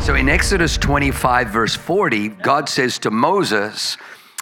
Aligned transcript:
So 0.00 0.14
in 0.14 0.28
Exodus 0.28 0.76
25, 0.76 1.48
verse 1.48 1.74
40, 1.74 2.28
God 2.28 2.68
says 2.68 2.98
to 3.00 3.10
Moses, 3.10 3.96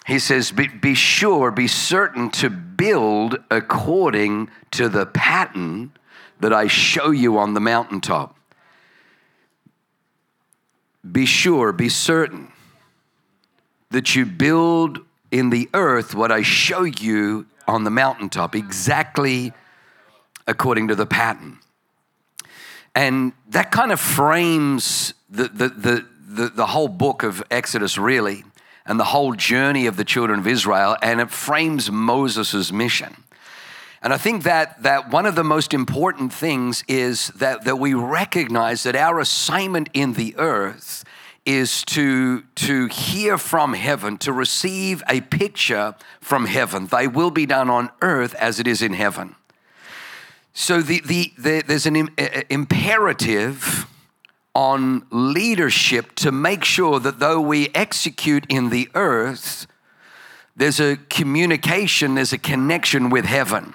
He 0.07 0.19
says, 0.19 0.53
Be, 0.53 0.69
be 0.69 0.95
sure, 0.95 1.51
be 1.51 1.69
certain 1.69 2.31
to 2.33 2.51
build 2.51 3.39
according 3.51 4.51
to 4.73 4.89
the 4.89 5.07
pattern 5.07 5.93
that 6.41 6.53
I 6.53 6.67
show 6.67 7.11
you 7.11 7.39
on 7.39 7.55
the 7.55 7.61
mountaintop. 7.61 8.37
Be 11.11 11.27
sure, 11.27 11.73
be 11.73 11.89
certain 11.89 12.53
that 13.91 14.17
you 14.17 14.27
build 14.27 15.01
in 15.31 15.51
the 15.51 15.69
earth 15.75 16.15
what 16.15 16.33
I 16.33 16.43
show 16.43 16.83
you 16.83 17.47
on 17.67 17.85
the 17.85 17.91
mountaintop, 17.91 18.55
exactly 18.55 19.53
according 20.47 20.89
to 20.89 20.95
the 20.95 21.07
pattern. 21.07 21.59
And 22.95 23.33
that 23.49 23.71
kind 23.71 23.93
of 23.93 24.01
frames 24.01 25.15
the, 25.33 25.49
the, 25.49 25.69
the, 25.69 26.07
the, 26.29 26.49
the 26.49 26.67
whole 26.67 26.89
book 26.89 27.23
of 27.23 27.43
Exodus, 27.51 27.99
really, 27.99 28.45
and 28.87 29.01
the 29.01 29.05
whole 29.05 29.35
journey 29.35 29.87
of 29.87 29.97
the 29.97 30.05
children 30.05 30.39
of 30.39 30.47
Israel, 30.47 30.97
and 31.03 31.21
it 31.21 31.31
frames 31.31 31.91
Moses' 31.91 32.71
mission. 32.71 33.17
And 34.03 34.13
I 34.13 34.19
think 34.19 34.43
that, 34.43 34.83
that 34.83 35.11
one 35.11 35.27
of 35.27 35.37
the 35.37 35.45
most 35.45 35.73
important 35.73 36.33
things 36.33 36.85
is 36.89 37.29
that, 37.29 37.65
that 37.65 37.77
we 37.77 37.95
recognize 37.95 38.83
that 38.83 38.97
our 38.97 39.21
assignment 39.21 39.89
in 39.95 40.15
the 40.15 40.35
earth 40.37 41.05
is 41.45 41.85
to, 41.85 42.43
to 42.55 42.87
hear 42.87 43.39
from 43.39 43.75
heaven, 43.75 44.19
to 44.19 44.33
receive 44.33 45.03
a 45.09 45.21
picture 45.21 45.95
from 46.21 46.47
heaven. 46.47 46.87
Thy 46.87 47.07
will 47.07 47.31
be 47.31 47.47
done 47.47 47.71
on 47.71 47.91
earth 48.01 48.35
as 48.35 48.61
it 48.61 48.67
is 48.67 48.83
in 48.83 48.93
heaven. 48.93 49.35
So 50.53 50.83
the, 50.83 51.01
the, 51.01 51.33
the 51.39 51.63
there's 51.67 51.87
an 51.87 51.97
uh, 51.97 52.07
uh, 52.19 52.43
imperative 52.51 53.87
on 54.55 55.07
leadership 55.11 56.15
to 56.17 56.31
make 56.31 56.65
sure 56.65 57.01
that 57.01 57.19
though 57.19 57.41
we 57.41 57.69
execute 57.75 58.45
in 58.49 58.71
the 58.71 58.89
earth, 58.95 59.67
there's 60.57 60.81
a 60.81 60.97
communication, 61.09 62.15
there's 62.15 62.33
a 62.33 62.39
connection 62.39 63.09
with 63.09 63.25
heaven. 63.25 63.75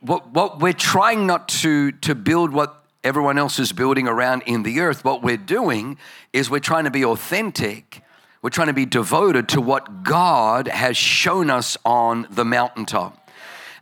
What, 0.00 0.28
what 0.30 0.60
we're 0.60 0.72
trying 0.72 1.26
not 1.26 1.48
to, 1.48 1.92
to 1.92 2.14
build 2.14 2.52
what 2.52 2.84
everyone 3.04 3.38
else 3.38 3.58
is 3.58 3.72
building 3.72 4.08
around 4.08 4.42
in 4.46 4.62
the 4.62 4.80
earth, 4.80 5.04
what 5.04 5.22
we're 5.22 5.36
doing 5.36 5.98
is 6.32 6.50
we're 6.50 6.58
trying 6.58 6.84
to 6.84 6.90
be 6.90 7.04
authentic. 7.04 8.02
We're 8.42 8.50
trying 8.50 8.68
to 8.68 8.74
be 8.74 8.86
devoted 8.86 9.48
to 9.50 9.60
what 9.60 10.02
God 10.02 10.66
has 10.66 10.96
shown 10.96 11.50
us 11.50 11.76
on 11.84 12.26
the 12.30 12.44
mountaintop. 12.44 13.20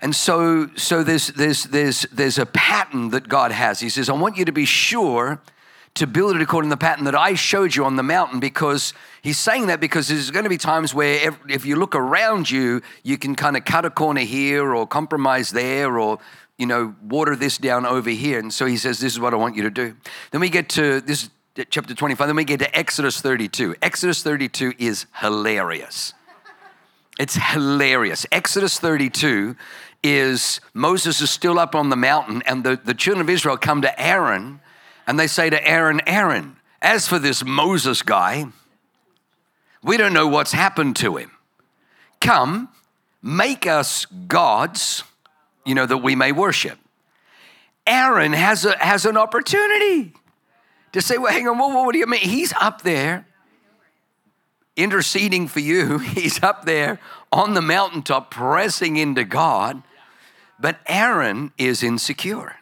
And 0.03 0.15
so, 0.15 0.69
so 0.75 1.05
there's, 1.05 1.29
there's, 1.29 1.65
there's, 1.65 2.03
there's 2.13 2.37
a 2.37 2.47
pattern 2.47 3.11
that 3.11 3.29
God 3.29 3.53
has. 3.53 3.79
He 3.79 3.89
says, 3.89 4.09
I 4.09 4.15
want 4.15 4.37
you 4.37 4.45
to 4.45 4.53
be 4.53 4.65
sure 4.65 5.41
to 5.95 6.07
build 6.07 6.35
it 6.35 6.43
according 6.43 6.71
to 6.71 6.75
the 6.75 6.81
pattern 6.81 7.05
that 7.05 7.15
I 7.15 7.35
showed 7.35 7.75
you 7.75 7.85
on 7.85 7.97
the 7.97 8.03
mountain 8.03 8.41
because 8.41 8.95
he's 9.21 9.39
saying 9.39 9.67
that 9.67 9.81
because 9.81 10.09
there's 10.09 10.31
going 10.31 10.45
to 10.45 10.51
be 10.51 10.57
times 10.57 10.95
where 10.95 11.35
if 11.49 11.67
you 11.67 11.77
look 11.77 11.95
around 11.95 12.51
you, 12.51 12.81
you 13.03 13.19
can 13.19 13.35
kind 13.35 13.57
of 13.57 13.65
cut 13.65 13.85
a 13.85 13.91
corner 13.91 14.23
here 14.23 14.75
or 14.75 14.87
compromise 14.87 15.51
there 15.51 15.99
or, 15.99 16.19
you 16.57 16.67
know, 16.67 16.95
water 17.03 17.37
this 17.37 17.59
down 17.59 17.85
over 17.85 18.09
here. 18.09 18.39
And 18.39 18.53
so 18.53 18.65
he 18.65 18.79
says, 18.79 19.01
This 19.01 19.13
is 19.13 19.21
what 19.21 19.35
I 19.35 19.37
want 19.37 19.55
you 19.55 19.65
to 19.65 19.71
do. 19.71 19.95
Then 20.31 20.41
we 20.41 20.49
get 20.49 20.71
to 20.71 21.03
this 21.03 21.29
chapter 21.69 21.95
25, 21.95 22.27
then 22.27 22.37
we 22.37 22.45
get 22.45 22.61
to 22.61 22.77
Exodus 22.77 23.21
32. 23.21 23.77
Exodus 23.83 24.23
32 24.23 24.75
is 24.79 25.07
hilarious. 25.21 26.15
It's 27.19 27.35
hilarious. 27.35 28.25
Exodus 28.33 28.79
32 28.81 29.55
is 30.03 30.61
Moses 30.73 31.21
is 31.21 31.31
still 31.31 31.59
up 31.59 31.75
on 31.75 31.91
the 31.91 31.97
mountain, 31.97 32.43
and 32.47 32.65
the, 32.65 32.81
the 32.83 32.95
children 32.95 33.21
of 33.21 33.29
Israel 33.29 33.59
come 33.59 33.83
to 33.83 34.01
Aaron 34.01 34.61
and 35.13 35.21
they 35.21 35.27
say 35.27 35.51
to 35.51 35.69
Aaron, 35.69 36.01
Aaron, 36.07 36.57
as 36.81 37.07
for 37.07 37.19
this 37.19 37.45
Moses 37.45 38.01
guy, 38.01 38.47
we 39.83 39.99
don't 39.99 40.15
know 40.15 40.27
what's 40.27 40.53
happened 40.53 40.97
to 40.97 41.19
him. 41.19 41.33
Come, 42.19 42.71
make 43.23 43.67
us 43.67 44.07
gods, 44.07 45.05
you 45.67 45.75
know, 45.75 45.85
that 45.85 45.99
we 45.99 46.17
may 46.17 46.33
worship. 46.33 46.79
Aaron 47.87 48.33
has, 48.33 48.65
a, 48.65 48.75
has 48.79 49.05
an 49.05 49.19
opportunity 49.19 50.15
to 50.93 51.03
say, 51.03 51.19
well, 51.19 51.31
hang 51.31 51.47
on, 51.47 51.59
what, 51.59 51.75
what 51.75 51.93
do 51.93 51.99
you 51.99 52.07
mean? 52.07 52.21
He's 52.21 52.55
up 52.59 52.81
there 52.81 53.27
interceding 54.77 55.47
for 55.47 55.61
you. 55.61 55.99
He's 56.17 56.43
up 56.43 56.65
there 56.65 56.99
on 57.31 57.53
the 57.53 57.61
mountaintop 57.61 58.31
pressing 58.31 58.97
into 58.97 59.25
God. 59.25 59.83
But 60.59 60.79
Aaron 60.87 61.53
is 61.59 61.83
insecure. 61.83 62.57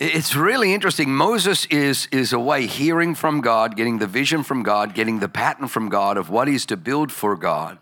It's 0.00 0.34
really 0.34 0.74
interesting. 0.74 1.14
Moses 1.14 1.66
is, 1.66 2.08
is 2.10 2.32
away 2.32 2.66
hearing 2.66 3.14
from 3.14 3.40
God, 3.40 3.76
getting 3.76 3.98
the 3.98 4.08
vision 4.08 4.42
from 4.42 4.64
God, 4.64 4.92
getting 4.92 5.20
the 5.20 5.28
pattern 5.28 5.68
from 5.68 5.88
God 5.88 6.16
of 6.16 6.28
what 6.28 6.48
he's 6.48 6.66
to 6.66 6.76
build 6.76 7.12
for 7.12 7.36
God. 7.36 7.78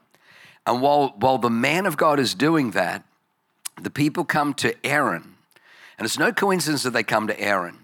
And 0.66 0.82
while, 0.82 1.14
while 1.16 1.38
the 1.38 1.48
man 1.48 1.86
of 1.86 1.96
God 1.96 2.20
is 2.20 2.34
doing 2.34 2.72
that, 2.72 3.04
the 3.80 3.88
people 3.88 4.24
come 4.24 4.52
to 4.54 4.74
Aaron. 4.84 5.36
And 5.96 6.04
it's 6.04 6.18
no 6.18 6.32
coincidence 6.32 6.82
that 6.82 6.90
they 6.90 7.02
come 7.02 7.28
to 7.28 7.40
Aaron 7.40 7.78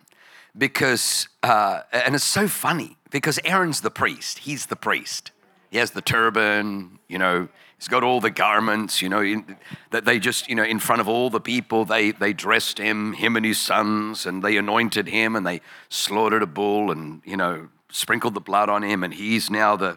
because, 0.57 1.29
uh, 1.43 1.83
and 1.91 2.15
it's 2.15 2.23
so 2.23 2.49
funny 2.49 2.99
because 3.11 3.41
Aaron's 3.47 3.81
the 3.81 3.91
priest. 3.91 4.41
He's 4.41 4.67
the 4.67 4.77
priest. 4.77 5.31
He 5.71 5.79
has 5.79 5.93
the 5.93 6.03
turban, 6.03 6.99
you 7.09 7.19
know, 7.19 7.49
He's 7.79 7.89
got 7.89 8.03
all 8.03 8.21
the 8.21 8.31
garments, 8.31 9.01
you 9.01 9.09
know, 9.09 9.45
that 9.91 10.05
they 10.05 10.19
just, 10.19 10.49
you 10.49 10.57
know, 10.57 10.65
in 10.65 10.81
front 10.81 11.01
of 11.01 11.09
all 11.09 11.31
the 11.31 11.41
people, 11.41 11.85
they, 11.85 12.11
they 12.11 12.33
dressed 12.33 12.77
him, 12.79 13.13
him 13.13 13.37
and 13.37 13.47
his 13.47 13.61
sons, 13.61 14.27
and 14.27 14.43
they 14.43 14.57
anointed 14.57 15.07
him 15.07 15.37
and 15.37 15.47
they 15.47 15.61
slaughtered 15.89 16.43
a 16.43 16.47
bull 16.47 16.91
and, 16.91 17.23
you 17.25 17.37
know, 17.37 17.69
sprinkled 17.91 18.35
the 18.35 18.41
blood 18.41 18.69
on 18.69 18.83
him. 18.83 19.05
And 19.05 19.15
he's 19.15 19.49
now 19.49 19.77
the, 19.77 19.97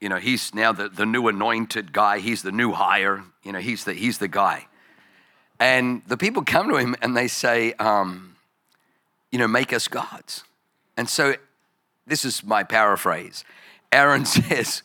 you 0.00 0.08
know, 0.08 0.16
he's 0.16 0.54
now 0.54 0.72
the, 0.72 0.88
the 0.88 1.04
new 1.04 1.28
anointed 1.28 1.92
guy. 1.92 2.20
He's 2.20 2.40
the 2.40 2.52
new 2.52 2.72
hire. 2.72 3.22
You 3.42 3.52
know, 3.52 3.60
he's 3.60 3.84
the, 3.84 3.92
he's 3.92 4.16
the 4.16 4.28
guy. 4.28 4.66
And 5.60 6.02
the 6.06 6.16
people 6.16 6.42
come 6.42 6.70
to 6.70 6.76
him 6.76 6.96
and 7.02 7.14
they 7.14 7.28
say, 7.28 7.74
um, 7.74 8.36
you 9.30 9.38
know, 9.38 9.46
make 9.46 9.74
us 9.74 9.88
gods. 9.88 10.44
And 10.96 11.06
so 11.06 11.34
this 12.06 12.24
is 12.24 12.42
my 12.42 12.64
paraphrase. 12.64 13.44
Aaron 13.92 14.24
says, 14.24 14.82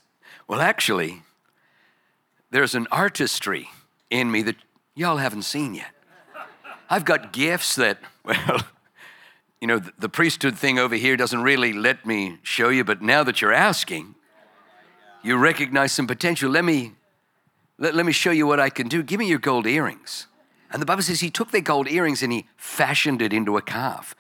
well, 0.50 0.60
actually, 0.60 1.24
there's 2.52 2.76
an 2.76 2.88
artistry 2.92 3.70
in 4.10 4.32
me 4.32 4.42
that 4.44 4.56
y'all 4.96 5.18
haven't 5.18 5.44
seen 5.44 5.76
yet. 5.76 5.92
I've 6.90 7.06
got 7.06 7.32
gifts 7.32 7.76
that, 7.76 8.00
well, 8.24 8.62
you 9.62 9.68
know, 9.68 9.80
the, 9.80 9.94
the 10.00 10.10
priesthood 10.10 10.58
thing 10.58 10.80
over 10.80 10.96
here 10.96 11.18
doesn't 11.18 11.42
really 11.42 11.74
let 11.74 12.06
me 12.06 12.38
show 12.44 12.70
you, 12.70 12.84
but 12.84 13.02
now 13.02 13.24
that 13.24 13.42
you're 13.42 13.54
asking, 13.54 14.16
you 15.22 15.38
recognize 15.38 15.92
some 15.92 16.08
potential. 16.08 16.50
Let 16.50 16.64
me, 16.64 16.94
let, 17.78 17.94
let 17.94 18.06
me 18.06 18.12
show 18.12 18.32
you 18.32 18.48
what 18.48 18.60
I 18.60 18.70
can 18.70 18.88
do. 18.88 19.04
Give 19.04 19.20
me 19.20 19.28
your 19.28 19.40
gold 19.40 19.68
earrings. 19.68 20.28
And 20.72 20.82
the 20.82 20.86
Bible 20.86 21.02
says 21.02 21.20
he 21.20 21.30
took 21.30 21.52
their 21.52 21.62
gold 21.62 21.90
earrings 21.90 22.24
and 22.24 22.32
he 22.32 22.48
fashioned 22.56 23.22
it 23.22 23.34
into 23.34 23.58
a 23.58 23.62
calf. 23.62 24.16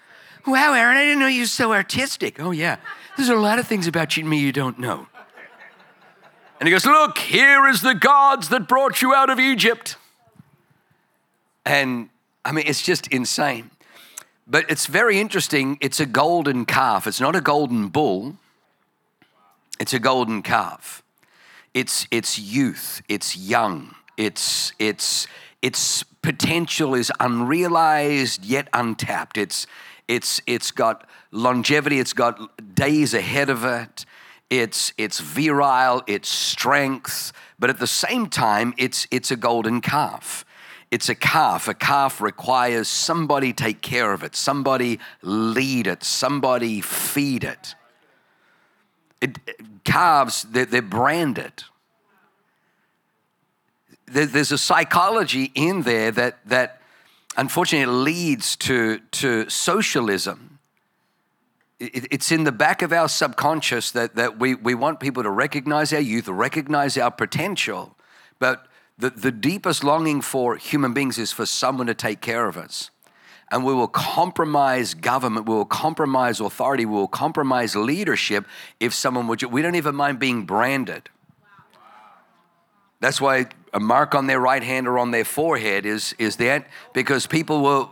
Wow, 0.45 0.73
Aaron, 0.73 0.97
I 0.97 1.03
didn't 1.03 1.19
know 1.19 1.27
you 1.27 1.41
were 1.41 1.47
so 1.47 1.73
artistic. 1.73 2.39
Oh, 2.39 2.51
yeah. 2.51 2.77
There's 3.17 3.29
a 3.29 3.35
lot 3.35 3.59
of 3.59 3.67
things 3.67 3.87
about 3.87 4.17
you 4.17 4.23
and 4.23 4.29
me 4.29 4.39
you 4.39 4.51
don't 4.51 4.79
know. 4.79 5.07
And 6.59 6.67
he 6.67 6.71
goes, 6.71 6.85
Look, 6.85 7.17
here 7.17 7.67
is 7.67 7.81
the 7.81 7.95
gods 7.95 8.49
that 8.49 8.67
brought 8.67 9.01
you 9.01 9.13
out 9.13 9.29
of 9.29 9.39
Egypt. 9.39 9.95
And 11.65 12.09
I 12.43 12.51
mean, 12.51 12.65
it's 12.67 12.81
just 12.81 13.07
insane. 13.07 13.71
But 14.45 14.69
it's 14.69 14.87
very 14.87 15.19
interesting. 15.19 15.77
It's 15.79 15.99
a 15.99 16.05
golden 16.05 16.65
calf. 16.65 17.05
It's 17.07 17.21
not 17.21 17.35
a 17.35 17.41
golden 17.41 17.87
bull, 17.87 18.37
it's 19.79 19.93
a 19.93 19.99
golden 19.99 20.41
calf. 20.41 21.03
It's, 21.75 22.07
it's 22.09 22.39
youth, 22.39 23.03
it's 23.07 23.37
young, 23.37 23.93
it's, 24.17 24.73
it's, 24.79 25.27
its 25.61 26.01
potential 26.01 26.95
is 26.95 27.11
unrealized 27.19 28.43
yet 28.43 28.67
untapped. 28.73 29.37
It's, 29.37 29.67
it's, 30.07 30.41
it's 30.47 30.71
got 30.71 31.07
longevity, 31.31 31.99
it's 31.99 32.13
got 32.13 32.75
days 32.75 33.13
ahead 33.13 33.51
of 33.51 33.63
it 33.63 34.05
it's 34.49 34.93
it's 34.97 35.19
virile, 35.19 36.03
it's 36.07 36.29
strength, 36.29 37.33
but 37.59 37.69
at 37.69 37.79
the 37.79 37.87
same 37.87 38.27
time, 38.27 38.73
it's 38.77 39.07
it's 39.11 39.31
a 39.31 39.35
golden 39.35 39.81
calf. 39.81 40.45
It's 40.91 41.07
a 41.07 41.15
calf. 41.15 41.67
A 41.67 41.73
calf 41.73 42.19
requires 42.19 42.87
somebody 42.87 43.53
take 43.53 43.81
care 43.81 44.11
of 44.11 44.23
it, 44.23 44.35
somebody 44.35 44.99
lead 45.21 45.85
it, 45.85 46.03
somebody 46.03 46.81
feed 46.81 47.43
it. 47.43 47.75
it, 49.21 49.37
calves, 49.83 50.43
they're, 50.49 50.65
they're 50.65 50.81
branded. 50.81 51.63
There's 54.07 54.51
a 54.51 54.57
psychology 54.57 55.51
in 55.53 55.83
there 55.83 56.09
that, 56.09 56.39
that 56.47 56.81
unfortunately 57.37 57.93
leads 57.93 58.55
to, 58.55 58.99
to 59.11 59.47
socialism. 59.47 60.48
It, 61.79 62.07
it's 62.11 62.31
in 62.31 62.43
the 62.43 62.51
back 62.51 62.81
of 62.81 62.91
our 62.91 63.07
subconscious 63.07 63.91
that, 63.91 64.15
that 64.15 64.39
we, 64.39 64.55
we 64.55 64.75
want 64.75 64.99
people 64.99 65.23
to 65.23 65.29
recognize 65.29 65.93
our 65.93 65.99
youth, 65.99 66.27
recognize 66.27 66.97
our 66.97 67.11
potential, 67.11 67.95
but 68.39 68.67
the, 68.97 69.09
the 69.09 69.31
deepest 69.31 69.83
longing 69.83 70.21
for 70.21 70.57
human 70.57 70.93
beings 70.93 71.17
is 71.17 71.31
for 71.31 71.45
someone 71.45 71.87
to 71.87 71.93
take 71.93 72.19
care 72.21 72.47
of 72.47 72.57
us 72.57 72.91
and 73.51 73.65
we 73.65 73.73
will 73.73 73.87
compromise 73.87 74.93
government, 74.93 75.47
we 75.47 75.55
will 75.55 75.65
compromise 75.65 76.39
authority, 76.39 76.85
we 76.85 76.93
will 76.93 77.07
compromise 77.07 77.75
leadership 77.75 78.45
if 78.79 78.93
someone 78.93 79.27
would. 79.27 79.41
We 79.43 79.61
don't 79.61 79.75
even 79.75 79.95
mind 79.95 80.19
being 80.19 80.45
branded. 80.45 81.09
That's 82.99 83.19
why 83.19 83.47
a 83.73 83.79
mark 83.79 84.13
on 84.13 84.27
their 84.27 84.39
right 84.39 84.61
hand 84.61 84.87
or 84.87 84.99
on 84.99 85.11
their 85.11 85.25
forehead 85.25 85.85
is, 85.85 86.13
is 86.19 86.35
that 86.37 86.67
because 86.93 87.25
people 87.27 87.61
will. 87.61 87.91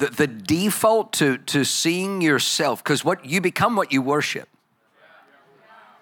The, 0.00 0.06
the 0.06 0.26
default 0.26 1.12
to, 1.14 1.36
to 1.36 1.64
seeing 1.64 2.22
yourself, 2.22 2.82
because 2.82 3.04
what 3.04 3.24
you 3.26 3.40
become 3.40 3.76
what 3.76 3.92
you 3.92 4.00
worship. 4.00 4.48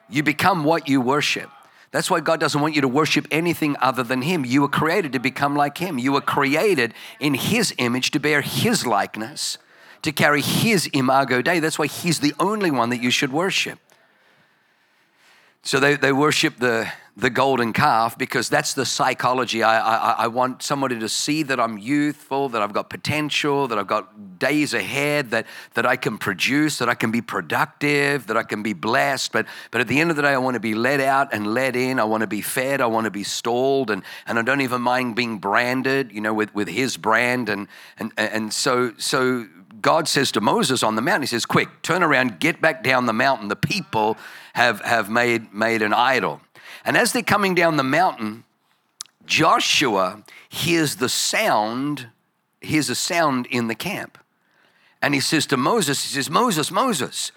You 0.09 0.23
become 0.23 0.63
what 0.63 0.89
you 0.89 1.01
worship. 1.01 1.51
That's 1.91 2.11
why 2.11 2.21
God 2.21 2.39
doesn't 2.39 2.61
want 2.61 2.75
you 2.77 2.81
to 2.83 2.89
worship 2.89 3.27
anything 3.31 3.75
other 3.81 4.05
than 4.05 4.23
Him. 4.23 4.45
You 4.45 4.63
were 4.63 4.69
created 4.69 5.13
to 5.15 5.19
become 5.19 5.57
like 5.57 5.79
Him. 5.79 5.99
You 5.99 6.13
were 6.13 6.21
created 6.21 6.95
in 7.19 7.35
His 7.35 7.75
image 7.79 8.13
to 8.13 8.21
bear 8.21 8.41
His 8.41 8.87
likeness, 8.87 9.59
to 10.03 10.13
carry 10.13 10.43
His 10.43 10.89
imago 10.93 11.43
Dei. 11.43 11.59
That's 11.59 11.79
why 11.79 11.89
He's 11.89 12.21
the 12.21 12.35
only 12.39 12.71
one 12.71 12.91
that 12.91 13.03
you 13.03 13.11
should 13.11 13.33
worship. 13.33 13.81
So 15.69 15.79
they, 15.79 15.97
they 15.97 16.13
worship 16.13 16.57
the, 16.57 16.91
the 17.15 17.29
golden 17.29 17.75
calf 17.75 18.17
because 18.17 18.49
that's 18.49 18.73
the 18.73 18.87
psychology. 18.87 19.63
I, 19.63 19.81
I, 19.81 20.13
I 20.13 20.27
want 20.29 20.63
somebody 20.63 20.99
to 20.99 21.11
see 21.11 21.43
that 21.43 21.61
I'm 21.61 21.77
youthful, 21.77 22.49
that 22.49 22.63
I've 22.63 22.73
got 22.73 22.89
potential, 22.89 23.69
that 23.69 23.79
I've 23.79 23.87
got 23.87 24.39
days 24.39 24.73
ahead, 24.73 25.31
that, 25.33 25.47
that 25.75 25.85
I 25.85 25.97
can 25.97 26.17
produce, 26.17 26.79
that 26.79 26.89
I 26.89 26.95
can 26.95 27.11
be 27.11 27.21
productive, 27.21 28.29
that 28.29 28.37
I 28.39 28.45
can 28.45 28.63
be 28.63 28.73
blessed. 28.73 29.31
But, 29.31 29.45
but 29.71 29.83
at 29.83 29.89
the 29.89 30.01
end 30.01 30.09
of 30.09 30.17
the 30.17 30.23
day, 30.23 30.31
I 30.31 30.39
want 30.39 30.55
to 30.55 30.61
be 30.61 30.75
let 30.75 31.01
out 31.01 31.35
and 31.35 31.47
let 31.53 31.77
in. 31.77 32.01
I 32.01 32.05
want 32.05 32.23
to 32.23 32.27
be 32.27 32.41
fed. 32.41 32.81
I 32.81 32.87
want 32.87 33.05
to 33.05 33.11
be 33.11 33.23
stalled. 33.23 33.91
And, 33.91 34.03
and 34.27 34.39
I 34.39 34.43
don't 34.43 34.63
even 34.63 34.81
mind 34.81 35.17
being 35.17 35.37
branded, 35.37 36.13
you 36.13 36.23
know, 36.23 36.33
with, 36.33 36.55
with 36.55 36.69
his 36.69 36.97
brand. 36.97 37.51
And, 37.51 37.69
and, 37.99 38.11
and 38.17 38.55
so, 38.55 38.95
so 38.97 39.47
God 39.81 40.09
says 40.09 40.33
to 40.33 40.41
Moses 40.41 40.83
on 40.83 40.95
the 40.95 41.03
mountain, 41.03 41.23
He 41.23 41.27
says, 41.27 41.47
Quick, 41.47 41.69
turn 41.83 42.03
around, 42.03 42.41
get 42.41 42.61
back 42.61 42.83
down 42.83 43.07
the 43.07 43.13
mountain. 43.13 43.49
The 43.49 43.57
people 43.57 44.17
have, 44.55 44.81
have 44.81 45.11
made, 45.11 45.53
made 45.53 45.83
an 45.83 45.93
idol. 45.93 46.41
And 46.85 46.97
as 46.97 47.13
they're 47.13 47.23
coming 47.23 47.55
down 47.55 47.77
the 47.77 47.83
mountain, 47.83 48.45
Joshua 49.27 50.23
hears 50.49 50.97
the 50.97 51.09
sound, 51.09 52.09
hears 52.61 52.89
a 52.89 52.95
sound 52.95 53.47
in 53.47 53.69
the 53.69 53.75
camp. 53.75 54.19
And 55.01 55.15
he 55.15 55.21
says 55.21 55.47
to 55.47 55.57
Moses, 55.57 56.03
he 56.03 56.15
says, 56.15 56.31
Moses, 56.31 56.71
Moses, 56.71 57.31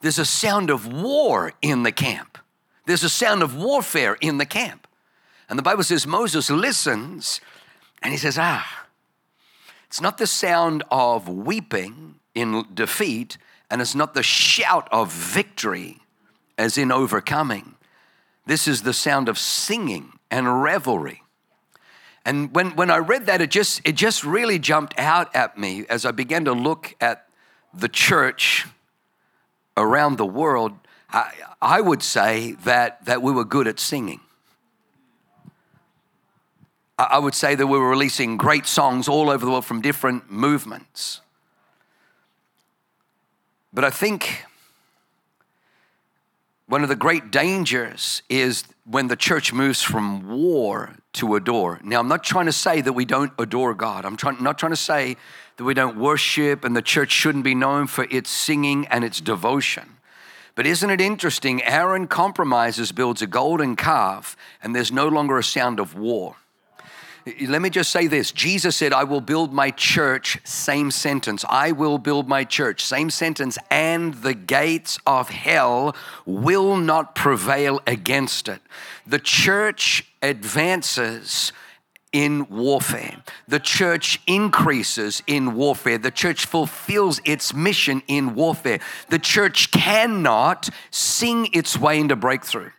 there's 0.00 0.18
a 0.18 0.24
sound 0.24 0.70
of 0.70 0.86
war 0.86 1.52
in 1.62 1.82
the 1.82 1.92
camp. 1.92 2.38
There's 2.86 3.02
a 3.02 3.08
sound 3.08 3.42
of 3.42 3.56
warfare 3.56 4.16
in 4.20 4.38
the 4.38 4.46
camp. 4.46 4.86
And 5.48 5.58
the 5.58 5.62
Bible 5.62 5.82
says 5.82 6.06
Moses 6.06 6.50
listens 6.50 7.40
and 8.02 8.12
he 8.12 8.18
says, 8.18 8.38
Ah, 8.38 8.86
it's 9.88 10.00
not 10.00 10.18
the 10.18 10.26
sound 10.26 10.84
of 10.90 11.28
weeping 11.28 12.16
in 12.34 12.64
defeat, 12.72 13.38
and 13.70 13.80
it's 13.80 13.94
not 13.94 14.14
the 14.14 14.22
shout 14.22 14.88
of 14.92 15.12
victory 15.12 15.98
as 16.56 16.78
in 16.78 16.92
overcoming. 16.92 17.74
This 18.46 18.68
is 18.68 18.82
the 18.82 18.92
sound 18.92 19.28
of 19.28 19.38
singing 19.38 20.12
and 20.30 20.62
revelry. 20.62 21.22
And 22.24 22.54
when, 22.54 22.76
when 22.76 22.90
I 22.90 22.98
read 22.98 23.26
that, 23.26 23.40
it 23.40 23.50
just, 23.50 23.80
it 23.84 23.94
just 23.94 24.24
really 24.24 24.58
jumped 24.58 24.98
out 24.98 25.34
at 25.34 25.56
me 25.56 25.86
as 25.88 26.04
I 26.04 26.10
began 26.10 26.44
to 26.44 26.52
look 26.52 26.94
at 27.00 27.26
the 27.72 27.88
church 27.88 28.66
around 29.76 30.18
the 30.18 30.26
world. 30.26 30.72
I, 31.10 31.32
I 31.62 31.80
would 31.80 32.02
say 32.02 32.52
that, 32.64 33.04
that 33.06 33.22
we 33.22 33.32
were 33.32 33.44
good 33.44 33.66
at 33.66 33.80
singing. 33.80 34.20
I 36.98 37.18
would 37.18 37.34
say 37.34 37.54
that 37.54 37.66
we 37.66 37.78
were 37.78 37.88
releasing 37.88 38.36
great 38.36 38.66
songs 38.66 39.06
all 39.06 39.30
over 39.30 39.44
the 39.44 39.52
world 39.52 39.64
from 39.64 39.80
different 39.80 40.32
movements. 40.32 41.20
But 43.72 43.84
I 43.84 43.90
think 43.90 44.44
one 46.66 46.82
of 46.82 46.88
the 46.88 46.96
great 46.96 47.30
dangers 47.30 48.22
is 48.28 48.64
when 48.84 49.06
the 49.06 49.16
church 49.16 49.52
moves 49.52 49.80
from 49.80 50.28
war 50.28 50.96
to 51.14 51.36
adore. 51.36 51.80
Now, 51.84 52.00
I'm 52.00 52.08
not 52.08 52.24
trying 52.24 52.46
to 52.46 52.52
say 52.52 52.80
that 52.80 52.92
we 52.92 53.04
don't 53.04 53.32
adore 53.38 53.74
God. 53.74 54.04
I'm 54.04 54.16
not 54.40 54.58
trying 54.58 54.72
to 54.72 54.76
say 54.76 55.16
that 55.56 55.64
we 55.64 55.74
don't 55.74 55.98
worship 55.98 56.64
and 56.64 56.74
the 56.74 56.82
church 56.82 57.12
shouldn't 57.12 57.44
be 57.44 57.54
known 57.54 57.86
for 57.86 58.08
its 58.10 58.28
singing 58.28 58.86
and 58.88 59.04
its 59.04 59.20
devotion. 59.20 59.98
But 60.56 60.66
isn't 60.66 60.90
it 60.90 61.00
interesting? 61.00 61.62
Aaron 61.62 62.08
compromises, 62.08 62.90
builds 62.90 63.22
a 63.22 63.28
golden 63.28 63.76
calf, 63.76 64.36
and 64.60 64.74
there's 64.74 64.90
no 64.90 65.06
longer 65.06 65.38
a 65.38 65.44
sound 65.44 65.78
of 65.78 65.96
war. 65.96 66.34
Let 67.46 67.62
me 67.62 67.70
just 67.70 67.90
say 67.90 68.06
this 68.06 68.32
Jesus 68.32 68.76
said, 68.76 68.92
I 68.92 69.04
will 69.04 69.20
build 69.20 69.52
my 69.52 69.70
church, 69.70 70.38
same 70.44 70.90
sentence. 70.90 71.44
I 71.48 71.72
will 71.72 71.98
build 71.98 72.28
my 72.28 72.44
church, 72.44 72.84
same 72.84 73.10
sentence, 73.10 73.58
and 73.70 74.14
the 74.14 74.34
gates 74.34 74.98
of 75.06 75.28
hell 75.30 75.96
will 76.26 76.76
not 76.76 77.14
prevail 77.14 77.80
against 77.86 78.48
it. 78.48 78.60
The 79.06 79.18
church 79.18 80.06
advances 80.22 81.52
in 82.12 82.48
warfare. 82.48 83.22
The 83.46 83.60
church 83.60 84.20
increases 84.26 85.22
in 85.26 85.54
warfare. 85.54 85.98
The 85.98 86.10
church 86.10 86.46
fulfills 86.46 87.20
its 87.24 87.52
mission 87.52 88.02
in 88.08 88.34
warfare. 88.34 88.80
The 89.10 89.18
church 89.18 89.70
cannot 89.70 90.70
sing 90.90 91.48
its 91.52 91.76
way 91.78 92.00
into 92.00 92.16
breakthrough. 92.16 92.70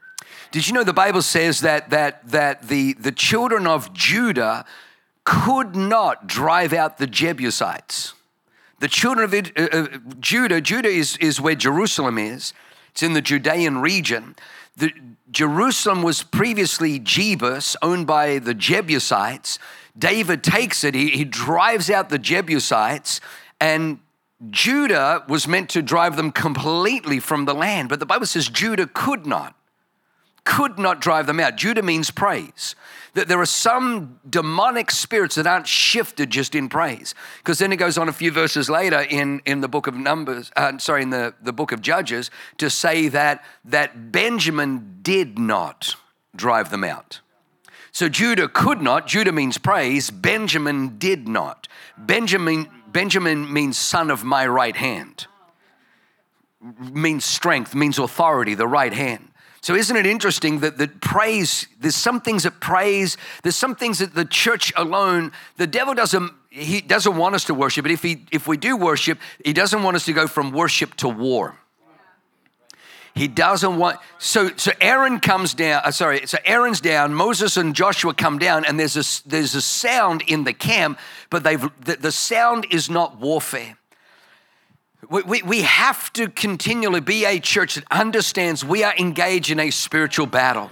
Did 0.52 0.68
you 0.68 0.74
know 0.74 0.84
the 0.84 0.94
Bible 0.94 1.22
says 1.22 1.62
that, 1.62 1.92
that, 1.92 2.28
that 2.30 2.68
the, 2.68 2.94
the 2.94 3.12
children 3.12 3.68
of 3.68 3.94
Judah 3.94 4.66
could 5.24 5.76
not 5.76 6.26
drive 6.26 6.74
out 6.74 6.98
the 6.98 7.06
Jebusites? 7.06 8.14
The 8.80 8.88
children 8.88 9.26
of 9.26 9.34
uh, 9.34 9.62
uh, 9.72 9.88
Judah, 10.20 10.62
Judah 10.62 10.90
is, 10.90 11.18
is 11.18 11.40
where 11.40 11.56
Jerusalem 11.56 12.18
is. 12.18 12.54
It's 12.92 13.04
in 13.04 13.14
the 13.14 13.22
Judean 13.22 13.80
region. 13.80 14.36
The, 14.76 14.92
Jerusalem 15.30 16.02
was 16.02 16.24
previously 16.24 17.00
Jebus, 17.00 17.76
owned 17.84 18.08
by 18.08 18.40
the 18.40 18.56
Jebusites. 18.56 19.60
David 19.98 20.44
takes 20.44 20.84
it, 20.84 20.96
he, 20.96 21.12
he 21.12 21.26
drives 21.26 21.92
out 21.92 22.10
the 22.10 22.18
Jebusites, 22.18 23.22
and 23.62 24.00
Judah 24.50 25.24
was 25.28 25.48
meant 25.48 25.70
to 25.72 25.82
drive 25.84 26.16
them 26.16 26.32
completely 26.32 27.20
from 27.20 27.46
the 27.46 27.54
land. 27.54 27.90
But 27.90 28.00
the 28.00 28.06
Bible 28.06 28.26
says 28.26 28.48
Judah 28.48 28.88
could 28.88 29.28
not 29.28 29.56
could 30.50 30.80
not 30.80 31.00
drive 31.00 31.28
them 31.28 31.40
out. 31.40 31.56
Judah 31.56 31.84
means 31.84 32.10
praise. 32.10 32.76
That 33.14 33.28
there 33.28 33.40
are 33.40 33.46
some 33.46 34.20
demonic 34.28 34.90
spirits 34.90 35.36
that 35.36 35.46
aren't 35.46 35.68
shifted 35.68 36.32
just 36.32 36.56
in 36.56 36.70
praise. 36.70 37.14
Because 37.38 37.60
then 37.60 37.72
it 37.72 37.76
goes 37.78 38.00
on 38.00 38.10
a 38.10 38.14
few 38.14 38.32
verses 38.32 38.68
later 38.68 39.02
in, 39.02 39.42
in 39.46 39.62
the 39.62 39.68
book 39.68 39.86
of 39.86 39.94
Numbers, 39.94 40.52
uh, 40.56 40.78
sorry, 40.80 41.04
in 41.04 41.12
the, 41.12 41.36
the 41.42 41.54
book 41.54 41.72
of 41.72 41.82
Judges, 41.82 42.32
to 42.58 42.70
say 42.70 43.10
that, 43.10 43.44
that 43.66 44.12
Benjamin 44.12 45.00
did 45.04 45.38
not 45.38 45.96
drive 46.36 46.72
them 46.72 46.84
out. 46.84 47.22
So 47.92 48.10
Judah 48.10 48.48
could 48.48 48.82
not, 48.82 49.06
Judah 49.06 49.32
means 49.32 49.58
praise, 49.58 50.10
Benjamin 50.10 50.98
did 50.98 51.28
not. 51.28 51.68
Benjamin, 51.98 52.70
Benjamin 52.88 53.52
means 53.52 53.78
son 53.78 54.10
of 54.10 54.24
my 54.24 54.48
right 54.48 54.76
hand, 54.76 55.28
means 56.80 57.26
strength, 57.26 57.76
means 57.76 58.00
authority, 58.00 58.56
the 58.56 58.68
right 58.68 58.94
hand. 58.94 59.29
So, 59.62 59.76
isn't 59.76 59.96
it 59.96 60.06
interesting 60.06 60.60
that, 60.60 60.78
that 60.78 61.02
praise, 61.02 61.68
there's 61.80 61.96
some 61.96 62.22
things 62.22 62.44
that 62.44 62.60
praise, 62.62 63.18
there's 63.44 63.58
some 63.58 63.76
things 63.76 64.00
that 64.00 64.16
the 64.16 64.26
church 64.26 64.72
alone, 64.78 65.32
the 65.58 65.68
devil 65.68 65.94
doesn't, 65.94 66.32
he 66.50 66.80
doesn't 66.80 67.18
want 67.18 67.36
us 67.36 67.44
to 67.46 67.54
worship, 67.54 67.84
but 67.84 67.92
if, 67.92 68.02
he, 68.02 68.26
if 68.32 68.48
we 68.48 68.56
do 68.56 68.78
worship, 68.78 69.20
he 69.44 69.52
doesn't 69.52 69.84
want 69.84 69.96
us 69.96 70.06
to 70.06 70.14
go 70.14 70.28
from 70.28 70.52
worship 70.52 70.96
to 70.96 71.10
war. 71.10 71.56
He 73.14 73.28
doesn't 73.28 73.78
want, 73.78 73.98
so, 74.18 74.52
so 74.56 74.72
Aaron 74.80 75.20
comes 75.20 75.54
down, 75.54 75.82
uh, 75.84 75.92
sorry, 75.92 76.26
so 76.26 76.38
Aaron's 76.46 76.80
down, 76.80 77.14
Moses 77.14 77.58
and 77.58 77.76
Joshua 77.76 78.14
come 78.14 78.40
down, 78.40 78.64
and 78.64 78.80
there's 78.80 78.96
a, 78.96 79.28
there's 79.28 79.56
a 79.56 79.62
sound 79.62 80.24
in 80.28 80.46
the 80.46 80.54
camp, 80.54 81.00
but 81.30 81.44
they've, 81.44 81.62
the, 81.84 81.98
the 81.98 82.14
sound 82.14 82.66
is 82.72 82.90
not 82.90 83.20
warfare. 83.20 83.79
We, 85.08 85.22
we, 85.24 85.42
we 85.44 85.62
have 85.62 86.12
to 86.14 86.28
continually 86.30 87.00
be 87.00 87.26
a 87.26 87.40
church 87.40 87.76
that 87.76 87.86
understands 87.90 88.66
we 88.66 88.84
are 88.84 88.94
engaged 88.98 89.50
in 89.50 89.60
a 89.60 89.72
spiritual 89.72 90.26
battle 90.26 90.72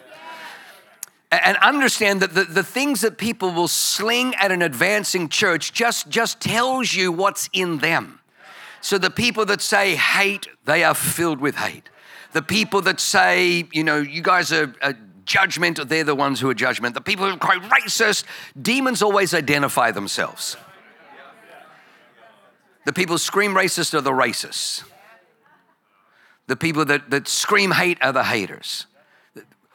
and 1.32 1.58
understand 1.58 2.22
that 2.22 2.34
the, 2.34 2.46
the 2.46 2.64
things 2.64 3.02
that 3.02 3.18
people 3.18 3.52
will 3.52 3.68
sling 3.68 4.34
at 4.36 4.52
an 4.52 4.62
advancing 4.62 5.28
church 5.28 5.74
just, 5.74 6.10
just 6.10 6.40
tells 6.40 6.94
you 6.94 7.12
what's 7.12 7.50
in 7.52 7.80
them. 7.80 8.20
So 8.82 8.98
the 8.98 9.10
people 9.10 9.46
that 9.46 9.62
say 9.62 9.96
hate, 9.96 10.48
they 10.66 10.84
are 10.84 10.94
filled 10.94 11.40
with 11.40 11.56
hate. 11.58 11.90
The 12.32 12.42
people 12.42 12.82
that 12.84 13.00
say, 13.00 13.68
you 13.74 13.84
know, 13.84 13.98
you 13.98 14.22
guys 14.22 14.54
are, 14.54 14.74
are 14.82 14.96
judgmental, 15.26 15.88
they're 15.88 16.04
the 16.04 16.16
ones 16.16 16.40
who 16.40 16.50
are 16.50 16.56
judgmental. 16.56 16.94
The 16.94 17.02
people 17.02 17.30
who 17.30 17.38
cry 17.38 17.58
racist, 17.58 18.24
demons 18.60 19.02
always 19.02 19.34
identify 19.34 19.92
themselves. 19.92 20.56
The 22.88 22.94
people 22.94 23.16
who 23.16 23.20
scream 23.20 23.52
racist 23.54 23.94
are 23.94 24.00
the 24.00 24.12
racists. 24.12 24.82
The 26.48 26.56
people 26.56 26.86
that, 26.86 27.10
that 27.10 27.28
scream 27.28 27.72
hate 27.72 27.98
are 28.00 28.14
the 28.14 28.24
haters. 28.24 28.86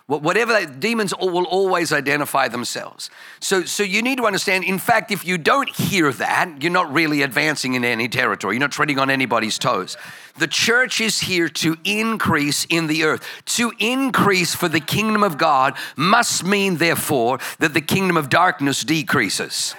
Whatever 0.07 0.65
demons 0.65 1.13
will 1.21 1.45
always 1.45 1.93
identify 1.93 2.49
themselves. 2.49 3.11
So, 3.39 3.65
so 3.65 3.83
you 3.83 4.01
need 4.01 4.17
to 4.17 4.25
understand, 4.25 4.65
in 4.65 4.79
fact, 4.79 5.11
if 5.11 5.27
you 5.27 5.37
don't 5.37 5.69
hear 5.69 6.11
that, 6.11 6.63
you're 6.63 6.73
not 6.73 6.91
really 6.91 7.21
advancing 7.21 7.75
in 7.75 7.85
any 7.85 8.09
territory. 8.09 8.55
You're 8.55 8.61
not 8.61 8.73
treading 8.73 8.99
on 8.99 9.11
anybody's 9.11 9.59
toes. 9.59 9.99
The 10.39 10.49
church 10.49 10.99
is 10.99 11.21
here 11.21 11.51
to 11.51 11.77
increase 11.85 12.65
in 12.71 12.87
the 12.87 13.05
earth. 13.05 13.29
To 13.45 13.75
increase 13.79 14.55
for 14.55 14.71
the 14.71 14.81
kingdom 14.81 15.23
of 15.23 15.37
God 15.37 15.77
must 15.97 16.45
mean, 16.45 16.79
therefore, 16.79 17.41
that 17.59 17.75
the 17.75 17.83
kingdom 17.83 18.17
of 18.17 18.31
darkness 18.31 18.83
decreases. 18.85 19.75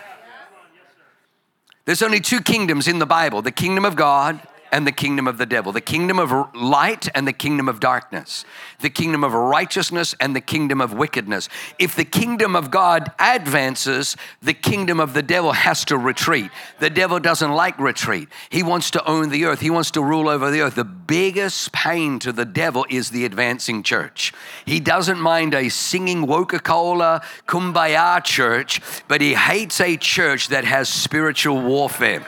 There's 1.86 2.02
only 2.02 2.22
two 2.22 2.42
kingdoms 2.42 2.88
in 2.88 3.00
the 3.00 3.06
Bible 3.06 3.42
the 3.42 3.52
kingdom 3.52 3.86
of 3.86 3.96
God 3.96 4.40
and 4.74 4.88
the 4.88 4.92
kingdom 4.92 5.27
of 5.27 5.38
the 5.38 5.46
devil, 5.46 5.72
the 5.72 5.80
kingdom 5.80 6.18
of 6.18 6.32
light 6.56 7.08
and 7.13 7.27
the 7.27 7.32
kingdom 7.32 7.70
of 7.70 7.80
darkness, 7.80 8.44
the 8.82 8.89
kingdom 8.89 9.24
of 9.24 9.32
righteousness 9.32 10.15
and 10.20 10.36
the 10.36 10.42
kingdom 10.42 10.82
of 10.82 10.94
wickedness. 10.94 11.48
If 11.77 11.96
the 11.96 12.03
kingdom 12.03 12.56
of 12.56 12.72
God 12.72 13.12
advances, 13.20 14.18
the 14.42 14.56
kingdom 14.56 15.00
of 15.00 15.13
the 15.13 15.22
devil 15.22 15.51
has 15.51 15.86
to 15.86 15.98
retreat. 15.98 16.50
The 16.80 16.89
devil 16.89 17.20
doesn't 17.20 17.51
like 17.51 17.80
retreat. 17.80 18.30
He 18.50 18.63
wants 18.63 18.89
to 18.92 19.08
own 19.08 19.30
the 19.30 19.46
earth, 19.46 19.60
he 19.60 19.70
wants 19.70 19.92
to 19.92 20.01
rule 20.03 20.27
over 20.27 20.50
the 20.50 20.62
earth. 20.62 20.74
The 20.74 20.84
biggest 20.84 21.72
pain 21.72 22.18
to 22.20 22.32
the 22.32 22.46
devil 22.46 22.86
is 22.89 23.12
the 23.12 23.25
advancing 23.25 23.84
church. 23.84 24.34
He 24.65 24.80
doesn't 24.80 25.20
mind 25.20 25.53
a 25.53 25.70
singing 25.70 26.25
Coca 26.25 26.60
Cola 26.60 27.22
kumbaya 27.48 28.24
church, 28.24 28.82
but 29.08 29.22
he 29.22 29.36
hates 29.36 29.80
a 29.80 29.98
church 29.98 30.48
that 30.48 30.65
has 30.65 30.89
spiritual 30.89 31.62
warfare 31.62 32.25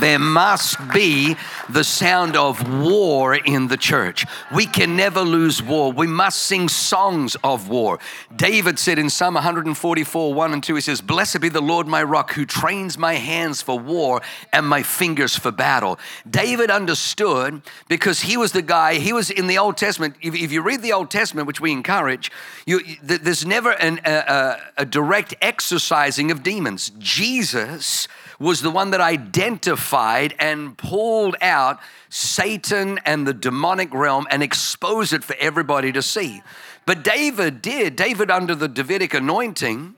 there 0.00 0.18
must 0.18 0.76
be 0.92 1.36
the 1.68 1.84
sound 1.84 2.36
of 2.36 2.82
war 2.82 3.34
in 3.34 3.68
the 3.68 3.76
church. 3.76 4.24
We 4.54 4.66
can 4.66 4.96
never 4.96 5.20
lose 5.20 5.62
war. 5.62 5.92
We 5.92 6.06
must 6.06 6.40
sing 6.42 6.68
songs 6.68 7.36
of 7.44 7.68
war. 7.68 7.98
David 8.34 8.78
said 8.78 8.98
in 8.98 9.10
Psalm 9.10 9.34
144, 9.34 10.34
1 10.34 10.52
and 10.52 10.62
2, 10.62 10.74
he 10.74 10.80
says, 10.80 11.00
Blessed 11.00 11.40
be 11.40 11.48
the 11.48 11.60
Lord 11.60 11.86
my 11.86 12.02
rock 12.02 12.32
who 12.32 12.44
trains 12.44 12.98
my 12.98 13.14
hands 13.14 13.62
for 13.62 13.78
war 13.78 14.22
and 14.52 14.66
my 14.66 14.82
fingers 14.82 15.36
for 15.36 15.50
battle. 15.50 15.98
David 16.28 16.70
understood 16.70 17.62
because 17.88 18.20
he 18.20 18.36
was 18.36 18.52
the 18.52 18.62
guy, 18.62 18.94
he 18.94 19.12
was 19.12 19.30
in 19.30 19.46
the 19.46 19.58
Old 19.58 19.76
Testament. 19.76 20.16
If, 20.20 20.34
if 20.34 20.52
you 20.52 20.62
read 20.62 20.82
the 20.82 20.92
Old 20.92 21.10
Testament, 21.10 21.46
which 21.46 21.60
we 21.60 21.72
encourage, 21.72 22.30
you, 22.66 22.80
there's 23.02 23.46
never 23.46 23.70
an, 23.72 24.00
a, 24.04 24.58
a 24.78 24.84
direct 24.84 25.34
exorcising 25.40 26.30
of 26.30 26.42
demons. 26.42 26.90
Jesus 26.98 28.08
was 28.38 28.60
the 28.60 28.70
one 28.70 28.90
that 28.90 29.00
identified 29.00 30.34
and 30.38 30.76
pulled 30.76 31.36
out 31.40 31.80
Satan 32.08 32.98
and 33.04 33.26
the 33.26 33.34
demonic 33.34 33.92
realm 33.92 34.26
and 34.30 34.42
exposed 34.42 35.12
it 35.12 35.24
for 35.24 35.36
everybody 35.38 35.92
to 35.92 36.02
see. 36.02 36.42
But 36.86 37.02
David 37.02 37.62
did. 37.62 37.96
David, 37.96 38.30
under 38.30 38.54
the 38.54 38.68
Davidic 38.68 39.14
anointing, 39.14 39.94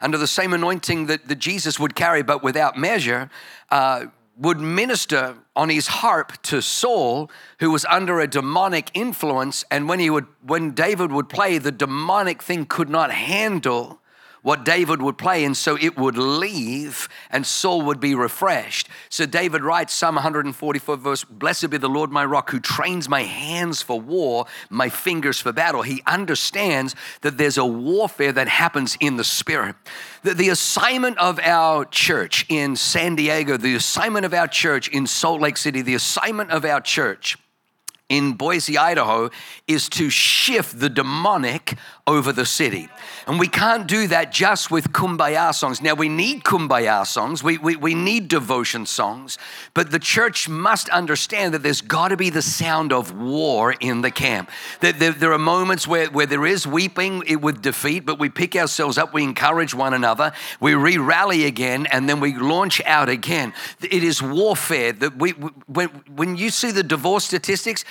under 0.00 0.16
the 0.16 0.26
same 0.26 0.52
anointing 0.52 1.06
that, 1.06 1.28
that 1.28 1.38
Jesus 1.38 1.78
would 1.78 1.94
carry, 1.94 2.22
but 2.22 2.42
without 2.42 2.76
measure, 2.76 3.30
uh, 3.70 4.06
would 4.38 4.58
minister 4.58 5.36
on 5.54 5.68
his 5.68 5.86
harp 5.86 6.40
to 6.42 6.62
Saul, 6.62 7.30
who 7.58 7.70
was 7.70 7.84
under 7.84 8.20
a 8.20 8.26
demonic 8.26 8.90
influence. 8.94 9.64
And 9.70 9.88
when 9.88 10.00
he 10.00 10.08
would, 10.08 10.26
when 10.42 10.70
David 10.70 11.12
would 11.12 11.28
play, 11.28 11.58
the 11.58 11.70
demonic 11.70 12.42
thing 12.42 12.64
could 12.64 12.88
not 12.88 13.10
handle 13.12 13.99
what 14.42 14.64
David 14.64 15.02
would 15.02 15.18
play, 15.18 15.44
and 15.44 15.56
so 15.56 15.76
it 15.76 15.98
would 15.98 16.16
leave, 16.16 17.08
and 17.30 17.46
Saul 17.46 17.82
would 17.82 18.00
be 18.00 18.14
refreshed. 18.14 18.88
So 19.08 19.26
David 19.26 19.62
writes 19.62 19.92
Psalm 19.92 20.14
144, 20.14 20.96
verse 20.96 21.24
Blessed 21.24 21.70
be 21.70 21.76
the 21.76 21.88
Lord 21.88 22.10
my 22.10 22.24
rock, 22.24 22.50
who 22.50 22.60
trains 22.60 23.08
my 23.08 23.22
hands 23.22 23.82
for 23.82 24.00
war, 24.00 24.46
my 24.70 24.88
fingers 24.88 25.40
for 25.40 25.52
battle. 25.52 25.82
He 25.82 26.02
understands 26.06 26.94
that 27.20 27.38
there's 27.38 27.58
a 27.58 27.64
warfare 27.64 28.32
that 28.32 28.48
happens 28.48 28.96
in 29.00 29.16
the 29.16 29.24
spirit. 29.24 29.76
The, 30.22 30.34
the 30.34 30.48
assignment 30.48 31.18
of 31.18 31.38
our 31.40 31.84
church 31.84 32.46
in 32.48 32.76
San 32.76 33.16
Diego, 33.16 33.56
the 33.56 33.74
assignment 33.74 34.26
of 34.26 34.34
our 34.34 34.48
church 34.48 34.88
in 34.88 35.06
Salt 35.06 35.40
Lake 35.40 35.56
City, 35.56 35.82
the 35.82 35.94
assignment 35.94 36.50
of 36.50 36.64
our 36.64 36.80
church 36.80 37.36
in 38.10 38.32
Boise, 38.32 38.76
Idaho, 38.76 39.30
is 39.68 39.88
to 39.90 40.10
shift 40.10 40.80
the 40.80 40.90
demonic 40.90 41.76
over 42.06 42.32
the 42.32 42.46
city. 42.46 42.88
And 43.26 43.38
we 43.38 43.48
can't 43.48 43.86
do 43.86 44.06
that 44.08 44.32
just 44.32 44.70
with 44.70 44.92
kumbaya 44.92 45.54
songs. 45.54 45.80
Now, 45.80 45.94
we 45.94 46.08
need 46.08 46.42
kumbaya 46.42 47.06
songs, 47.06 47.42
we, 47.42 47.58
we, 47.58 47.76
we 47.76 47.94
need 47.94 48.28
devotion 48.28 48.86
songs, 48.86 49.38
but 49.74 49.90
the 49.90 49.98
church 49.98 50.48
must 50.48 50.88
understand 50.88 51.54
that 51.54 51.62
there's 51.62 51.80
got 51.80 52.08
to 52.08 52.16
be 52.16 52.30
the 52.30 52.42
sound 52.42 52.92
of 52.92 53.12
war 53.16 53.74
in 53.80 54.00
the 54.00 54.10
camp. 54.10 54.50
That 54.80 54.98
there, 54.98 55.12
there, 55.12 55.32
are 55.32 55.38
moments 55.38 55.86
where, 55.86 56.08
where 56.08 56.26
there 56.26 56.46
is 56.46 56.66
weeping 56.66 57.22
with 57.40 57.62
defeat, 57.62 58.06
but 58.06 58.18
we 58.18 58.28
pick 58.28 58.56
ourselves 58.56 58.98
up, 58.98 59.12
we 59.12 59.22
encourage 59.22 59.74
one 59.74 59.94
another, 59.94 60.32
we 60.60 60.74
re 60.74 60.98
rally 60.98 61.44
again, 61.44 61.86
and 61.86 62.08
then 62.08 62.20
we 62.20 62.34
launch 62.34 62.80
out 62.84 63.08
again. 63.08 63.52
It 63.82 64.02
is 64.02 64.22
warfare 64.22 64.92
that 64.92 65.16
we, 65.16 65.30
when, 65.30 65.88
when 66.14 66.36
you 66.36 66.50
see 66.50 66.70
the 66.70 66.82
divorce 66.82 67.24
statistics, 67.24 67.84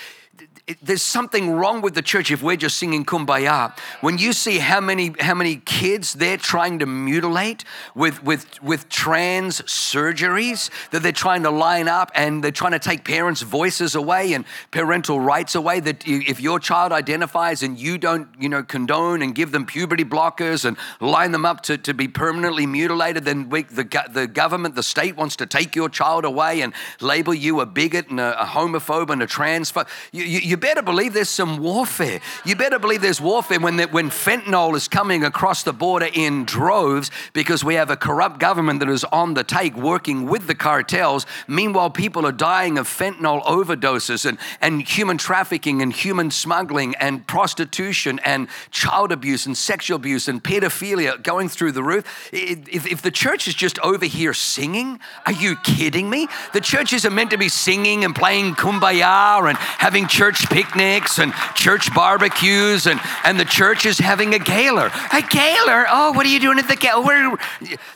there's 0.81 1.01
something 1.01 1.51
wrong 1.51 1.81
with 1.81 1.96
the 1.96 2.01
church 2.01 2.31
if 2.31 2.43
we're 2.43 2.55
just 2.55 2.77
singing 2.77 3.05
kumbaya. 3.05 3.75
When 4.01 4.17
you 4.17 4.34
see 4.34 4.60
how 4.60 4.79
many 4.79 5.13
how 5.19 5.34
many 5.34 5.58
kids 5.58 6.13
they're 6.13 6.38
trying 6.38 6.79
to 6.79 6.86
mutilate 6.86 7.63
with 7.96 8.24
with 8.24 8.62
with 8.62 8.88
trans 8.89 9.62
surgeries 9.62 10.69
that 10.91 11.01
they're 11.01 11.12
trying 11.12 11.43
to 11.43 11.50
line 11.50 11.88
up 11.88 12.12
and 12.13 12.43
they're 12.43 12.51
trying 12.51 12.74
to 12.74 12.79
take 12.79 13.03
parents' 13.03 13.41
voices 13.41 13.96
away 13.96 14.34
and 14.34 14.46
parental 14.72 15.19
rights 15.19 15.55
away. 15.55 15.79
That 15.79 16.03
if 16.08 16.39
your 16.39 16.60
child 16.60 16.91
identifies 16.91 17.63
and 17.63 17.79
you 17.79 17.98
don't 17.98 18.27
you 18.39 18.50
know 18.50 18.63
condone 18.63 19.22
and 19.22 19.34
give 19.34 19.51
them 19.51 19.65
puberty 19.65 20.05
blockers 20.05 20.65
and 20.65 20.77
line 21.00 21.31
them 21.31 21.46
up 21.46 21.62
to, 21.63 21.77
to 21.77 21.93
be 21.93 22.08
permanently 22.08 22.67
mutilated, 22.67 23.25
then 23.25 23.50
we, 23.50 23.63
the 23.63 24.08
the 24.12 24.27
government, 24.27 24.75
the 24.75 24.84
state 24.84 25.15
wants 25.17 25.36
to 25.38 25.46
take 25.46 25.75
your 25.75 25.89
child 25.89 26.25
away 26.25 26.62
and 26.62 26.74
label 27.01 27.34
you 27.34 27.60
a 27.60 27.65
bigot 27.65 28.10
and 28.10 28.19
a, 28.19 28.41
a 28.41 28.46
homophobe 28.46 29.10
and 29.10 29.24
a 29.24 29.27
transphobe. 29.27 29.88
You, 30.12 30.24
you, 30.29 30.39
you 30.39 30.57
better 30.57 30.81
believe 30.81 31.13
there's 31.13 31.27
some 31.29 31.57
warfare. 31.57 32.21
You 32.45 32.55
better 32.55 32.77
believe 32.77 33.01
there's 33.01 33.19
warfare 33.19 33.59
when, 33.59 33.77
the, 33.77 33.88
when 33.88 34.09
fentanyl 34.09 34.75
is 34.75 34.88
coming 34.88 35.24
across 35.24 35.63
the 35.63 35.74
border 35.74 36.07
in 36.13 36.45
droves 36.45 37.09
because 37.33 37.63
we 37.63 37.74
have 37.75 37.89
a 37.89 37.98
corrupt 37.98 38.39
government 38.39 38.79
that 38.81 38.89
is 38.89 39.03
on 39.05 39.33
the 39.33 39.43
take 39.43 39.75
working 39.75 40.27
with 40.27 40.45
the 40.45 40.53
cartels. 40.53 41.25
Meanwhile, 41.48 41.89
people 41.89 42.27
are 42.27 42.31
dying 42.31 42.77
of 42.77 42.88
fentanyl 42.88 43.43
overdoses 43.43 44.25
and, 44.25 44.38
and 44.62 44.81
human 44.83 45.17
trafficking 45.17 45.81
and 45.81 45.91
human 45.91 46.29
smuggling 46.29 46.93
and 46.95 47.25
prostitution 47.25 48.19
and 48.24 48.48
child 48.69 49.12
abuse 49.12 49.48
and 49.48 49.57
sexual 49.57 49.95
abuse 49.95 50.27
and 50.27 50.43
pedophilia 50.43 51.21
going 51.24 51.50
through 51.50 51.71
the 51.71 51.83
roof. 51.83 52.29
If, 52.31 52.86
if 52.86 53.01
the 53.01 53.12
church 53.12 53.48
is 53.48 53.55
just 53.55 53.79
over 53.79 54.05
here 54.05 54.33
singing, 54.36 55.00
are 55.25 55.33
you 55.33 55.55
kidding 55.63 56.07
me? 56.07 56.27
The 56.53 56.62
church 56.62 56.93
isn't 56.93 57.15
meant 57.15 57.31
to 57.31 57.38
be 57.38 57.50
singing 57.50 58.05
and 58.05 58.15
playing 58.15 58.53
kumbaya 58.53 59.48
and 59.48 59.57
having 59.57 60.07
church 60.10 60.50
picnics 60.50 61.20
and 61.20 61.34
church 61.56 61.94
barbecues, 61.94 62.88
and, 62.88 63.00
and 63.24 63.39
the 63.39 63.46
church 63.46 63.86
is 63.86 64.00
having 64.00 64.34
a 64.34 64.39
galer. 64.39 64.92
A 65.13 65.22
galer? 65.22 65.86
Oh, 65.89 66.12
what 66.13 66.25
are 66.25 66.30
you 66.30 66.39
doing 66.39 66.60
at 66.60 66.68
the 66.68 66.75
galer? 66.75 67.38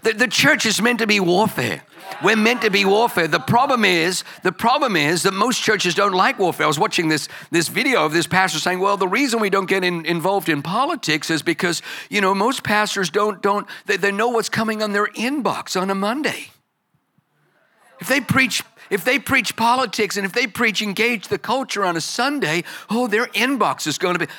The, 0.04 0.14
the 0.14 0.28
church 0.28 0.66
is 0.66 0.82
meant 0.82 1.00
to 1.00 1.08
be 1.08 1.20
warfare. 1.20 1.84
We're 2.24 2.36
meant 2.36 2.62
to 2.62 2.70
be 2.70 2.86
warfare. 2.86 3.28
The 3.28 3.40
problem 3.40 3.84
is, 3.84 4.24
the 4.44 4.52
problem 4.52 4.96
is 4.96 5.24
that 5.24 5.34
most 5.34 5.62
churches 5.62 5.96
don't 5.96 6.14
like 6.14 6.38
warfare. 6.38 6.66
I 6.66 6.68
was 6.68 6.80
watching 6.80 7.08
this, 7.08 7.28
this 7.50 7.68
video 7.68 8.06
of 8.06 8.14
this 8.14 8.28
pastor 8.28 8.60
saying, 8.60 8.80
well, 8.80 8.98
the 8.98 9.08
reason 9.08 9.40
we 9.40 9.50
don't 9.50 9.68
get 9.68 9.84
in, 9.84 10.06
involved 10.06 10.50
in 10.50 10.62
politics 10.62 11.30
is 11.30 11.42
because, 11.42 11.82
you 12.10 12.22
know, 12.22 12.36
most 12.36 12.64
pastors 12.64 13.10
don't, 13.10 13.42
don't 13.42 13.68
they, 13.86 13.98
they 13.98 14.12
know 14.12 14.30
what's 14.30 14.50
coming 14.50 14.84
on 14.84 14.92
their 14.92 15.08
inbox 15.08 15.80
on 15.80 15.90
a 15.90 15.96
Monday. 15.96 16.52
If 18.00 18.08
they 18.10 18.20
preach 18.20 18.64
if 18.94 19.04
they 19.04 19.18
preach 19.18 19.56
politics 19.56 20.18
and 20.18 20.26
if 20.26 20.34
they 20.34 20.46
preach 20.46 20.80
engage 20.80 21.28
the 21.28 21.40
culture 21.40 21.84
on 21.84 21.98
a 21.98 22.02
Sunday, 22.02 22.64
oh, 22.92 23.08
their 23.08 23.26
inbox 23.28 23.88
is 23.88 23.98
going 23.98 24.20
to 24.20 24.28
be, 24.28 24.32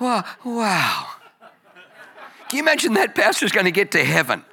wow, 0.00 0.24
wow. 0.44 1.06
Can 2.48 2.56
you 2.56 2.62
imagine 2.64 2.94
that 2.94 3.14
pastor's 3.14 3.52
going 3.52 3.66
to 3.66 3.70
get 3.70 3.92
to 3.92 4.02
heaven? 4.02 4.44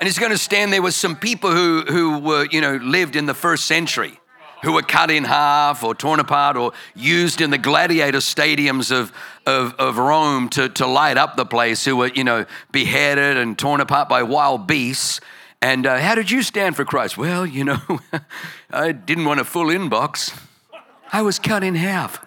And 0.00 0.06
he's 0.06 0.18
going 0.18 0.32
to 0.32 0.38
stand 0.38 0.72
there 0.72 0.80
with 0.80 0.94
some 0.94 1.14
people 1.14 1.50
who, 1.50 1.82
who 1.82 2.20
were, 2.20 2.46
you 2.50 2.62
know, 2.62 2.76
lived 2.76 3.16
in 3.16 3.26
the 3.26 3.34
first 3.34 3.66
century, 3.66 4.18
who 4.62 4.72
were 4.72 4.82
cut 4.82 5.10
in 5.10 5.24
half 5.24 5.84
or 5.84 5.94
torn 5.94 6.18
apart 6.18 6.56
or 6.56 6.72
used 6.94 7.42
in 7.42 7.50
the 7.50 7.58
gladiator 7.58 8.18
stadiums 8.18 8.90
of, 8.90 9.12
of, 9.44 9.74
of 9.74 9.98
Rome 9.98 10.48
to, 10.50 10.70
to 10.70 10.86
light 10.86 11.18
up 11.18 11.36
the 11.36 11.44
place, 11.44 11.84
who 11.84 11.96
were, 11.96 12.08
you 12.14 12.24
know, 12.24 12.46
beheaded 12.72 13.36
and 13.36 13.58
torn 13.58 13.82
apart 13.82 14.08
by 14.08 14.22
wild 14.22 14.66
beasts. 14.66 15.20
And 15.60 15.86
uh, 15.86 15.98
how 15.98 16.14
did 16.14 16.30
you 16.30 16.42
stand 16.42 16.76
for 16.76 16.84
Christ? 16.84 17.18
Well, 17.18 17.44
you 17.44 17.64
know, 17.64 17.80
I 18.70 18.92
didn't 18.92 19.24
want 19.24 19.40
a 19.40 19.44
full 19.44 19.66
inbox. 19.66 20.38
I 21.12 21.22
was 21.22 21.38
cut 21.38 21.64
in 21.64 21.74
half. 21.74 22.24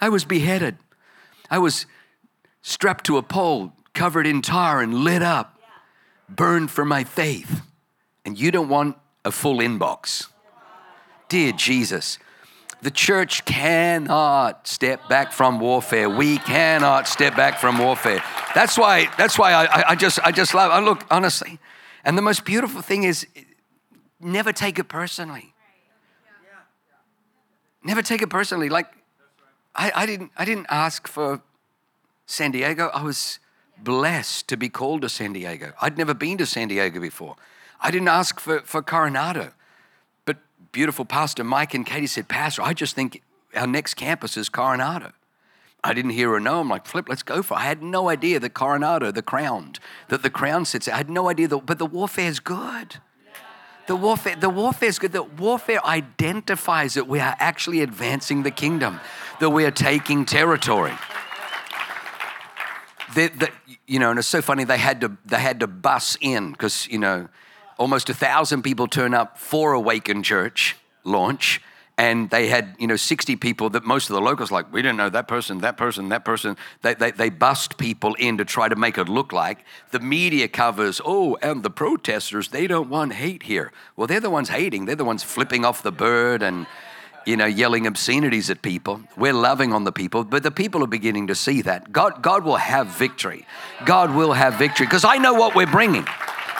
I 0.00 0.08
was 0.08 0.24
beheaded. 0.24 0.78
I 1.50 1.58
was 1.58 1.84
strapped 2.62 3.04
to 3.06 3.18
a 3.18 3.22
pole, 3.22 3.72
covered 3.92 4.26
in 4.26 4.40
tar 4.40 4.80
and 4.80 4.94
lit 4.94 5.22
up, 5.22 5.60
burned 6.28 6.70
for 6.70 6.84
my 6.84 7.04
faith. 7.04 7.62
And 8.24 8.38
you 8.38 8.50
don't 8.50 8.68
want 8.68 8.96
a 9.24 9.30
full 9.30 9.58
inbox. 9.58 10.28
Dear 11.28 11.52
Jesus, 11.52 12.18
the 12.82 12.90
church 12.90 13.44
cannot 13.44 14.66
step 14.66 15.06
back 15.08 15.32
from 15.32 15.60
warfare. 15.60 16.08
We 16.08 16.38
cannot 16.38 17.06
step 17.08 17.36
back 17.36 17.58
from 17.58 17.78
warfare. 17.78 18.22
That's 18.54 18.78
why, 18.78 19.10
that's 19.18 19.38
why 19.38 19.52
I, 19.52 19.90
I 19.90 19.94
just, 19.96 20.18
I 20.24 20.32
just 20.32 20.54
love, 20.54 20.70
I 20.70 20.80
look, 20.80 21.04
honestly. 21.10 21.58
And 22.04 22.16
the 22.16 22.22
most 22.22 22.44
beautiful 22.44 22.80
thing 22.82 23.04
is 23.04 23.26
never 24.20 24.52
take 24.52 24.78
it 24.78 24.88
personally. 24.88 25.54
Never 27.82 28.02
take 28.02 28.22
it 28.22 28.28
personally. 28.28 28.68
Like, 28.68 28.86
I, 29.74 29.92
I, 29.94 30.06
didn't, 30.06 30.32
I 30.36 30.44
didn't 30.44 30.66
ask 30.68 31.08
for 31.08 31.40
San 32.26 32.50
Diego. 32.50 32.90
I 32.92 33.02
was 33.02 33.38
blessed 33.78 34.48
to 34.48 34.56
be 34.56 34.68
called 34.68 35.02
to 35.02 35.08
San 35.08 35.32
Diego. 35.32 35.72
I'd 35.80 35.96
never 35.96 36.12
been 36.12 36.36
to 36.38 36.46
San 36.46 36.68
Diego 36.68 37.00
before. 37.00 37.36
I 37.80 37.90
didn't 37.90 38.08
ask 38.08 38.38
for, 38.38 38.60
for 38.60 38.82
Coronado. 38.82 39.52
But 40.26 40.38
beautiful 40.72 41.04
Pastor 41.04 41.44
Mike 41.44 41.72
and 41.72 41.86
Katie 41.86 42.06
said, 42.06 42.28
Pastor, 42.28 42.62
I 42.62 42.74
just 42.74 42.94
think 42.94 43.22
our 43.54 43.66
next 43.66 43.94
campus 43.94 44.36
is 44.36 44.48
Coronado. 44.48 45.12
I 45.82 45.94
didn't 45.94 46.10
hear 46.10 46.32
or 46.32 46.40
no. 46.40 46.60
I'm 46.60 46.68
like, 46.68 46.86
flip, 46.86 47.08
let's 47.08 47.22
go 47.22 47.42
for 47.42 47.54
it. 47.54 47.60
I 47.60 47.64
had 47.64 47.82
no 47.82 48.08
idea 48.08 48.38
the 48.38 48.50
Coronado, 48.50 49.10
the 49.10 49.22
crowned, 49.22 49.78
that 50.08 50.22
the 50.22 50.30
crown 50.30 50.64
sits. 50.64 50.88
I 50.88 50.96
had 50.96 51.08
no 51.10 51.28
idea, 51.28 51.48
that, 51.48 51.66
but 51.66 51.78
the 51.78 51.86
warfare 51.86 52.28
is 52.28 52.40
good. 52.40 52.96
The 53.86 53.96
warfare, 53.96 54.36
the 54.36 54.50
warfare 54.50 54.88
is 54.88 54.98
good. 54.98 55.12
The 55.12 55.22
warfare 55.22 55.84
identifies 55.84 56.94
that 56.94 57.08
we 57.08 57.18
are 57.18 57.34
actually 57.40 57.80
advancing 57.80 58.44
the 58.44 58.50
kingdom, 58.50 59.00
that 59.40 59.50
we 59.50 59.64
are 59.64 59.72
taking 59.72 60.24
territory. 60.24 60.92
The, 63.14 63.28
the, 63.28 63.50
you 63.88 63.98
know, 63.98 64.10
and 64.10 64.18
it's 64.20 64.28
so 64.28 64.42
funny. 64.42 64.62
They 64.62 64.78
had 64.78 65.00
to 65.00 65.16
they 65.24 65.40
had 65.40 65.58
to 65.60 65.66
bus 65.66 66.16
in 66.20 66.52
because 66.52 66.86
you 66.88 66.98
know, 66.98 67.28
almost 67.78 68.08
a 68.08 68.14
thousand 68.14 68.62
people 68.62 68.86
turn 68.86 69.12
up 69.12 69.38
for 69.38 69.72
Awaken 69.72 70.22
Church 70.22 70.76
launch, 71.02 71.60
and 72.00 72.30
they 72.30 72.48
had 72.48 72.74
you 72.78 72.86
know 72.86 72.96
60 72.96 73.36
people 73.36 73.68
that 73.70 73.84
most 73.84 74.08
of 74.08 74.14
the 74.14 74.22
locals 74.22 74.50
like 74.50 74.72
we 74.72 74.80
didn't 74.80 74.96
know 74.96 75.10
that 75.10 75.28
person 75.28 75.58
that 75.58 75.76
person 75.76 76.08
that 76.08 76.24
person. 76.24 76.56
They, 76.80 76.94
they, 76.94 77.10
they 77.10 77.28
bust 77.28 77.76
people 77.76 78.14
in 78.14 78.38
to 78.38 78.44
try 78.46 78.68
to 78.68 78.76
make 78.76 78.96
it 78.96 79.06
look 79.06 79.32
like 79.32 79.58
the 79.90 80.00
media 80.00 80.48
covers 80.48 81.02
oh 81.04 81.36
and 81.42 81.62
the 81.62 81.68
protesters 81.70 82.48
they 82.48 82.66
don't 82.66 82.88
want 82.88 83.12
hate 83.12 83.42
here. 83.42 83.70
Well 83.96 84.06
they're 84.06 84.20
the 84.20 84.30
ones 84.30 84.48
hating. 84.48 84.86
They're 84.86 84.96
the 84.96 85.04
ones 85.04 85.22
flipping 85.22 85.66
off 85.66 85.82
the 85.82 85.92
bird 85.92 86.42
and 86.42 86.66
you 87.26 87.36
know 87.36 87.44
yelling 87.44 87.86
obscenities 87.86 88.48
at 88.48 88.62
people. 88.62 89.02
We're 89.18 89.34
loving 89.34 89.74
on 89.74 89.84
the 89.84 89.92
people 89.92 90.24
but 90.24 90.42
the 90.42 90.50
people 90.50 90.82
are 90.82 90.94
beginning 90.98 91.26
to 91.26 91.34
see 91.34 91.60
that. 91.62 91.92
God 91.92 92.22
god 92.22 92.44
will 92.44 92.56
have 92.56 92.86
victory. 92.86 93.44
God 93.84 94.14
will 94.14 94.32
have 94.32 94.54
victory 94.54 94.86
because 94.86 95.04
i 95.04 95.18
know 95.18 95.34
what 95.34 95.54
we're 95.54 95.74
bringing 95.78 96.06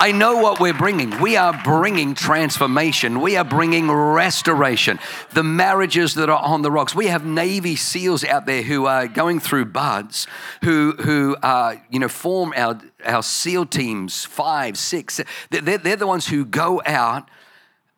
I 0.02 0.12
know 0.12 0.38
what 0.38 0.60
we're 0.60 0.72
bringing. 0.72 1.20
We 1.20 1.36
are 1.36 1.60
bringing 1.62 2.14
transformation. 2.14 3.20
We 3.20 3.36
are 3.36 3.44
bringing 3.44 3.90
restoration. 3.90 4.98
The 5.34 5.42
marriages 5.42 6.14
that 6.14 6.30
are 6.30 6.42
on 6.42 6.62
the 6.62 6.70
rocks. 6.70 6.94
We 6.94 7.08
have 7.08 7.26
Navy 7.26 7.76
SEALs 7.76 8.24
out 8.24 8.46
there 8.46 8.62
who 8.62 8.86
are 8.86 9.06
going 9.06 9.40
through 9.40 9.66
BUD/S, 9.66 10.26
who 10.64 10.92
who 10.92 11.36
uh, 11.42 11.76
you 11.90 11.98
know 11.98 12.08
form 12.08 12.54
our 12.56 12.80
our 13.04 13.22
SEAL 13.22 13.66
teams 13.66 14.24
five, 14.24 14.78
six. 14.78 15.20
They're, 15.50 15.76
they're 15.76 15.96
the 15.96 16.06
ones 16.06 16.28
who 16.28 16.46
go 16.46 16.80
out 16.86 17.28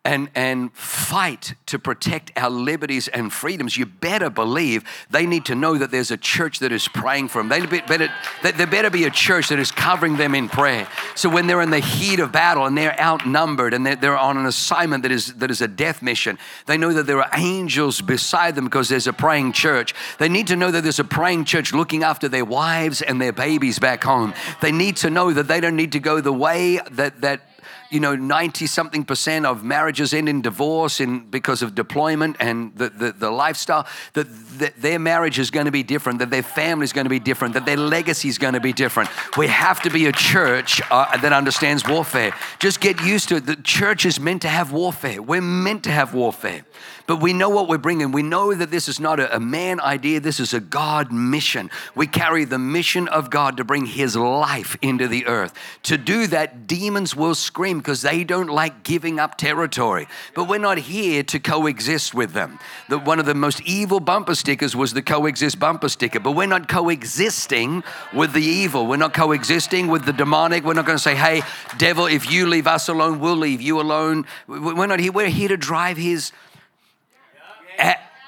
and, 0.04 0.30
and 0.34 0.72
fight 0.72 1.54
to 1.66 1.78
protect 1.78 2.32
our 2.36 2.50
liberties 2.50 3.06
and 3.06 3.32
freedoms, 3.32 3.76
you 3.76 3.86
better 3.86 4.30
believe 4.30 4.84
they 5.10 5.26
need 5.26 5.44
to 5.44 5.54
know 5.54 5.78
that 5.78 5.92
there's 5.92 6.10
a 6.10 6.16
church 6.16 6.58
that 6.58 6.72
is 6.72 6.88
praying 6.88 7.28
for 7.28 7.38
them. 7.38 7.48
They 7.48 7.64
better, 7.64 8.08
there 8.42 8.66
better 8.66 8.90
be 8.90 9.04
a 9.04 9.10
church 9.10 9.48
that 9.50 9.60
is 9.60 9.70
covering 9.70 10.16
them 10.16 10.34
in 10.34 10.48
prayer. 10.48 10.88
So 11.14 11.28
when 11.28 11.46
they're 11.46 11.60
in 11.60 11.70
the 11.70 11.78
heat 11.78 12.18
of 12.18 12.32
battle 12.32 12.66
and 12.66 12.76
they're 12.76 12.98
outnumbered 13.00 13.74
and 13.74 13.86
they're, 13.86 13.94
they're 13.94 14.18
on 14.18 14.36
an 14.36 14.46
assignment 14.46 15.04
that 15.04 15.12
is, 15.12 15.34
that 15.34 15.52
is 15.52 15.60
a 15.60 15.68
death 15.68 16.02
mission, 16.02 16.36
they 16.66 16.76
know 16.76 16.92
that 16.92 17.06
there 17.06 17.22
are 17.22 17.30
angels 17.36 18.00
beside 18.00 18.56
them 18.56 18.64
because 18.64 18.88
there's 18.88 19.06
a 19.06 19.12
praying 19.12 19.52
church. 19.52 19.94
They 20.18 20.28
need 20.28 20.48
to 20.48 20.56
know 20.56 20.72
that 20.72 20.82
there's 20.82 20.98
a 20.98 21.04
praying 21.04 21.44
church 21.44 21.72
looking 21.72 22.02
after 22.02 22.28
their 22.28 22.44
wives 22.44 23.02
and 23.02 23.22
their 23.22 23.32
babies 23.32 23.78
back 23.78 24.02
home. 24.02 24.34
They 24.60 24.72
need 24.72 24.96
to 24.96 25.10
know 25.10 25.32
that 25.32 25.46
they 25.46 25.60
don't 25.60 25.76
need 25.76 25.92
to 25.92 26.00
go 26.00 26.20
the 26.20 26.32
way 26.32 26.80
that, 26.90 27.20
that 27.20 27.51
you 27.92 28.00
know, 28.00 28.16
90 28.16 28.66
something 28.66 29.04
percent 29.04 29.44
of 29.44 29.62
marriages 29.62 30.14
end 30.14 30.26
in 30.28 30.40
divorce 30.40 30.98
in, 30.98 31.28
because 31.28 31.60
of 31.60 31.74
deployment 31.74 32.36
and 32.40 32.74
the, 32.74 32.88
the, 32.88 33.12
the 33.12 33.30
lifestyle, 33.30 33.86
that, 34.14 34.24
that 34.58 34.80
their 34.80 34.98
marriage 34.98 35.38
is 35.38 35.50
going 35.50 35.66
to 35.66 35.72
be 35.72 35.82
different, 35.82 36.18
that 36.20 36.30
their 36.30 36.42
family 36.42 36.84
is 36.84 36.92
going 36.94 37.04
to 37.04 37.10
be 37.10 37.20
different, 37.20 37.52
that 37.52 37.66
their 37.66 37.76
legacy 37.76 38.28
is 38.28 38.38
going 38.38 38.54
to 38.54 38.60
be 38.60 38.72
different. 38.72 39.10
We 39.36 39.46
have 39.48 39.82
to 39.82 39.90
be 39.90 40.06
a 40.06 40.12
church 40.12 40.80
uh, 40.90 41.18
that 41.18 41.34
understands 41.34 41.86
warfare. 41.86 42.34
Just 42.58 42.80
get 42.80 43.02
used 43.02 43.28
to 43.28 43.36
it. 43.36 43.46
The 43.46 43.56
church 43.56 44.06
is 44.06 44.18
meant 44.18 44.42
to 44.42 44.48
have 44.48 44.72
warfare. 44.72 45.20
We're 45.20 45.42
meant 45.42 45.84
to 45.84 45.90
have 45.90 46.14
warfare. 46.14 46.64
But 47.12 47.20
we 47.20 47.34
know 47.34 47.50
what 47.50 47.68
we're 47.68 47.76
bringing. 47.76 48.10
We 48.10 48.22
know 48.22 48.54
that 48.54 48.70
this 48.70 48.88
is 48.88 48.98
not 48.98 49.20
a, 49.20 49.36
a 49.36 49.38
man 49.38 49.82
idea, 49.82 50.18
this 50.18 50.40
is 50.40 50.54
a 50.54 50.60
God 50.60 51.12
mission. 51.12 51.70
We 51.94 52.06
carry 52.06 52.46
the 52.46 52.58
mission 52.58 53.06
of 53.06 53.28
God 53.28 53.58
to 53.58 53.64
bring 53.64 53.84
His 53.84 54.16
life 54.16 54.78
into 54.80 55.06
the 55.06 55.26
earth. 55.26 55.52
To 55.82 55.98
do 55.98 56.26
that, 56.28 56.66
demons 56.66 57.14
will 57.14 57.34
scream 57.34 57.80
because 57.80 58.00
they 58.00 58.24
don't 58.24 58.48
like 58.48 58.82
giving 58.82 59.20
up 59.20 59.36
territory. 59.36 60.08
But 60.34 60.48
we're 60.48 60.56
not 60.56 60.78
here 60.78 61.22
to 61.24 61.38
coexist 61.38 62.14
with 62.14 62.32
them. 62.32 62.58
The, 62.88 62.98
one 62.98 63.18
of 63.18 63.26
the 63.26 63.34
most 63.34 63.60
evil 63.66 64.00
bumper 64.00 64.34
stickers 64.34 64.74
was 64.74 64.94
the 64.94 65.02
coexist 65.02 65.58
bumper 65.58 65.90
sticker, 65.90 66.18
but 66.18 66.32
we're 66.32 66.46
not 66.46 66.66
coexisting 66.66 67.84
with 68.14 68.32
the 68.32 68.40
evil. 68.40 68.86
We're 68.86 68.96
not 68.96 69.12
coexisting 69.12 69.88
with 69.88 70.06
the 70.06 70.14
demonic. 70.14 70.64
We're 70.64 70.72
not 70.72 70.86
going 70.86 70.96
to 70.96 71.04
say, 71.04 71.14
hey, 71.14 71.42
devil, 71.76 72.06
if 72.06 72.32
you 72.32 72.46
leave 72.46 72.66
us 72.66 72.88
alone, 72.88 73.20
we'll 73.20 73.36
leave 73.36 73.60
you 73.60 73.82
alone. 73.82 74.24
We're 74.46 74.86
not 74.86 74.98
here. 74.98 75.12
We're 75.12 75.28
here 75.28 75.48
to 75.48 75.58
drive 75.58 75.98
His 75.98 76.32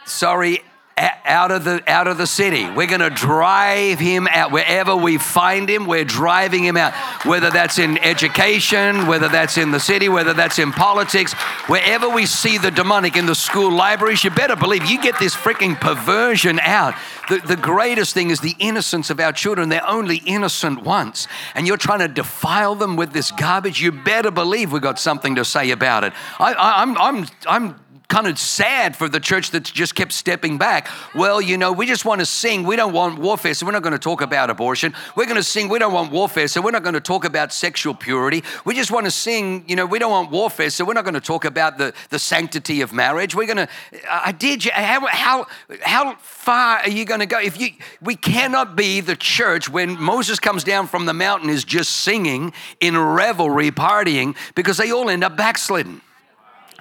sorry, 0.06 0.60
out 0.96 1.50
of 1.50 1.64
the 1.64 1.82
out 1.88 2.06
of 2.06 2.18
the 2.18 2.26
city. 2.26 2.70
We're 2.70 2.86
going 2.86 3.00
to 3.00 3.10
drive 3.10 3.98
him 3.98 4.28
out 4.28 4.52
wherever 4.52 4.94
we 4.94 5.18
find 5.18 5.68
him. 5.68 5.86
We're 5.86 6.04
driving 6.04 6.64
him 6.64 6.76
out. 6.76 6.94
Whether 7.26 7.50
that's 7.50 7.78
in 7.78 7.98
education, 7.98 9.06
whether 9.06 9.28
that's 9.28 9.58
in 9.58 9.72
the 9.72 9.80
city, 9.80 10.08
whether 10.08 10.34
that's 10.34 10.58
in 10.58 10.72
politics, 10.72 11.32
wherever 11.66 12.08
we 12.08 12.26
see 12.26 12.58
the 12.58 12.70
demonic 12.70 13.16
in 13.16 13.26
the 13.26 13.34
school 13.34 13.72
libraries, 13.72 14.22
you 14.22 14.30
better 14.30 14.54
believe 14.54 14.84
you 14.84 15.00
get 15.02 15.18
this 15.18 15.34
freaking 15.34 15.80
perversion 15.80 16.60
out. 16.60 16.94
The, 17.28 17.38
the 17.38 17.56
greatest 17.56 18.14
thing 18.14 18.30
is 18.30 18.40
the 18.40 18.54
innocence 18.58 19.10
of 19.10 19.18
our 19.18 19.32
children. 19.32 19.70
They're 19.70 19.88
only 19.88 20.18
innocent 20.18 20.84
once, 20.84 21.26
and 21.54 21.66
you're 21.66 21.76
trying 21.76 22.00
to 22.00 22.08
defile 22.08 22.74
them 22.74 22.96
with 22.96 23.12
this 23.12 23.32
garbage. 23.32 23.80
You 23.80 23.90
better 23.90 24.30
believe 24.30 24.70
we 24.70 24.78
got 24.78 24.98
something 24.98 25.34
to 25.36 25.44
say 25.44 25.70
about 25.70 26.04
it. 26.04 26.12
I, 26.38 26.52
I, 26.52 26.82
I'm 26.82 26.96
I'm 26.98 27.26
I'm 27.46 27.83
kind 28.14 28.28
of 28.28 28.38
sad 28.38 28.94
for 28.94 29.08
the 29.08 29.18
church 29.18 29.50
that 29.50 29.64
just 29.64 29.96
kept 29.96 30.12
stepping 30.12 30.56
back. 30.56 30.88
Well, 31.16 31.40
you 31.40 31.58
know, 31.58 31.72
we 31.72 31.84
just 31.84 32.04
want 32.04 32.20
to 32.20 32.26
sing. 32.26 32.62
We 32.62 32.76
don't 32.76 32.92
want 32.92 33.18
warfare, 33.18 33.54
so 33.54 33.66
we're 33.66 33.72
not 33.72 33.82
going 33.82 33.92
to 33.92 33.98
talk 33.98 34.20
about 34.20 34.50
abortion. 34.50 34.94
We're 35.16 35.24
going 35.24 35.34
to 35.34 35.42
sing. 35.42 35.68
We 35.68 35.80
don't 35.80 35.92
want 35.92 36.12
warfare, 36.12 36.46
so 36.46 36.62
we're 36.62 36.70
not 36.70 36.84
going 36.84 36.94
to 36.94 37.00
talk 37.00 37.24
about 37.24 37.52
sexual 37.52 37.92
purity. 37.92 38.44
We 38.64 38.76
just 38.76 38.92
want 38.92 39.06
to 39.06 39.10
sing. 39.10 39.64
You 39.66 39.74
know, 39.74 39.84
we 39.84 39.98
don't 39.98 40.12
want 40.12 40.30
warfare, 40.30 40.70
so 40.70 40.84
we're 40.84 40.94
not 40.94 41.02
going 41.02 41.14
to 41.14 41.20
talk 41.20 41.44
about 41.44 41.76
the, 41.76 41.92
the 42.10 42.20
sanctity 42.20 42.82
of 42.82 42.92
marriage. 42.92 43.34
We're 43.34 43.52
going 43.52 43.66
to. 43.66 43.68
I 44.08 44.30
did. 44.30 44.62
How 44.62 45.04
how 45.08 45.46
how 45.82 46.14
far 46.20 46.78
are 46.78 46.90
you 46.90 47.04
going 47.04 47.18
to 47.18 47.26
go? 47.26 47.40
If 47.40 47.60
you, 47.60 47.70
we 48.00 48.14
cannot 48.14 48.76
be 48.76 49.00
the 49.00 49.16
church 49.16 49.68
when 49.68 50.00
Moses 50.00 50.38
comes 50.38 50.62
down 50.62 50.86
from 50.86 51.06
the 51.06 51.14
mountain 51.14 51.50
is 51.50 51.64
just 51.64 51.90
singing 51.90 52.52
in 52.78 52.96
revelry, 52.96 53.72
partying, 53.72 54.36
because 54.54 54.76
they 54.76 54.92
all 54.92 55.10
end 55.10 55.24
up 55.24 55.36
backslidden. 55.36 56.00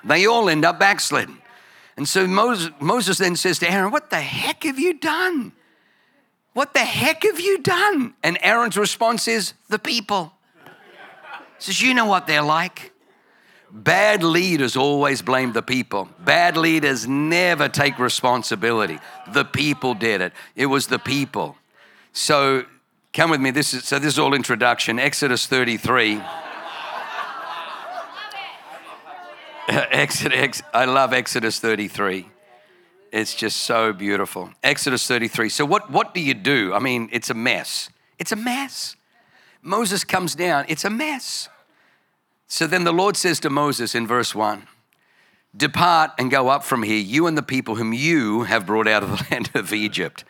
They 0.04 0.26
all 0.26 0.50
end 0.50 0.66
up 0.66 0.80
backsliding. 0.80 1.38
And 1.96 2.08
so 2.08 2.26
Moses, 2.28 2.72
Moses 2.80 3.18
then 3.20 3.36
says 3.36 3.60
to 3.60 3.72
Aaron, 3.72 3.92
What 3.92 4.10
the 4.10 4.20
heck 4.20 4.64
have 4.64 4.80
you 4.80 4.94
done? 4.94 5.54
What 6.54 6.74
the 6.74 6.80
heck 6.80 7.24
have 7.24 7.40
you 7.40 7.60
done? 7.60 8.14
And 8.24 8.38
Aaron's 8.42 8.78
response 8.78 9.28
is, 9.28 9.54
The 9.70 9.80
people. 9.80 10.34
He 10.66 10.72
says, 11.60 11.82
You 11.82 11.94
know 11.94 12.06
what 12.06 12.28
they're 12.28 12.42
like. 12.42 12.92
Bad 13.72 14.22
leaders 14.22 14.78
always 14.78 15.24
blame 15.24 15.54
the 15.54 15.64
people. 15.64 16.08
Bad 16.20 16.58
leaders 16.58 17.08
never 17.08 17.68
take 17.68 17.98
responsibility. 17.98 19.00
The 19.34 19.46
people 19.46 19.96
did 19.96 20.22
it. 20.22 20.34
It 20.56 20.68
was 20.68 20.88
the 20.88 21.00
people. 21.00 21.58
So 22.12 22.66
come 23.14 23.32
with 23.32 23.42
me. 23.42 23.50
This 23.50 23.74
is 23.74 23.84
so 23.84 23.98
this 23.98 24.14
is 24.14 24.20
all 24.20 24.36
introduction. 24.36 25.00
Exodus 25.00 25.48
33. 25.48 26.22
Exodus, 29.68 30.62
I 30.74 30.86
love 30.86 31.14
Exodus 31.14 31.60
33. 31.60 32.28
It's 33.12 33.34
just 33.34 33.60
so 33.60 33.94
beautiful. 33.94 34.50
Exodus 34.64 35.08
33. 35.08 35.50
So, 35.50 35.66
what, 35.66 35.90
what 35.90 36.14
do 36.14 36.20
you 36.20 36.34
do? 36.34 36.74
I 36.74 36.80
mean, 36.80 37.10
it's 37.12 37.30
a 37.30 37.34
mess. 37.34 37.90
It's 38.20 38.32
a 38.32 38.36
mess. 38.36 38.96
Moses 39.62 40.04
comes 40.04 40.36
down, 40.36 40.66
it's 40.68 40.84
a 40.84 40.90
mess. 40.90 41.48
So 42.48 42.68
then 42.68 42.84
the 42.84 42.92
Lord 42.92 43.16
says 43.16 43.40
to 43.40 43.50
Moses 43.50 43.96
in 43.96 44.06
verse 44.06 44.36
1 44.36 44.68
Depart 45.56 46.12
and 46.18 46.30
go 46.30 46.50
up 46.50 46.64
from 46.64 46.84
here, 46.84 47.00
you 47.00 47.26
and 47.28 47.38
the 47.38 47.44
people 47.44 47.76
whom 47.76 47.94
you 47.94 48.44
have 48.44 48.66
brought 48.66 48.88
out 48.88 49.04
of 49.04 49.10
the 49.10 49.28
land 49.32 49.50
of 49.56 49.72
Egypt 49.72 50.26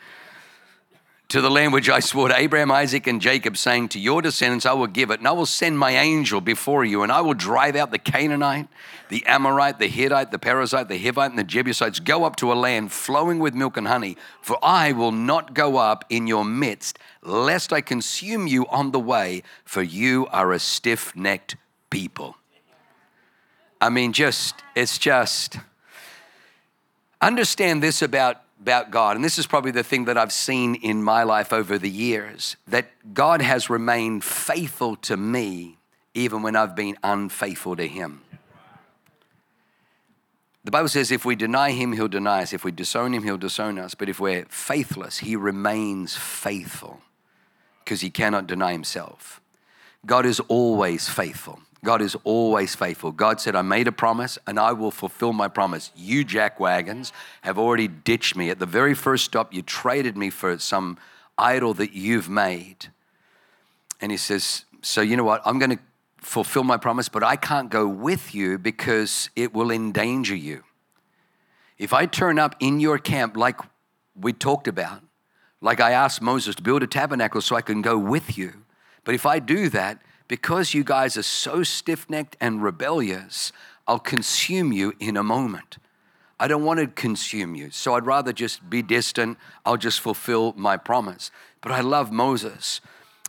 to 1.34 1.42
the 1.42 1.50
land 1.50 1.74
which 1.74 1.90
I 1.90 2.00
swore 2.00 2.28
to 2.28 2.38
Abraham, 2.38 2.70
Isaac, 2.70 3.08
and 3.08 3.20
Jacob, 3.20 3.58
saying, 3.58 3.90
To 3.90 4.00
your 4.00 4.22
descendants 4.22 4.68
I 4.68 4.74
will 4.74 4.86
give 4.86 5.10
it, 5.10 5.18
and 5.18 5.28
I 5.28 5.32
will 5.32 5.48
send 5.48 5.80
my 5.80 5.90
angel 5.90 6.42
before 6.42 6.86
you, 6.86 7.02
and 7.02 7.12
I 7.12 7.22
will 7.22 7.34
drive 7.34 7.76
out 7.76 7.90
the 7.90 7.98
Canaanite, 7.98 8.68
the 9.10 9.26
Amorite, 9.26 9.80
the 9.80 9.88
Hittite, 9.88 10.32
the 10.32 10.40
Perizzite, 10.40 10.88
the 10.88 11.00
Hivite, 11.04 11.30
and 11.30 11.40
the 11.40 11.44
Jebusites. 11.44 12.00
Go 12.00 12.24
up 12.24 12.36
to 12.38 12.52
a 12.52 12.56
land 12.56 12.92
flowing 12.92 13.40
with 13.40 13.54
milk 13.54 13.78
and 13.78 13.88
honey, 13.88 14.18
for 14.42 14.58
I 14.64 14.92
will 14.92 15.12
not 15.12 15.54
go 15.54 15.78
up 15.78 16.06
in 16.10 16.28
your 16.28 16.46
midst, 16.46 17.00
lest 17.22 17.72
I 17.74 17.82
consume 17.82 18.48
you 18.48 18.68
on 18.68 18.92
the 18.92 19.00
way, 19.00 19.44
for 19.66 19.82
you 19.82 20.28
are 20.32 20.52
a 20.52 20.60
stiff 20.60 21.16
necked 21.16 21.56
people. 21.90 22.38
I 23.80 23.90
mean, 23.90 24.14
just, 24.14 24.56
it's 24.76 24.98
just, 24.98 25.58
understand 27.22 27.84
this 27.84 28.02
about 28.02 28.38
about 28.62 28.92
God, 28.92 29.18
and 29.18 29.26
this 29.26 29.38
is 29.38 29.46
probably 29.46 29.72
the 29.72 29.84
thing 29.84 30.06
that 30.06 30.18
I've 30.18 30.32
seen 30.32 30.76
in 30.76 31.04
my 31.04 31.24
life 31.24 31.52
over 31.52 31.78
the 31.78 31.90
years, 31.90 32.56
that 32.66 32.86
God 33.14 33.42
has 33.42 33.70
remained 33.70 34.24
faithful 34.24 34.96
to 34.98 35.18
me 35.18 35.80
even 36.14 36.42
when 36.42 36.56
I've 36.56 36.76
been 36.76 36.96
unfaithful 37.04 37.76
to 37.76 37.86
Him. 37.86 38.22
The 40.64 40.72
Bible 40.72 40.88
says 40.88 41.12
if 41.12 41.26
we 41.26 41.36
deny 41.36 41.72
Him, 41.72 41.92
He'll 41.94 42.08
deny 42.08 42.44
us. 42.44 42.54
If 42.54 42.64
we 42.64 42.72
disown 42.72 43.14
Him, 43.14 43.24
He'll 43.24 43.38
disown 43.38 43.78
us. 43.78 43.96
But 43.96 44.10
if 44.10 44.20
we're 44.20 44.46
faithless, 44.46 45.20
He 45.20 45.36
remains 45.36 46.16
faithful 46.16 47.02
because 47.84 48.02
He 48.02 48.10
cannot 48.10 48.48
deny 48.48 48.72
Himself. 48.72 49.42
God 50.06 50.26
is 50.26 50.40
always 50.42 51.10
faithful. 51.10 51.60
God 51.84 52.02
is 52.02 52.16
always 52.24 52.76
faithful. 52.76 53.12
God 53.12 53.42
said, 53.42 53.58
I 53.58 53.62
made 53.62 53.90
a 53.90 53.92
promise 53.92 54.38
and 54.48 54.58
I 54.58 54.72
will 54.72 54.92
fulfill 54.92 55.34
my 55.34 55.50
promise. 55.50 55.92
You, 55.96 56.24
jack 56.24 56.60
wagons, 56.60 57.12
have 57.42 57.60
already 57.60 57.90
ditched 57.90 58.38
me. 58.38 58.50
At 58.50 58.60
the 58.60 58.66
very 58.66 58.94
first 58.94 59.26
stop, 59.26 59.54
you 59.54 59.62
traded 59.62 60.16
me 60.16 60.30
for 60.30 60.58
some 60.60 60.98
idol 61.38 61.74
that 61.74 61.92
you've 61.92 62.30
made. 62.30 62.88
And 64.00 64.14
he 64.14 64.18
says, 64.18 64.64
So, 64.82 65.02
you 65.02 65.18
know 65.18 65.26
what? 65.26 65.42
I'm 65.46 65.60
going 65.60 65.72
to 65.72 65.80
fulfill 66.24 66.64
my 66.64 66.78
promise, 66.78 67.10
but 67.10 67.24
I 67.24 67.36
can't 67.36 67.70
go 67.70 67.88
with 67.88 68.34
you 68.34 68.58
because 68.58 69.30
it 69.36 69.54
will 69.54 69.72
endanger 69.72 70.36
you. 70.36 70.64
If 71.78 71.94
I 71.94 72.06
turn 72.06 72.40
up 72.40 72.56
in 72.60 72.80
your 72.80 72.98
camp, 72.98 73.36
like 73.38 73.60
we 74.16 74.34
talked 74.34 74.68
about, 74.68 75.02
like 75.62 75.80
I 75.80 75.92
asked 75.92 76.22
Moses 76.22 76.56
to 76.56 76.64
build 76.64 76.84
a 76.84 76.88
tabernacle 76.88 77.42
so 77.42 77.56
I 77.56 77.62
can 77.62 77.82
go 77.82 77.98
with 77.98 78.38
you, 78.38 78.54
but 79.04 79.16
if 79.16 79.26
I 79.26 79.40
do 79.40 79.70
that, 79.70 80.02
because 80.28 80.74
you 80.74 80.84
guys 80.84 81.18
are 81.18 81.24
so 81.24 81.64
stiff 81.64 82.10
necked 82.10 82.38
and 82.40 82.64
rebellious, 82.64 83.52
I'll 83.88 84.00
consume 84.00 84.72
you 84.72 84.94
in 85.00 85.18
a 85.18 85.24
moment. 85.24 85.78
I 86.40 86.48
don't 86.48 86.64
want 86.64 86.80
to 86.80 86.88
consume 86.88 87.56
you, 87.56 87.70
so 87.72 87.96
I'd 87.96 88.06
rather 88.06 88.34
just 88.34 88.70
be 88.70 88.82
distant. 88.82 89.38
I'll 89.66 89.78
just 89.78 90.00
fulfill 90.00 90.54
my 90.58 90.78
promise. 90.78 91.32
But 91.62 91.72
I 91.72 91.82
love 91.82 92.12
Moses. 92.12 92.82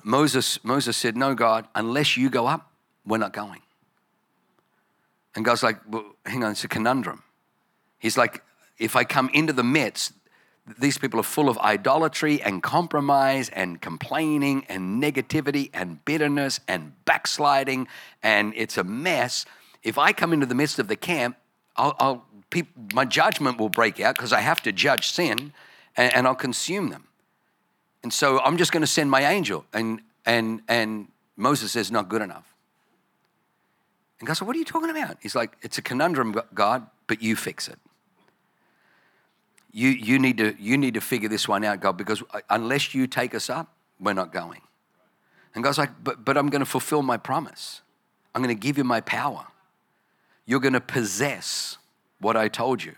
Moses, 0.02 0.62
Moses 0.64 0.96
said, 0.96 1.16
No, 1.16 1.34
God, 1.34 1.68
unless 1.74 2.16
you 2.16 2.30
go 2.30 2.46
up, 2.46 2.70
we're 3.06 3.18
not 3.18 3.32
going. 3.32 3.62
And 5.34 5.44
God's 5.44 5.62
like, 5.62 5.80
well, 5.88 6.04
hang 6.24 6.44
on, 6.44 6.52
it's 6.52 6.64
a 6.64 6.68
conundrum. 6.68 7.22
He's 7.98 8.16
like, 8.16 8.42
if 8.78 8.96
I 8.96 9.04
come 9.04 9.30
into 9.32 9.52
the 9.52 9.64
midst, 9.64 10.12
these 10.78 10.96
people 10.96 11.20
are 11.20 11.24
full 11.24 11.48
of 11.48 11.58
idolatry 11.58 12.40
and 12.40 12.62
compromise 12.62 13.48
and 13.50 13.80
complaining 13.80 14.64
and 14.68 15.02
negativity 15.02 15.70
and 15.74 16.02
bitterness 16.04 16.60
and 16.66 16.92
backsliding, 17.04 17.86
and 18.22 18.54
it's 18.56 18.78
a 18.78 18.84
mess. 18.84 19.44
If 19.82 19.98
I 19.98 20.12
come 20.12 20.32
into 20.32 20.46
the 20.46 20.54
midst 20.54 20.78
of 20.78 20.88
the 20.88 20.96
camp, 20.96 21.36
I'll, 21.76 21.94
I'll 21.98 22.26
my 22.92 23.04
judgment 23.04 23.58
will 23.58 23.68
break 23.68 23.98
out 23.98 24.14
because 24.14 24.32
I 24.32 24.40
have 24.40 24.62
to 24.62 24.70
judge 24.70 25.08
sin, 25.08 25.52
and, 25.96 26.14
and 26.14 26.26
I'll 26.26 26.36
consume 26.36 26.90
them. 26.90 27.08
And 28.04 28.12
so 28.12 28.38
I'm 28.38 28.56
just 28.56 28.70
going 28.70 28.82
to 28.82 28.86
send 28.86 29.10
my 29.10 29.26
angel, 29.26 29.64
and 29.72 30.00
and 30.24 30.62
and 30.68 31.08
Moses 31.36 31.72
says, 31.72 31.90
not 31.90 32.08
good 32.08 32.22
enough. 32.22 32.53
And 34.20 34.26
God 34.26 34.34
said, 34.34 34.46
What 34.46 34.56
are 34.56 34.58
you 34.58 34.64
talking 34.64 34.90
about? 34.90 35.18
He's 35.20 35.34
like, 35.34 35.56
It's 35.62 35.78
a 35.78 35.82
conundrum, 35.82 36.34
God, 36.54 36.86
but 37.06 37.22
you 37.22 37.36
fix 37.36 37.68
it 37.68 37.78
you, 39.74 39.88
you, 39.88 40.20
need 40.20 40.38
to, 40.38 40.54
you 40.58 40.78
need 40.78 40.94
to 40.94 41.00
figure 41.00 41.28
this 41.28 41.48
one 41.48 41.64
out, 41.64 41.80
God, 41.80 41.96
because 41.96 42.22
uh, 42.32 42.40
unless 42.48 42.94
you 42.94 43.08
take 43.08 43.34
us 43.34 43.50
up, 43.50 43.74
we're 43.98 44.12
not 44.12 44.32
going. 44.32 44.60
And 45.54 45.64
God's 45.64 45.78
like, 45.78 45.90
but, 46.02 46.24
but 46.24 46.36
I'm 46.36 46.48
going 46.48 46.60
to 46.60 46.66
fulfill 46.66 47.02
my 47.02 47.16
promise. 47.16 47.82
I'm 48.34 48.42
going 48.42 48.56
to 48.56 48.60
give 48.60 48.78
you 48.78 48.84
my 48.84 49.00
power. 49.00 49.48
You're 50.46 50.60
going 50.60 50.74
to 50.74 50.80
possess 50.80 51.78
what 52.20 52.36
I 52.36 52.46
told 52.46 52.84
you. 52.84 52.94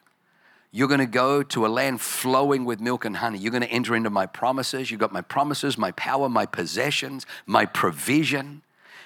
You're 0.70 0.88
going 0.88 1.00
to 1.00 1.06
go 1.06 1.42
to 1.42 1.64
a 1.64 1.68
land 1.68 2.02
flowing 2.02 2.66
with 2.66 2.78
milk 2.78 3.06
and 3.06 3.16
honey. 3.16 3.38
You're 3.38 3.52
going 3.52 3.62
to 3.62 3.70
enter 3.70 3.96
into 3.96 4.10
my 4.10 4.26
promises. 4.26 4.90
You've 4.90 5.00
got 5.00 5.12
my 5.12 5.22
promises, 5.22 5.78
my 5.78 5.92
power, 5.92 6.28
my 6.28 6.44
possessions, 6.44 7.24
my 7.46 7.64
provision. 7.64 8.60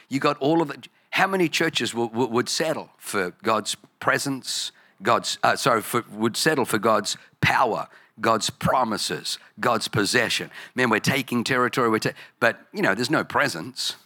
You 0.09 0.19
got 0.19 0.37
all 0.39 0.61
of 0.61 0.71
it. 0.71 0.89
How 1.11 1.27
many 1.27 1.49
churches 1.49 1.95
would, 1.95 2.13
would 2.13 2.49
settle 2.49 2.91
for 2.99 3.33
God's 3.43 3.77
presence, 3.99 4.73
God's, 5.03 5.39
uh, 5.43 5.57
sorry, 5.57 5.83
for, 5.83 6.05
would 6.11 6.37
settle 6.37 6.65
for 6.65 6.79
God's 6.79 7.17
power, 7.41 7.89
God's 8.21 8.51
promises, 8.51 9.39
God's 9.59 9.89
possession. 9.89 10.51
Man, 10.75 10.91
we're 10.91 11.01
taking 11.01 11.43
territory, 11.45 11.89
we're 11.89 11.99
ta- 11.99 12.13
but 12.39 12.61
you 12.73 12.83
know, 12.83 12.95
there's 12.95 13.11
no 13.11 13.25
presence. 13.25 13.97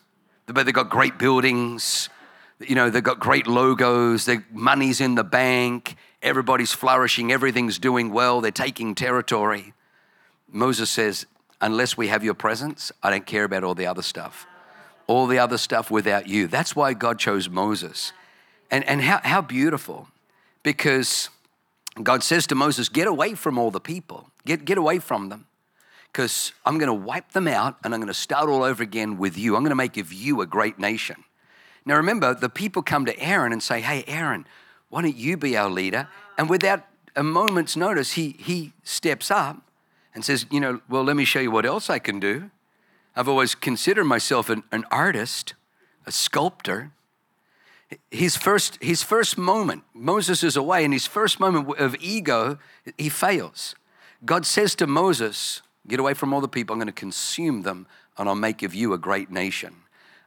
But 0.47 0.67
they've 0.67 0.75
got 0.75 0.91
great 0.91 1.19
buildings, 1.19 2.09
you 2.61 2.75
know, 2.75 2.91
they've 2.91 3.03
got 3.03 3.19
great 3.19 3.47
logos, 3.47 4.27
their 4.27 4.45
money's 4.53 5.01
in 5.01 5.15
the 5.15 5.25
bank, 5.25 5.97
everybody's 6.23 6.73
flourishing, 6.73 7.33
everything's 7.33 7.79
doing 7.79 8.13
well, 8.13 8.41
they're 8.41 8.51
taking 8.51 8.95
territory. 8.95 9.73
Moses 10.49 10.91
says, 10.91 11.27
unless 11.61 11.97
we 11.97 12.09
have 12.09 12.23
your 12.23 12.35
presence, 12.35 12.93
I 13.03 13.11
don't 13.11 13.27
care 13.27 13.45
about 13.45 13.65
all 13.65 13.75
the 13.75 13.87
other 13.87 14.03
stuff. 14.03 14.47
All 15.07 15.27
the 15.27 15.39
other 15.39 15.59
stuff 15.59 15.91
without 15.91 16.29
you. 16.29 16.47
That's 16.47 16.75
why 16.75 16.95
God 16.95 17.19
chose 17.19 17.49
Moses. 17.49 18.13
And, 18.71 18.85
and 18.89 19.03
how, 19.03 19.21
how 19.23 19.43
beautiful 19.43 20.09
because 20.63 21.29
God 22.03 22.23
says 22.23 22.47
to 22.49 22.55
Moses, 22.55 22.89
Get 22.89 23.07
away 23.07 23.35
from 23.35 23.59
all 23.59 23.71
the 23.71 23.81
people, 23.81 24.31
get, 24.45 24.65
get 24.65 24.79
away 24.79 24.99
from 24.99 25.29
them, 25.29 25.47
because 26.13 26.53
I'm 26.67 26.79
going 26.79 26.89
to 26.89 26.95
wipe 26.95 27.33
them 27.33 27.47
out 27.47 27.77
and 27.85 27.95
I'm 27.95 28.01
going 28.01 28.09
to 28.09 28.15
start 28.15 28.49
all 28.49 28.65
over 28.65 28.83
again 28.83 29.19
with 29.19 29.39
you. 29.39 29.55
I'm 29.55 29.63
going 29.63 29.71
to 29.71 29.77
make 29.77 29.97
of 29.97 30.13
you 30.13 30.41
a 30.41 30.47
great 30.47 30.79
nation. 30.79 31.25
Now 31.85 31.97
remember, 31.97 32.35
the 32.35 32.49
people 32.49 32.83
come 32.83 33.05
to 33.05 33.19
Aaron 33.21 33.53
and 33.53 33.63
say, 33.63 33.81
Hey, 33.81 34.05
Aaron, 34.07 34.47
why 34.89 35.03
don't 35.03 35.17
you 35.17 35.37
be 35.37 35.57
our 35.57 35.71
leader? 35.71 36.09
And 36.39 36.49
without 36.49 36.85
a 37.15 37.23
moment's 37.23 37.77
notice, 37.77 38.13
he, 38.13 38.37
he 38.39 38.73
steps 38.83 39.31
up 39.31 39.63
and 40.15 40.25
says, 40.25 40.47
You 40.51 40.61
know, 40.61 40.81
well, 40.89 41.05
let 41.05 41.17
me 41.17 41.25
show 41.25 41.41
you 41.41 41.51
what 41.51 41.67
else 41.67 41.91
I 41.91 41.99
can 41.99 42.21
do. 42.21 42.51
I've 43.17 43.29
always 43.29 43.55
considered 43.55 44.05
myself 44.05 44.51
an, 44.51 44.65
an 44.73 44.85
artist, 44.91 45.55
a 46.07 46.13
sculptor 46.13 46.93
his 48.11 48.37
first, 48.37 48.83
his 48.83 49.03
first 49.03 49.37
moment, 49.37 49.85
Moses 49.93 50.43
is 50.43 50.57
away, 50.57 50.85
and 50.85 50.93
his 50.93 51.07
first 51.07 51.39
moment 51.39 51.79
of 51.79 51.97
ego, 52.01 52.59
he 52.99 53.09
fails. 53.09 53.75
God 54.25 54.47
says 54.47 54.75
to 54.77 54.87
Moses, 54.87 55.63
Get 55.87 56.01
away 56.01 56.15
from 56.15 56.33
all 56.33 56.41
the 56.41 56.49
people, 56.49 56.73
I'm 56.73 56.79
going 56.79 56.87
to 56.87 56.93
consume 56.93 57.63
them, 57.63 57.87
and 58.17 58.29
I'll 58.29 58.35
make 58.35 58.63
of 58.63 58.75
you 58.75 58.95
a 58.95 58.99
great 58.99 59.31
nation. 59.31 59.77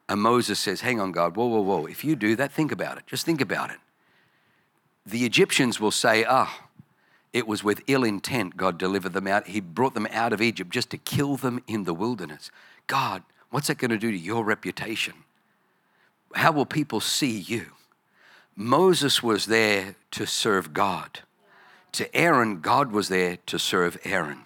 And 0.08 0.22
Moses 0.22 0.60
says, 0.60 0.82
Hang 0.82 1.00
on, 1.00 1.12
God, 1.12 1.36
whoa, 1.36 1.48
whoa, 1.48 1.62
whoa. 1.62 1.86
If 1.86 2.04
you 2.04 2.16
do 2.16 2.36
that, 2.36 2.52
think 2.52 2.72
about 2.72 2.98
it. 2.98 3.08
Just 3.08 3.26
think 3.26 3.42
about 3.42 3.72
it. 3.72 3.78
The 5.06 5.26
Egyptians 5.26 5.80
will 5.80 5.92
say, 5.92 6.26
Ah, 6.28 6.60
oh, 6.62 6.68
it 7.34 7.48
was 7.48 7.64
with 7.64 7.82
ill 7.88 8.04
intent 8.04 8.56
God 8.56 8.78
delivered 8.78 9.14
them 9.14 9.28
out. 9.28 9.48
He 9.48 9.60
brought 9.60 9.94
them 9.96 10.08
out 10.12 10.32
of 10.32 10.42
Egypt 10.42 10.70
just 10.70 10.92
to 10.92 10.98
kill 10.98 11.38
them 11.38 11.64
in 11.68 11.84
the 11.84 11.94
wilderness. 11.94 12.52
God, 12.88 13.24
what's 13.50 13.68
that 13.68 13.78
going 13.78 13.92
to 13.92 13.98
do 13.98 14.12
to 14.12 14.18
your 14.18 14.44
reputation? 14.44 15.14
how 16.36 16.52
will 16.52 16.66
people 16.66 17.00
see 17.00 17.38
you? 17.40 17.68
Moses 18.56 19.22
was 19.22 19.46
there 19.46 19.96
to 20.12 20.26
serve 20.26 20.74
God. 20.74 21.22
To 21.94 22.16
Aaron, 22.16 22.60
God 22.60 22.92
was 22.92 23.10
there 23.10 23.38
to 23.48 23.60
serve 23.60 23.98
Aaron. 24.04 24.46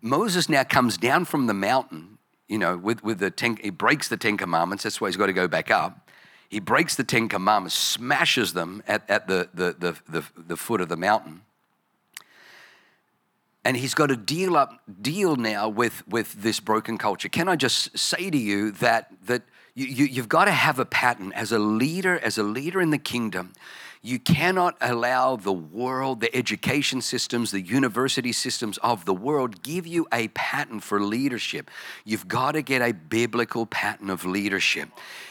Moses 0.00 0.48
now 0.48 0.64
comes 0.64 0.96
down 0.98 1.24
from 1.24 1.46
the 1.46 1.54
mountain, 1.54 2.18
you 2.48 2.58
know, 2.58 2.76
with, 2.76 3.02
with 3.02 3.18
the 3.18 3.30
ten, 3.30 3.56
he 3.56 3.70
breaks 3.70 4.08
the 4.08 4.16
Ten 4.16 4.36
Commandments. 4.36 4.84
That's 4.84 5.00
why 5.00 5.08
he's 5.08 5.16
got 5.16 5.26
to 5.26 5.32
go 5.32 5.48
back 5.48 5.70
up. 5.70 6.10
He 6.48 6.60
breaks 6.60 6.94
the 6.94 7.04
Ten 7.04 7.28
Commandments, 7.28 7.74
smashes 7.74 8.52
them 8.52 8.82
at, 8.86 9.08
at 9.08 9.26
the, 9.26 9.48
the, 9.54 9.74
the, 9.78 9.96
the, 10.08 10.24
the 10.36 10.56
foot 10.56 10.80
of 10.80 10.88
the 10.88 10.96
mountain 10.96 11.42
and 13.64 13.76
he's 13.76 13.94
got 13.94 14.08
to 14.08 14.16
deal 14.16 14.56
up 14.56 14.80
deal 15.00 15.36
now 15.36 15.68
with 15.68 16.06
with 16.06 16.34
this 16.42 16.60
broken 16.60 16.98
culture. 16.98 17.28
Can 17.28 17.48
i 17.48 17.56
just 17.56 17.96
say 17.98 18.30
to 18.30 18.38
you 18.38 18.70
that 18.72 19.10
that 19.26 19.42
you, 19.74 19.86
you, 19.86 20.04
you've 20.04 20.28
got 20.28 20.44
to 20.44 20.52
have 20.52 20.78
a 20.78 20.84
pattern. 20.84 21.32
As 21.32 21.50
a 21.50 21.58
leader 21.58 22.18
as 22.18 22.38
a 22.38 22.42
leader 22.42 22.80
in 22.80 22.90
the 22.90 22.98
kingdom 22.98 23.52
You 24.06 24.18
cannot 24.18 24.76
allow 24.82 25.36
the 25.36 25.50
world, 25.50 26.20
the 26.20 26.36
education 26.36 27.00
systems, 27.00 27.52
the 27.52 27.62
university 27.62 28.32
systems 28.32 28.76
of 28.82 29.06
the 29.06 29.14
world 29.14 29.62
give 29.62 29.86
you 29.86 30.06
a 30.12 30.28
pattern 30.28 30.80
for 30.80 31.00
leadership. 31.00 31.70
You've 32.04 32.28
got 32.28 32.52
to 32.52 32.60
get 32.60 32.82
a 32.82 32.92
biblical 32.92 33.64
pattern 33.64 34.10
of 34.10 34.26
leadership. 34.26 34.90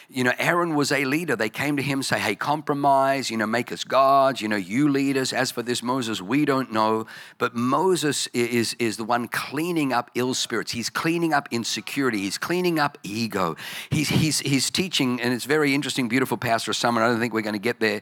You 0.10 0.24
know, 0.24 0.34
Aaron 0.40 0.74
was 0.74 0.92
a 0.92 1.06
leader. 1.06 1.36
They 1.36 1.50
came 1.50 1.78
to 1.78 1.84
him, 1.84 2.02
say, 2.02 2.18
hey, 2.18 2.34
compromise, 2.34 3.30
you 3.30 3.38
know, 3.38 3.46
make 3.46 3.72
us 3.72 3.84
gods, 3.84 4.42
you 4.42 4.48
know, 4.48 4.56
you 4.56 4.90
lead 4.90 5.18
us. 5.18 5.34
As 5.34 5.52
for 5.52 5.62
this 5.62 5.84
Moses, 5.84 6.20
we 6.20 6.44
don't 6.44 6.72
know. 6.72 7.06
But 7.38 7.56
Moses 7.56 8.26
is, 8.34 8.76
is 8.80 8.98
the 8.98 9.04
one 9.04 9.28
cleaning 9.28 9.94
up 9.94 10.10
ill 10.16 10.34
spirits. 10.34 10.72
He's 10.72 10.90
cleaning 10.90 11.32
up 11.32 11.48
insecurity. 11.52 12.20
He's 12.20 12.40
cleaning 12.40 12.80
up 12.80 12.98
ego. 13.04 13.56
He's, 13.92 14.10
he's, 14.10 14.40
he's 14.40 14.72
teaching, 14.72 15.22
and 15.22 15.32
it's 15.32 15.46
very 15.46 15.76
interesting, 15.76 16.08
beautiful 16.08 16.38
Pastor 16.38 16.74
Summer. 16.74 17.04
I 17.04 17.10
don't 17.10 17.20
think 17.20 17.36
we're 17.36 17.42
going 17.42 17.54
to 17.54 17.60
get 17.60 17.80
there 17.80 18.02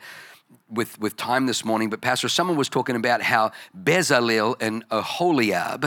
with, 0.69 0.99
with 0.99 1.17
time 1.17 1.47
this 1.47 1.65
morning, 1.65 1.89
but 1.89 2.01
Pastor 2.01 2.29
Summer 2.29 2.53
was 2.53 2.69
talking 2.69 2.95
about 2.95 3.21
how 3.21 3.51
Bezalel 3.77 4.55
and 4.61 4.85
Aholiab 4.89 5.85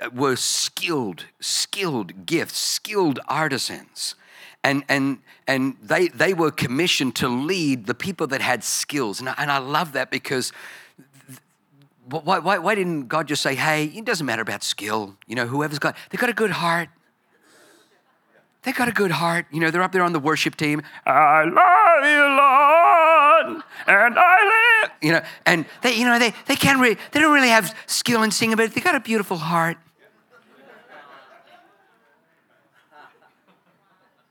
uh, 0.00 0.10
were 0.14 0.36
skilled, 0.36 1.26
skilled 1.40 2.26
gifts, 2.26 2.58
skilled 2.58 3.20
artisans 3.28 4.14
and 4.62 4.82
and 4.88 5.18
and 5.46 5.76
they 5.82 6.08
they 6.08 6.32
were 6.32 6.50
commissioned 6.50 7.14
to 7.14 7.28
lead 7.28 7.84
the 7.84 7.94
people 7.94 8.26
that 8.26 8.40
had 8.40 8.64
skills 8.64 9.20
and 9.20 9.28
I, 9.28 9.34
and 9.36 9.52
I 9.52 9.58
love 9.58 9.92
that 9.92 10.10
because 10.10 10.52
why, 12.08 12.38
why, 12.38 12.58
why 12.58 12.74
didn't 12.74 13.08
God 13.08 13.28
just 13.28 13.42
say, 13.42 13.54
hey, 13.54 13.86
it 13.86 14.04
doesn't 14.04 14.26
matter 14.26 14.42
about 14.42 14.62
skill. 14.62 15.16
You 15.26 15.36
know, 15.36 15.46
whoever's 15.46 15.78
got, 15.78 15.96
they've 16.10 16.20
got 16.20 16.30
a 16.30 16.34
good 16.34 16.50
heart. 16.50 16.88
They've 18.62 18.74
got 18.74 18.88
a 18.88 18.92
good 18.92 19.10
heart. 19.10 19.46
You 19.50 19.60
know, 19.60 19.70
they're 19.70 19.82
up 19.82 19.92
there 19.92 20.02
on 20.02 20.12
the 20.12 20.20
worship 20.20 20.56
team. 20.56 20.82
I 21.04 21.44
love 21.44 22.04
you, 22.04 22.33
Lord, 23.46 23.62
and 23.86 24.18
I 24.18 24.82
live. 24.82 24.90
You 25.00 25.12
know, 25.12 25.22
and 25.46 25.66
they, 25.82 25.94
you 25.94 26.04
know, 26.04 26.18
they, 26.18 26.32
they 26.46 26.56
can't 26.56 26.80
really, 26.80 26.96
they 27.12 27.20
don't 27.20 27.32
really 27.32 27.48
have 27.48 27.74
skill 27.86 28.22
in 28.22 28.30
singing, 28.30 28.56
but 28.56 28.72
they 28.72 28.80
got 28.80 28.94
a 28.94 29.00
beautiful 29.00 29.36
heart. 29.36 29.76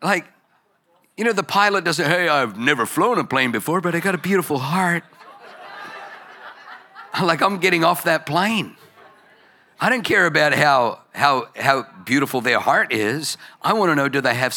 Like, 0.01 0.25
you 1.15 1.23
know, 1.23 1.31
the 1.31 1.43
pilot 1.43 1.85
doesn't, 1.85 2.05
hey, 2.05 2.27
I've 2.27 2.57
never 2.57 2.85
flown 2.85 3.19
a 3.19 3.23
plane 3.23 3.51
before, 3.51 3.79
but 3.79 3.95
I 3.95 3.99
got 3.99 4.15
a 4.15 4.17
beautiful 4.17 4.59
heart. 4.59 5.03
like, 7.21 7.41
I'm 7.41 7.59
getting 7.59 7.83
off 7.83 8.03
that 8.03 8.25
plane. 8.25 8.75
I 9.79 9.89
don't 9.89 10.03
care 10.03 10.25
about 10.25 10.53
how, 10.53 10.99
how, 11.13 11.49
how 11.55 11.85
beautiful 12.05 12.41
their 12.41 12.59
heart 12.59 12.91
is. 12.91 13.37
I 13.61 13.73
want 13.73 13.91
to 13.91 13.95
know 13.95 14.09
do 14.09 14.21
they 14.21 14.33
have 14.33 14.53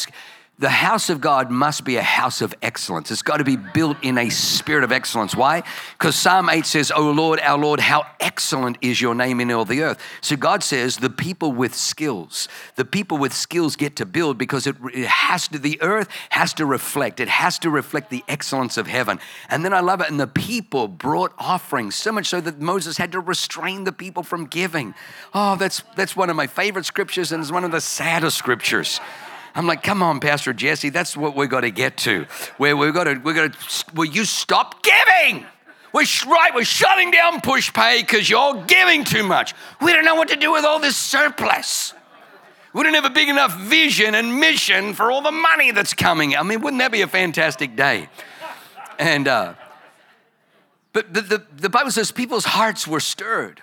the 0.58 0.70
house 0.70 1.10
of 1.10 1.20
God 1.20 1.50
must 1.50 1.84
be 1.84 1.96
a 1.96 2.02
house 2.02 2.40
of 2.40 2.54
excellence. 2.62 3.10
It's 3.10 3.20
got 3.20 3.38
to 3.38 3.44
be 3.44 3.56
built 3.56 3.98
in 4.02 4.16
a 4.16 4.30
spirit 4.30 4.84
of 4.84 4.92
excellence. 4.92 5.36
Why? 5.36 5.62
Because 5.92 6.16
Psalm 6.16 6.48
8 6.48 6.64
says, 6.64 6.90
Oh 6.94 7.10
Lord, 7.10 7.40
our 7.40 7.58
Lord, 7.58 7.78
how 7.78 8.06
excellent 8.20 8.78
is 8.80 8.98
your 8.98 9.14
name 9.14 9.40
in 9.40 9.50
all 9.50 9.66
the 9.66 9.82
earth. 9.82 10.00
So 10.22 10.34
God 10.34 10.62
says, 10.62 10.96
the 10.96 11.10
people 11.10 11.52
with 11.52 11.74
skills, 11.74 12.48
the 12.76 12.86
people 12.86 13.18
with 13.18 13.34
skills 13.34 13.76
get 13.76 13.96
to 13.96 14.06
build 14.06 14.38
because 14.38 14.66
it, 14.66 14.76
it 14.94 15.06
has 15.06 15.46
to, 15.48 15.58
the 15.58 15.80
earth 15.82 16.08
has 16.30 16.54
to 16.54 16.64
reflect, 16.64 17.20
it 17.20 17.28
has 17.28 17.58
to 17.58 17.68
reflect 17.68 18.08
the 18.08 18.24
excellence 18.26 18.78
of 18.78 18.86
heaven. 18.86 19.18
And 19.50 19.62
then 19.62 19.74
I 19.74 19.80
love 19.80 20.00
it. 20.00 20.08
And 20.08 20.18
the 20.18 20.26
people 20.26 20.88
brought 20.88 21.34
offerings, 21.38 21.96
so 21.96 22.12
much 22.12 22.28
so 22.28 22.40
that 22.40 22.60
Moses 22.60 22.96
had 22.96 23.12
to 23.12 23.20
restrain 23.20 23.84
the 23.84 23.92
people 23.92 24.22
from 24.22 24.46
giving. 24.46 24.94
Oh, 25.34 25.56
that's, 25.56 25.82
that's 25.96 26.16
one 26.16 26.30
of 26.30 26.36
my 26.36 26.46
favorite 26.46 26.86
scriptures 26.86 27.30
and 27.30 27.42
it's 27.42 27.52
one 27.52 27.64
of 27.64 27.72
the 27.72 27.80
saddest 27.82 28.38
scriptures. 28.38 29.00
I'm 29.56 29.66
like, 29.66 29.82
come 29.82 30.02
on, 30.02 30.20
Pastor 30.20 30.52
Jesse, 30.52 30.90
that's 30.90 31.16
what 31.16 31.34
we've 31.34 31.48
got 31.48 31.62
to 31.62 31.70
get 31.70 31.96
to. 31.98 32.26
Where 32.58 32.76
we've 32.76 32.92
got 32.92 33.04
to, 33.04 33.14
we've 33.14 33.34
got 33.34 33.54
to, 33.54 33.94
will 33.94 34.04
you 34.04 34.26
stop 34.26 34.82
giving? 34.82 35.46
We're 35.94 36.04
right, 36.26 36.50
we're 36.54 36.64
shutting 36.64 37.10
down 37.10 37.40
Pushpay 37.40 38.00
because 38.00 38.28
you're 38.28 38.62
giving 38.66 39.04
too 39.04 39.22
much. 39.22 39.54
We 39.80 39.94
don't 39.94 40.04
know 40.04 40.14
what 40.14 40.28
to 40.28 40.36
do 40.36 40.52
with 40.52 40.66
all 40.66 40.78
this 40.78 40.94
surplus. 40.94 41.94
We 42.74 42.82
don't 42.82 42.92
have 42.92 43.06
a 43.06 43.10
big 43.10 43.30
enough 43.30 43.56
vision 43.58 44.14
and 44.14 44.38
mission 44.38 44.92
for 44.92 45.10
all 45.10 45.22
the 45.22 45.32
money 45.32 45.70
that's 45.70 45.94
coming. 45.94 46.36
I 46.36 46.42
mean, 46.42 46.60
wouldn't 46.60 46.80
that 46.80 46.92
be 46.92 47.00
a 47.00 47.06
fantastic 47.06 47.76
day? 47.76 48.10
And, 48.98 49.26
uh, 49.26 49.54
but 50.92 51.14
the, 51.14 51.22
the, 51.22 51.46
the 51.56 51.70
Bible 51.70 51.90
says 51.90 52.12
people's 52.12 52.44
hearts 52.44 52.86
were 52.86 53.00
stirred 53.00 53.62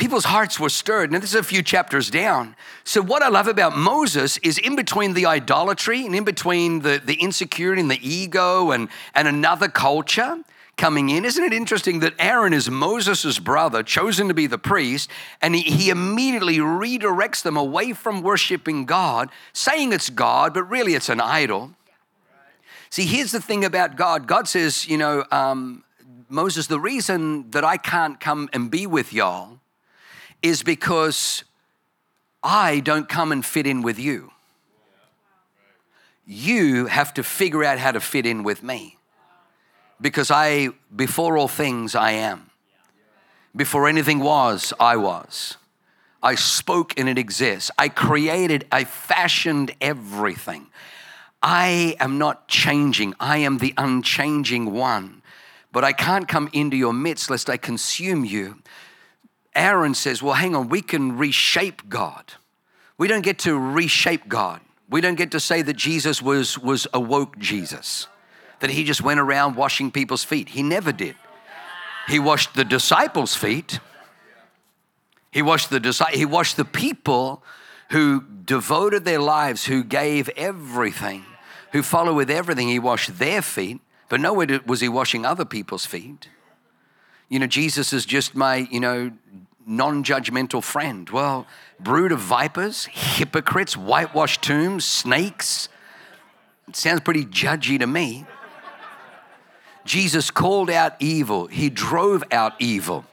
people's 0.00 0.24
hearts 0.24 0.58
were 0.58 0.70
stirred. 0.70 1.12
Now, 1.12 1.18
this 1.18 1.28
is 1.28 1.38
a 1.38 1.42
few 1.42 1.62
chapters 1.62 2.10
down. 2.10 2.56
So, 2.84 3.02
what 3.02 3.22
I 3.22 3.28
love 3.28 3.46
about 3.46 3.76
Moses 3.76 4.38
is 4.38 4.56
in 4.56 4.74
between 4.74 5.12
the 5.12 5.26
idolatry 5.26 6.06
and 6.06 6.14
in 6.14 6.24
between 6.24 6.80
the, 6.80 7.02
the 7.04 7.16
insecurity 7.16 7.82
and 7.82 7.90
the 7.90 8.00
ego 8.00 8.70
and, 8.70 8.88
and 9.14 9.28
another 9.28 9.68
culture 9.68 10.42
coming 10.78 11.10
in. 11.10 11.26
Isn't 11.26 11.44
it 11.44 11.52
interesting 11.52 12.00
that 12.00 12.14
Aaron 12.18 12.54
is 12.54 12.70
Moses' 12.70 13.38
brother, 13.38 13.82
chosen 13.82 14.28
to 14.28 14.34
be 14.34 14.46
the 14.46 14.56
priest, 14.56 15.10
and 15.42 15.54
he, 15.54 15.60
he 15.60 15.90
immediately 15.90 16.56
redirects 16.56 17.42
them 17.42 17.58
away 17.58 17.92
from 17.92 18.22
worshiping 18.22 18.86
God, 18.86 19.28
saying 19.52 19.92
it's 19.92 20.08
God, 20.08 20.54
but 20.54 20.64
really 20.64 20.94
it's 20.94 21.10
an 21.10 21.20
idol. 21.20 21.72
See, 22.88 23.04
here's 23.04 23.32
the 23.32 23.40
thing 23.42 23.66
about 23.66 23.96
God 23.96 24.26
God 24.26 24.48
says, 24.48 24.88
you 24.88 24.96
know, 24.96 25.26
um, 25.30 25.84
Moses, 26.30 26.68
the 26.68 26.80
reason 26.80 27.50
that 27.50 27.64
I 27.64 27.76
can't 27.76 28.18
come 28.18 28.48
and 28.54 28.70
be 28.70 28.86
with 28.86 29.12
y'all 29.12 29.59
is 30.42 30.62
because 30.62 31.44
I 32.42 32.80
don't 32.80 33.08
come 33.08 33.32
and 33.32 33.44
fit 33.44 33.66
in 33.66 33.82
with 33.82 33.98
you. 33.98 34.32
You 36.26 36.86
have 36.86 37.12
to 37.14 37.22
figure 37.22 37.64
out 37.64 37.78
how 37.78 37.92
to 37.92 38.00
fit 38.00 38.24
in 38.24 38.42
with 38.42 38.62
me. 38.62 38.96
Because 40.00 40.30
I, 40.30 40.70
before 40.94 41.36
all 41.36 41.48
things, 41.48 41.94
I 41.94 42.12
am. 42.12 42.50
Before 43.54 43.88
anything 43.88 44.20
was, 44.20 44.72
I 44.78 44.96
was. 44.96 45.56
I 46.22 46.34
spoke 46.34 46.98
and 46.98 47.08
it 47.08 47.18
exists. 47.18 47.70
I 47.76 47.88
created, 47.88 48.66
I 48.70 48.84
fashioned 48.84 49.74
everything. 49.80 50.66
I 51.42 51.96
am 51.98 52.18
not 52.18 52.48
changing. 52.48 53.14
I 53.18 53.38
am 53.38 53.58
the 53.58 53.74
unchanging 53.76 54.72
one. 54.72 55.22
But 55.72 55.84
I 55.84 55.92
can't 55.92 56.28
come 56.28 56.50
into 56.52 56.76
your 56.76 56.92
midst 56.92 57.30
lest 57.30 57.48
I 57.48 57.56
consume 57.56 58.24
you. 58.24 58.58
Aaron 59.54 59.94
says, 59.94 60.22
Well, 60.22 60.34
hang 60.34 60.54
on, 60.54 60.68
we 60.68 60.82
can 60.82 61.16
reshape 61.16 61.88
God. 61.88 62.34
We 62.98 63.08
don't 63.08 63.22
get 63.22 63.38
to 63.40 63.58
reshape 63.58 64.28
God. 64.28 64.60
We 64.88 65.00
don't 65.00 65.14
get 65.14 65.30
to 65.32 65.40
say 65.40 65.62
that 65.62 65.76
Jesus 65.76 66.20
was, 66.20 66.58
was 66.58 66.86
a 66.92 67.00
woke 67.00 67.38
Jesus, 67.38 68.08
that 68.60 68.70
he 68.70 68.84
just 68.84 69.02
went 69.02 69.20
around 69.20 69.56
washing 69.56 69.90
people's 69.90 70.24
feet. 70.24 70.50
He 70.50 70.62
never 70.62 70.92
did. 70.92 71.14
He 72.08 72.18
washed 72.18 72.54
the 72.54 72.64
disciples' 72.64 73.34
feet. 73.34 73.78
He 75.30 75.42
washed 75.42 75.70
the 75.70 76.08
he 76.12 76.24
washed 76.24 76.56
the 76.56 76.64
people 76.64 77.44
who 77.90 78.24
devoted 78.44 79.04
their 79.04 79.20
lives, 79.20 79.64
who 79.64 79.84
gave 79.84 80.28
everything, 80.30 81.24
who 81.72 81.82
followed 81.82 82.14
with 82.14 82.30
everything. 82.30 82.68
He 82.68 82.80
washed 82.80 83.18
their 83.18 83.42
feet, 83.42 83.80
but 84.08 84.20
nowhere 84.20 84.60
was 84.66 84.80
he 84.80 84.88
washing 84.88 85.24
other 85.24 85.44
people's 85.44 85.86
feet 85.86 86.28
you 87.30 87.38
know, 87.38 87.46
Jesus 87.46 87.94
is 87.94 88.04
just 88.04 88.34
my, 88.34 88.68
you 88.70 88.80
know, 88.80 89.12
non 89.64 90.04
judgmental 90.04 90.62
friend. 90.62 91.08
Well, 91.08 91.46
brood 91.78 92.12
of 92.12 92.18
vipers, 92.18 92.86
hypocrites, 92.86 93.76
whitewashed 93.76 94.42
tombs, 94.42 94.84
snakes. 94.84 95.68
It 96.68 96.76
sounds 96.76 97.00
pretty 97.00 97.24
judgy 97.24 97.78
to 97.78 97.86
me. 97.86 98.26
Jesus 99.84 100.30
called 100.30 100.68
out 100.68 100.94
evil, 100.98 101.46
he 101.46 101.70
drove 101.70 102.22
out 102.30 102.52
evil. 102.58 103.06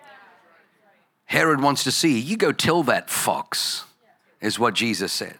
Herod 1.25 1.61
wants 1.61 1.83
to 1.83 1.91
see, 1.91 2.19
you 2.19 2.37
go 2.37 2.51
tell 2.51 2.83
that 2.83 3.09
fox, 3.09 3.85
is 4.41 4.57
what 4.57 4.73
Jesus 4.73 5.11
said. 5.11 5.37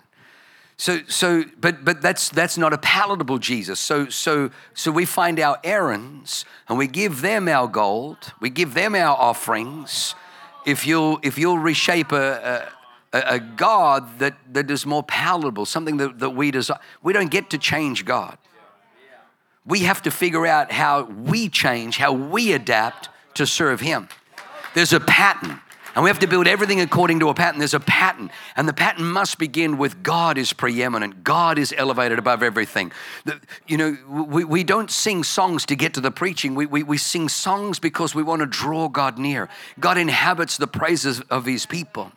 So, 0.80 1.00
so, 1.08 1.44
but, 1.60 1.84
but 1.84 2.02
that's, 2.02 2.30
that's 2.30 2.56
not 2.58 2.72
a 2.72 2.78
palatable 2.78 3.40
Jesus. 3.40 3.80
So, 3.80 4.10
so, 4.10 4.52
so 4.76 4.92
we 4.92 5.06
find 5.06 5.40
our 5.40 5.58
Aarons 5.64 6.46
and 6.70 6.78
we 6.78 6.86
give 6.86 7.22
them 7.22 7.48
our 7.48 7.68
gold, 7.68 8.34
we 8.40 8.52
give 8.52 8.76
them 8.76 8.94
our 8.94 9.18
offerings. 9.18 10.14
If 10.68 10.86
you'll, 10.86 11.20
if 11.24 11.38
you'll 11.38 11.58
reshape 11.58 12.12
a, 12.12 12.70
a, 13.12 13.20
a 13.36 13.40
God 13.40 14.20
that, 14.20 14.38
that 14.54 14.70
is 14.70 14.86
more 14.86 15.02
palatable, 15.02 15.66
something 15.66 15.98
that, 15.98 16.20
that 16.20 16.32
we 16.32 16.52
desire, 16.52 16.80
we 17.02 17.12
don't 17.12 17.32
get 17.32 17.50
to 17.52 17.58
change 17.58 18.06
God. 18.06 18.38
We 19.66 19.80
have 19.80 20.02
to 20.04 20.12
figure 20.12 20.46
out 20.46 20.72
how 20.72 21.04
we 21.04 21.50
change, 21.50 21.98
how 21.98 22.14
we 22.14 22.54
adapt 22.54 23.10
to 23.34 23.48
serve 23.48 23.80
Him. 23.80 24.10
There's 24.76 24.94
a 24.94 25.00
pattern. 25.00 25.60
And 25.98 26.04
we 26.04 26.12
have 26.12 26.20
to 26.20 26.28
build 26.28 26.46
everything 26.46 26.80
according 26.80 27.22
to 27.22 27.30
a 27.30 27.34
pattern. 27.34 27.58
There's 27.58 27.74
a 27.74 27.80
pattern. 27.80 28.30
And 28.56 28.70
the 28.70 28.74
pattern 28.74 29.06
must 29.06 29.40
begin 29.40 29.80
with 29.80 30.04
God 30.04 30.38
is 30.38 30.54
preeminent. 30.54 31.24
God 31.24 31.58
is 31.58 31.74
elevated 31.76 32.20
above 32.20 32.44
everything. 32.44 32.92
You 33.66 33.78
know, 33.78 33.98
we, 34.08 34.44
we 34.44 34.64
don't 34.64 34.92
sing 34.92 35.24
songs 35.24 35.66
to 35.66 35.76
get 35.76 35.96
to 35.96 36.00
the 36.00 36.12
preaching. 36.12 36.54
We, 36.54 36.68
we, 36.68 36.84
we 36.84 37.00
sing 37.00 37.30
songs 37.30 37.80
because 37.80 38.14
we 38.14 38.22
want 38.22 38.42
to 38.42 38.46
draw 38.46 38.90
God 38.90 39.18
near. 39.18 39.50
God 39.80 39.98
inhabits 39.98 40.58
the 40.58 40.68
praises 40.68 41.20
of 41.32 41.48
his 41.48 41.66
people. 41.66 42.12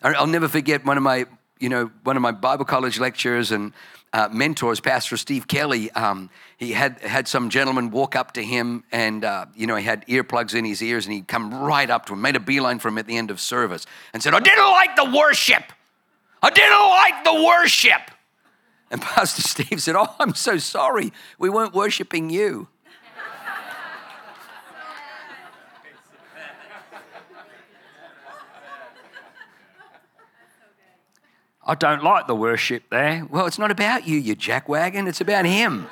I'll 0.00 0.28
never 0.28 0.46
forget 0.46 0.84
one 0.84 0.96
of 0.96 1.02
my, 1.02 1.26
you 1.58 1.70
know, 1.70 1.90
one 2.04 2.14
of 2.14 2.22
my 2.22 2.30
Bible 2.30 2.66
college 2.66 3.00
lectures 3.00 3.50
and 3.50 3.72
uh, 4.12 4.28
mentors, 4.32 4.80
Pastor 4.80 5.16
Steve 5.16 5.46
Kelly, 5.46 5.90
um, 5.92 6.30
he 6.56 6.72
had 6.72 7.00
had 7.00 7.28
some 7.28 7.50
gentleman 7.50 7.90
walk 7.90 8.16
up 8.16 8.32
to 8.32 8.42
him, 8.42 8.84
and 8.90 9.24
uh, 9.24 9.46
you 9.54 9.66
know 9.66 9.76
he 9.76 9.84
had 9.84 10.06
earplugs 10.06 10.54
in 10.54 10.64
his 10.64 10.82
ears, 10.82 11.06
and 11.06 11.14
he'd 11.14 11.28
come 11.28 11.54
right 11.54 11.88
up 11.88 12.06
to 12.06 12.14
him, 12.14 12.22
made 12.22 12.36
a 12.36 12.40
beeline 12.40 12.78
for 12.78 12.88
him 12.88 12.98
at 12.98 13.06
the 13.06 13.16
end 13.16 13.30
of 13.30 13.40
service, 13.40 13.86
and 14.12 14.22
said, 14.22 14.34
"I 14.34 14.40
didn't 14.40 14.70
like 14.70 14.96
the 14.96 15.16
worship. 15.16 15.64
I 16.42 16.50
didn't 16.50 16.88
like 16.88 17.24
the 17.24 17.44
worship." 17.44 18.10
And 18.90 19.02
Pastor 19.02 19.42
Steve 19.42 19.82
said, 19.82 19.94
"Oh, 19.96 20.14
I'm 20.18 20.34
so 20.34 20.58
sorry. 20.58 21.12
We 21.38 21.50
weren't 21.50 21.74
worshiping 21.74 22.30
you." 22.30 22.68
I 31.68 31.74
don't 31.74 32.02
like 32.02 32.26
the 32.26 32.34
worship 32.34 32.84
there. 32.88 33.26
Well, 33.30 33.46
it's 33.46 33.58
not 33.58 33.70
about 33.70 34.08
you, 34.08 34.18
you 34.18 34.34
jackwagon. 34.34 35.06
It's 35.06 35.20
about 35.20 35.44
him. 35.44 35.86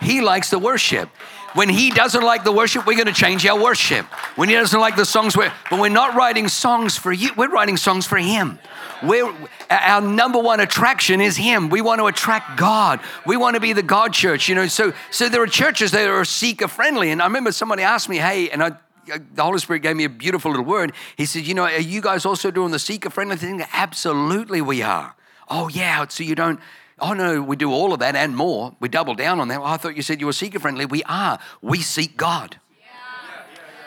He 0.00 0.20
likes 0.20 0.50
the 0.50 0.58
worship. 0.58 1.08
When 1.54 1.68
he 1.68 1.90
doesn't 1.90 2.24
like 2.24 2.42
the 2.42 2.50
worship, 2.50 2.86
we're 2.86 2.96
going 2.96 3.06
to 3.06 3.12
change 3.12 3.46
our 3.46 3.62
worship. 3.62 4.04
When 4.34 4.48
he 4.48 4.56
doesn't 4.56 4.80
like 4.80 4.96
the 4.96 5.04
songs, 5.04 5.36
we're, 5.36 5.52
but 5.70 5.78
we're 5.78 5.90
not 5.90 6.16
writing 6.16 6.48
songs 6.48 6.96
for 6.96 7.12
you. 7.12 7.30
We're 7.36 7.50
writing 7.50 7.76
songs 7.76 8.04
for 8.04 8.18
him. 8.18 8.58
We're, 9.04 9.32
our 9.70 10.00
number 10.00 10.40
one 10.40 10.58
attraction 10.58 11.20
is 11.20 11.36
him. 11.36 11.68
We 11.68 11.82
want 11.82 12.00
to 12.00 12.06
attract 12.06 12.58
God. 12.58 12.98
We 13.24 13.36
want 13.36 13.54
to 13.54 13.60
be 13.60 13.74
the 13.74 13.82
God 13.82 14.12
church, 14.12 14.48
you 14.48 14.56
know. 14.56 14.66
So, 14.66 14.92
so 15.12 15.28
there 15.28 15.42
are 15.42 15.46
churches 15.46 15.92
that 15.92 16.08
are 16.08 16.24
seeker 16.24 16.66
friendly. 16.66 17.10
And 17.10 17.22
I 17.22 17.26
remember 17.26 17.52
somebody 17.52 17.84
asked 17.84 18.08
me, 18.08 18.16
hey, 18.16 18.50
and 18.50 18.62
I, 18.62 18.72
Uh, 19.10 19.18
the 19.34 19.42
Holy 19.42 19.58
Spirit 19.58 19.82
gave 19.82 19.96
me 19.96 20.04
a 20.04 20.08
beautiful 20.08 20.50
little 20.50 20.66
word. 20.66 20.92
He 21.16 21.26
said, 21.26 21.46
You 21.46 21.54
know, 21.54 21.64
are 21.64 21.80
you 21.80 22.00
guys 22.00 22.24
also 22.24 22.50
doing 22.50 22.70
the 22.70 22.78
seeker 22.78 23.10
friendly 23.10 23.36
thing? 23.36 23.64
Absolutely, 23.72 24.60
we 24.60 24.82
are. 24.82 25.14
Oh, 25.48 25.68
yeah. 25.68 26.06
So 26.08 26.24
you 26.24 26.34
don't, 26.34 26.60
oh, 26.98 27.12
no, 27.12 27.42
we 27.42 27.56
do 27.56 27.70
all 27.70 27.92
of 27.92 28.00
that 28.00 28.16
and 28.16 28.36
more. 28.36 28.76
We 28.80 28.88
double 28.88 29.14
down 29.14 29.40
on 29.40 29.48
that. 29.48 29.60
Well, 29.60 29.72
I 29.72 29.76
thought 29.76 29.96
you 29.96 30.02
said 30.02 30.20
you 30.20 30.26
were 30.26 30.32
seeker 30.32 30.58
friendly. 30.58 30.86
We 30.86 31.02
are. 31.04 31.38
We 31.60 31.80
seek 31.80 32.16
God. 32.16 32.58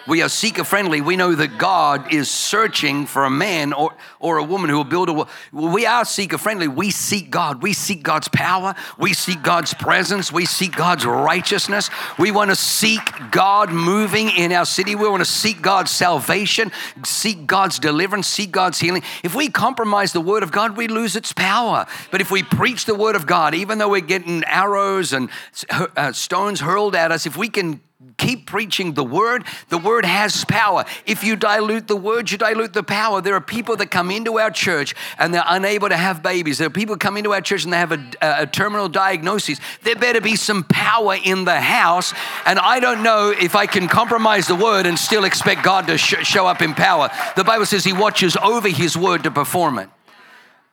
We 0.07 0.21
are 0.21 0.29
seeker 0.29 0.63
friendly. 0.63 1.01
We 1.01 1.15
know 1.15 1.33
that 1.33 1.57
God 1.57 2.13
is 2.13 2.29
searching 2.29 3.07
for 3.07 3.25
a 3.25 3.29
man 3.29 3.73
or, 3.73 3.95
or 4.19 4.37
a 4.37 4.43
woman 4.43 4.69
who 4.69 4.77
will 4.77 4.83
build 4.83 5.09
a 5.09 5.13
wall. 5.13 5.27
We 5.51 5.87
are 5.87 6.05
seeker 6.05 6.37
friendly. 6.37 6.67
We 6.67 6.91
seek 6.91 7.31
God. 7.31 7.63
We 7.63 7.73
seek 7.73 8.03
God's 8.03 8.27
power. 8.27 8.75
We 8.99 9.13
seek 9.13 9.41
God's 9.41 9.73
presence. 9.73 10.31
We 10.31 10.45
seek 10.45 10.75
God's 10.75 11.05
righteousness. 11.05 11.89
We 12.19 12.31
want 12.31 12.51
to 12.51 12.55
seek 12.55 13.01
God 13.31 13.71
moving 13.71 14.29
in 14.29 14.51
our 14.51 14.65
city. 14.65 14.93
We 14.93 15.09
want 15.09 15.21
to 15.21 15.29
seek 15.29 15.61
God's 15.61 15.89
salvation, 15.89 16.71
seek 17.03 17.47
God's 17.47 17.79
deliverance, 17.79 18.27
seek 18.27 18.51
God's 18.51 18.79
healing. 18.79 19.03
If 19.23 19.33
we 19.33 19.49
compromise 19.49 20.13
the 20.13 20.21
word 20.21 20.43
of 20.43 20.51
God, 20.51 20.77
we 20.77 20.87
lose 20.87 21.15
its 21.15 21.33
power. 21.33 21.87
But 22.11 22.21
if 22.21 22.29
we 22.29 22.43
preach 22.43 22.85
the 22.85 22.95
word 22.95 23.15
of 23.15 23.25
God, 23.25 23.55
even 23.55 23.79
though 23.79 23.89
we're 23.89 24.01
getting 24.01 24.43
arrows 24.43 25.13
and 25.13 25.29
uh, 25.69 26.11
stones 26.11 26.59
hurled 26.59 26.95
at 26.95 27.11
us, 27.11 27.25
if 27.25 27.35
we 27.37 27.49
can 27.49 27.81
keep 28.17 28.45
preaching 28.47 28.93
the 28.93 29.03
word. 29.03 29.43
The 29.69 29.77
word 29.77 30.05
has 30.05 30.45
power. 30.45 30.85
If 31.05 31.23
you 31.23 31.35
dilute 31.35 31.87
the 31.87 31.95
word, 31.95 32.31
you 32.31 32.37
dilute 32.37 32.73
the 32.73 32.83
power. 32.83 33.21
There 33.21 33.35
are 33.35 33.41
people 33.41 33.75
that 33.77 33.91
come 33.91 34.11
into 34.11 34.39
our 34.39 34.51
church 34.51 34.95
and 35.17 35.33
they're 35.33 35.43
unable 35.45 35.89
to 35.89 35.97
have 35.97 36.23
babies. 36.23 36.57
There 36.57 36.67
are 36.67 36.71
people 36.71 36.97
come 36.97 37.17
into 37.17 37.33
our 37.33 37.41
church 37.41 37.63
and 37.63 37.73
they 37.73 37.77
have 37.77 37.91
a, 37.91 38.03
a 38.21 38.47
terminal 38.47 38.89
diagnosis. 38.89 39.59
There 39.83 39.95
better 39.95 40.21
be 40.21 40.35
some 40.35 40.63
power 40.63 41.15
in 41.21 41.45
the 41.45 41.59
house. 41.59 42.13
And 42.45 42.59
I 42.59 42.79
don't 42.79 43.03
know 43.03 43.31
if 43.31 43.55
I 43.55 43.65
can 43.65 43.87
compromise 43.87 44.47
the 44.47 44.55
word 44.55 44.85
and 44.85 44.97
still 44.97 45.25
expect 45.25 45.63
God 45.63 45.87
to 45.87 45.97
sh- 45.97 46.25
show 46.25 46.47
up 46.47 46.61
in 46.61 46.73
power. 46.73 47.09
The 47.35 47.43
Bible 47.43 47.65
says 47.65 47.83
He 47.83 47.93
watches 47.93 48.35
over 48.37 48.69
His 48.69 48.97
word 48.97 49.23
to 49.23 49.31
perform 49.31 49.79
it. 49.79 49.89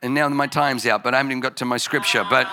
And 0.02 0.14
now 0.14 0.28
my 0.28 0.48
time's 0.48 0.84
out, 0.84 1.04
but 1.04 1.14
I 1.14 1.18
haven't 1.18 1.30
even 1.30 1.40
got 1.40 1.56
to 1.58 1.64
my 1.64 1.76
scripture. 1.76 2.24
But 2.28 2.48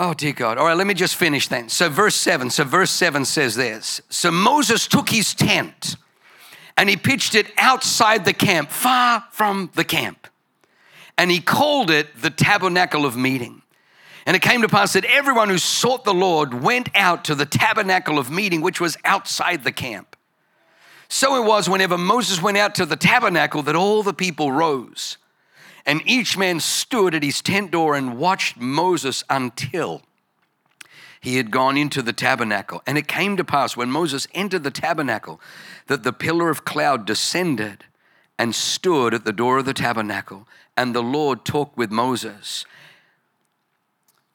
Oh, 0.00 0.14
dear 0.14 0.32
God. 0.32 0.58
All 0.58 0.66
right, 0.66 0.76
let 0.76 0.86
me 0.86 0.94
just 0.94 1.16
finish 1.16 1.48
then. 1.48 1.68
So, 1.68 1.88
verse 1.88 2.14
7. 2.14 2.50
So, 2.50 2.62
verse 2.62 2.92
7 2.92 3.24
says 3.24 3.56
this 3.56 4.00
So, 4.08 4.30
Moses 4.30 4.86
took 4.86 5.08
his 5.08 5.34
tent 5.34 5.96
and 6.76 6.88
he 6.88 6.96
pitched 6.96 7.34
it 7.34 7.48
outside 7.58 8.24
the 8.24 8.32
camp, 8.32 8.70
far 8.70 9.24
from 9.32 9.72
the 9.74 9.82
camp. 9.82 10.28
And 11.18 11.32
he 11.32 11.40
called 11.40 11.90
it 11.90 12.22
the 12.22 12.30
tabernacle 12.30 13.04
of 13.04 13.16
meeting. 13.16 13.62
And 14.24 14.36
it 14.36 14.42
came 14.42 14.62
to 14.62 14.68
pass 14.68 14.92
that 14.92 15.04
everyone 15.04 15.48
who 15.48 15.58
sought 15.58 16.04
the 16.04 16.14
Lord 16.14 16.62
went 16.62 16.90
out 16.94 17.24
to 17.24 17.34
the 17.34 17.46
tabernacle 17.46 18.20
of 18.20 18.30
meeting, 18.30 18.60
which 18.60 18.80
was 18.80 18.96
outside 19.04 19.64
the 19.64 19.72
camp. 19.72 20.14
So 21.08 21.42
it 21.42 21.46
was 21.46 21.68
whenever 21.68 21.98
Moses 21.98 22.40
went 22.40 22.58
out 22.58 22.76
to 22.76 22.86
the 22.86 22.94
tabernacle 22.94 23.62
that 23.64 23.74
all 23.74 24.04
the 24.04 24.14
people 24.14 24.52
rose 24.52 25.16
and 25.88 26.02
each 26.04 26.36
man 26.36 26.60
stood 26.60 27.14
at 27.14 27.22
his 27.22 27.40
tent 27.40 27.70
door 27.70 27.96
and 27.96 28.18
watched 28.18 28.58
Moses 28.58 29.24
until 29.30 30.02
he 31.18 31.38
had 31.38 31.50
gone 31.50 31.78
into 31.78 32.02
the 32.02 32.12
tabernacle. 32.12 32.82
And 32.86 32.98
it 32.98 33.08
came 33.08 33.38
to 33.38 33.44
pass 33.44 33.74
when 33.74 33.90
Moses 33.90 34.28
entered 34.34 34.64
the 34.64 34.70
tabernacle 34.70 35.40
that 35.86 36.02
the 36.02 36.12
pillar 36.12 36.50
of 36.50 36.66
cloud 36.66 37.06
descended 37.06 37.84
and 38.38 38.54
stood 38.54 39.14
at 39.14 39.24
the 39.24 39.32
door 39.32 39.58
of 39.58 39.64
the 39.64 39.72
tabernacle. 39.72 40.46
And 40.76 40.94
the 40.94 41.02
Lord 41.02 41.46
talked 41.46 41.78
with 41.78 41.90
Moses. 41.90 42.66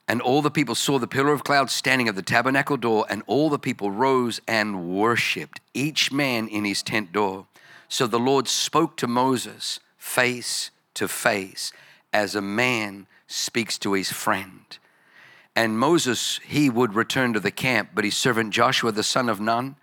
And 0.07 0.23
all 0.23 0.41
the 0.41 0.49
people 0.49 0.73
saw 0.73 0.97
the 0.97 1.07
pillar 1.07 1.33
of 1.33 1.43
cloud 1.43 1.69
standing 1.69 2.07
at 2.07 2.15
the 2.15 2.23
tabernacle 2.23 2.77
door, 2.77 3.05
and 3.09 3.21
all 3.27 3.51
the 3.51 3.59
people 3.59 3.91
rose 3.91 4.41
and 4.47 4.89
worshiped, 4.89 5.61
each 5.75 6.11
man 6.11 6.47
in 6.47 6.65
his 6.65 6.81
tent 6.81 7.13
door. 7.13 7.45
So 7.87 8.07
the 8.07 8.19
Lord 8.19 8.47
spoke 8.47 8.97
to 8.97 9.07
Moses 9.07 9.79
face 9.99 10.71
to 10.95 11.07
face 11.07 11.71
as 12.11 12.35
a 12.35 12.41
man 12.41 13.07
speaks 13.27 13.77
to 13.79 13.93
his 13.93 14.11
friend. 14.11 14.77
And 15.55 15.77
Moses, 15.77 16.39
he 16.45 16.69
would 16.69 16.95
return 16.95 17.33
to 17.33 17.39
the 17.39 17.51
camp, 17.51 17.89
but 17.93 18.05
his 18.05 18.15
servant 18.15 18.53
Joshua, 18.53 18.91
the 18.91 19.03
son 19.03 19.29
of 19.29 19.39
Nun, 19.39 19.75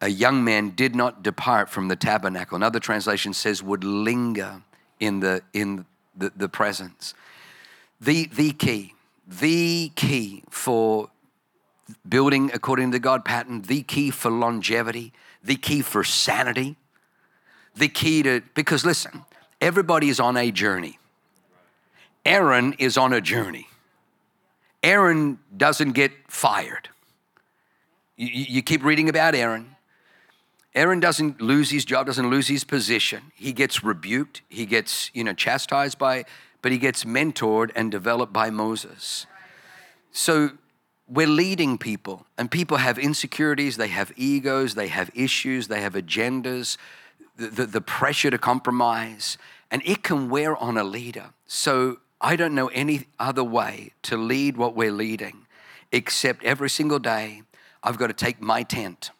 a 0.00 0.08
young 0.08 0.44
man, 0.44 0.70
did 0.70 0.94
not 0.94 1.22
depart 1.22 1.68
from 1.68 1.88
the 1.88 1.96
tabernacle. 1.96 2.56
Another 2.56 2.80
translation 2.80 3.34
says, 3.34 3.62
would 3.62 3.84
linger 3.84 4.62
in 5.00 5.20
the, 5.20 5.42
in 5.52 5.84
the, 6.16 6.32
the 6.36 6.48
presence. 6.48 7.14
The, 8.00 8.26
the 8.26 8.52
key, 8.52 8.94
the 9.26 9.90
key 9.94 10.44
for 10.50 11.10
building 12.08 12.50
according 12.54 12.90
to 12.90 12.96
the 12.96 13.00
God 13.00 13.24
pattern, 13.24 13.62
the 13.62 13.82
key 13.82 14.10
for 14.10 14.30
longevity, 14.30 15.12
the 15.42 15.56
key 15.56 15.82
for 15.82 16.04
sanity, 16.04 16.76
the 17.74 17.88
key 17.88 18.22
to, 18.22 18.42
because 18.54 18.84
listen, 18.84 19.24
Everybody 19.60 20.08
is 20.08 20.20
on 20.20 20.36
a 20.36 20.50
journey. 20.50 20.98
Aaron 22.24 22.74
is 22.74 22.96
on 22.96 23.12
a 23.12 23.20
journey. 23.20 23.68
Aaron 24.82 25.38
doesn't 25.56 25.92
get 25.92 26.12
fired. 26.28 26.88
You, 28.16 28.44
you, 28.48 28.62
keep 28.62 28.84
reading 28.84 29.08
about 29.08 29.34
Aaron. 29.34 29.76
Aaron 30.74 31.00
doesn't 31.00 31.40
lose 31.40 31.70
his 31.70 31.84
job, 31.84 32.06
doesn't 32.06 32.30
lose 32.30 32.48
his 32.48 32.62
position. 32.62 33.32
He 33.34 33.52
gets 33.52 33.82
rebuked, 33.82 34.42
he 34.48 34.66
gets, 34.66 35.10
you 35.14 35.24
know, 35.24 35.32
chastised 35.32 35.98
by, 35.98 36.24
but 36.62 36.70
he 36.70 36.78
gets 36.78 37.04
mentored 37.04 37.70
and 37.74 37.90
developed 37.90 38.32
by 38.32 38.50
Moses. 38.50 39.26
So 40.12 40.50
we're 41.08 41.26
leading 41.26 41.78
people, 41.78 42.26
and 42.36 42.50
people 42.50 42.76
have 42.76 42.98
insecurities, 42.98 43.76
they 43.76 43.88
have 43.88 44.12
egos, 44.16 44.74
they 44.74 44.88
have 44.88 45.10
issues, 45.14 45.68
they 45.68 45.80
have 45.80 45.94
agendas, 45.94 46.76
the, 47.38 47.66
the, 47.66 47.80
pressure 47.80 48.30
to 48.30 48.38
compromise, 48.38 49.38
and 49.70 49.80
it 49.84 50.02
can 50.02 50.28
wear 50.28 50.56
on 50.56 50.76
a 50.76 50.84
leader. 50.84 51.30
So 51.46 51.98
I 52.20 52.36
don't 52.36 52.54
know 52.54 52.68
any 52.68 53.06
other 53.18 53.44
way 53.44 53.92
to 54.02 54.16
lead 54.16 54.56
what 54.56 54.74
we're 54.74 54.92
leading 54.92 55.46
except 55.92 56.42
every 56.44 56.68
single 56.68 56.98
day 56.98 57.42
I've 57.82 57.96
got 57.96 58.08
to 58.08 58.12
take 58.12 58.40
my 58.42 58.62
tent 58.62 59.12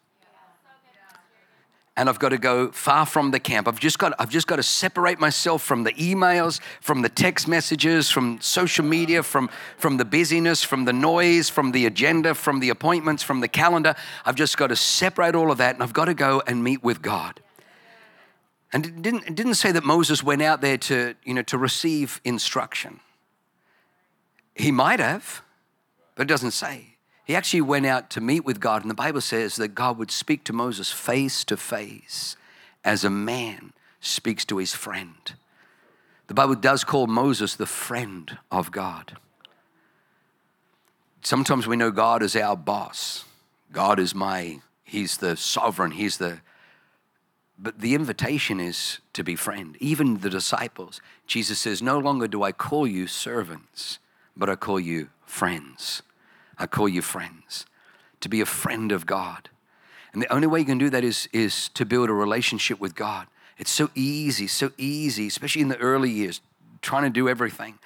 and 1.99 2.07
I've 2.07 2.17
got 2.17 2.29
to 2.29 2.37
go 2.37 2.71
far 2.71 3.05
from 3.05 3.31
the 3.31 3.41
camp. 3.41 3.67
I've 3.67 3.79
just 3.79 3.99
got 3.99 4.13
I've 4.19 4.29
just 4.29 4.47
got 4.47 4.55
to 4.55 4.63
separate 4.63 5.19
myself 5.19 5.61
from 5.61 5.83
the 5.83 5.91
emails, 5.93 6.61
from 6.79 7.01
the 7.01 7.09
text 7.09 7.45
messages, 7.45 8.09
from 8.09 8.39
social 8.39 8.85
media, 8.85 9.21
from 9.21 9.49
from 9.77 9.97
the 9.97 10.05
busyness, 10.05 10.63
from 10.63 10.85
the 10.85 10.93
noise, 10.93 11.49
from 11.49 11.73
the 11.73 11.85
agenda, 11.85 12.35
from 12.35 12.61
the 12.61 12.69
appointments, 12.69 13.21
from 13.21 13.41
the 13.41 13.49
calendar. 13.49 13.95
I've 14.25 14.35
just 14.35 14.57
got 14.57 14.67
to 14.67 14.77
separate 14.77 15.35
all 15.35 15.51
of 15.51 15.57
that 15.57 15.75
and 15.75 15.83
I've 15.83 15.91
got 15.91 16.05
to 16.05 16.13
go 16.13 16.41
and 16.47 16.63
meet 16.63 16.81
with 16.85 17.01
God. 17.01 17.41
And 18.71 18.85
it 18.85 19.01
didn't, 19.01 19.23
it 19.27 19.35
didn't 19.35 19.55
say 19.55 19.71
that 19.71 19.83
Moses 19.83 20.23
went 20.23 20.41
out 20.41 20.61
there 20.61 20.77
to, 20.77 21.15
you 21.23 21.33
know, 21.33 21.41
to 21.43 21.57
receive 21.57 22.21
instruction. 22.23 22.99
He 24.55 24.71
might 24.71 24.99
have, 24.99 25.41
but 26.15 26.23
it 26.23 26.27
doesn't 26.27 26.51
say. 26.51 26.97
He 27.25 27.35
actually 27.35 27.61
went 27.61 27.85
out 27.85 28.09
to 28.11 28.21
meet 28.21 28.43
with 28.43 28.59
God, 28.59 28.81
and 28.81 28.89
the 28.89 28.95
Bible 28.95 29.21
says 29.21 29.55
that 29.55 29.69
God 29.69 29.97
would 29.97 30.11
speak 30.11 30.43
to 30.45 30.53
Moses 30.53 30.91
face 30.91 31.43
to 31.45 31.57
face 31.57 32.35
as 32.83 33.03
a 33.03 33.09
man 33.09 33.73
speaks 34.01 34.45
to 34.45 34.57
his 34.57 34.73
friend. 34.73 35.33
The 36.27 36.33
Bible 36.33 36.55
does 36.55 36.83
call 36.83 37.07
Moses 37.07 37.55
the 37.55 37.65
friend 37.65 38.37
of 38.51 38.71
God. 38.71 39.17
Sometimes 41.21 41.67
we 41.67 41.75
know 41.75 41.91
God 41.91 42.23
is 42.23 42.35
our 42.35 42.55
boss. 42.55 43.25
God 43.71 43.99
is 43.99 44.15
my, 44.15 44.59
He's 44.83 45.17
the 45.17 45.35
sovereign, 45.35 45.91
He's 45.91 46.17
the 46.17 46.41
But 47.61 47.79
the 47.81 47.93
invitation 47.93 48.61
is 48.61 48.99
to 49.13 49.23
be 49.23 49.35
friend. 49.35 49.75
Even 49.81 50.19
the 50.19 50.29
disciples, 50.29 51.01
Jesus 51.27 51.59
says, 51.59 51.81
No 51.81 51.99
longer 51.99 52.27
do 52.27 52.41
I 52.41 52.53
call 52.53 52.87
you 52.87 53.05
servants, 53.05 53.99
but 54.35 54.49
I 54.49 54.55
call 54.55 54.79
you 54.79 55.09
friends. 55.25 56.01
I 56.57 56.67
call 56.67 56.87
you 56.87 57.01
friends. 57.01 57.65
To 58.21 58.29
be 58.29 58.39
a 58.39 58.45
friend 58.45 58.91
of 58.93 59.05
God. 59.05 59.49
And 60.13 60.21
the 60.21 60.33
only 60.33 60.47
way 60.47 60.59
you 60.59 60.65
can 60.65 60.77
do 60.77 60.89
that 60.89 61.03
is, 61.03 61.27
is 61.33 61.69
to 61.69 61.85
build 61.85 62.09
a 62.09 62.13
relationship 62.13 62.79
with 62.79 62.95
God. 62.95 63.27
It's 63.57 63.69
so 63.69 63.89
easy, 63.93 64.47
so 64.47 64.71
easy, 64.77 65.27
especially 65.27 65.61
in 65.61 65.67
the 65.67 65.77
early 65.77 66.09
years, 66.09 66.39
trying 66.81 67.03
to 67.03 67.09
do 67.09 67.27
everything. 67.27 67.77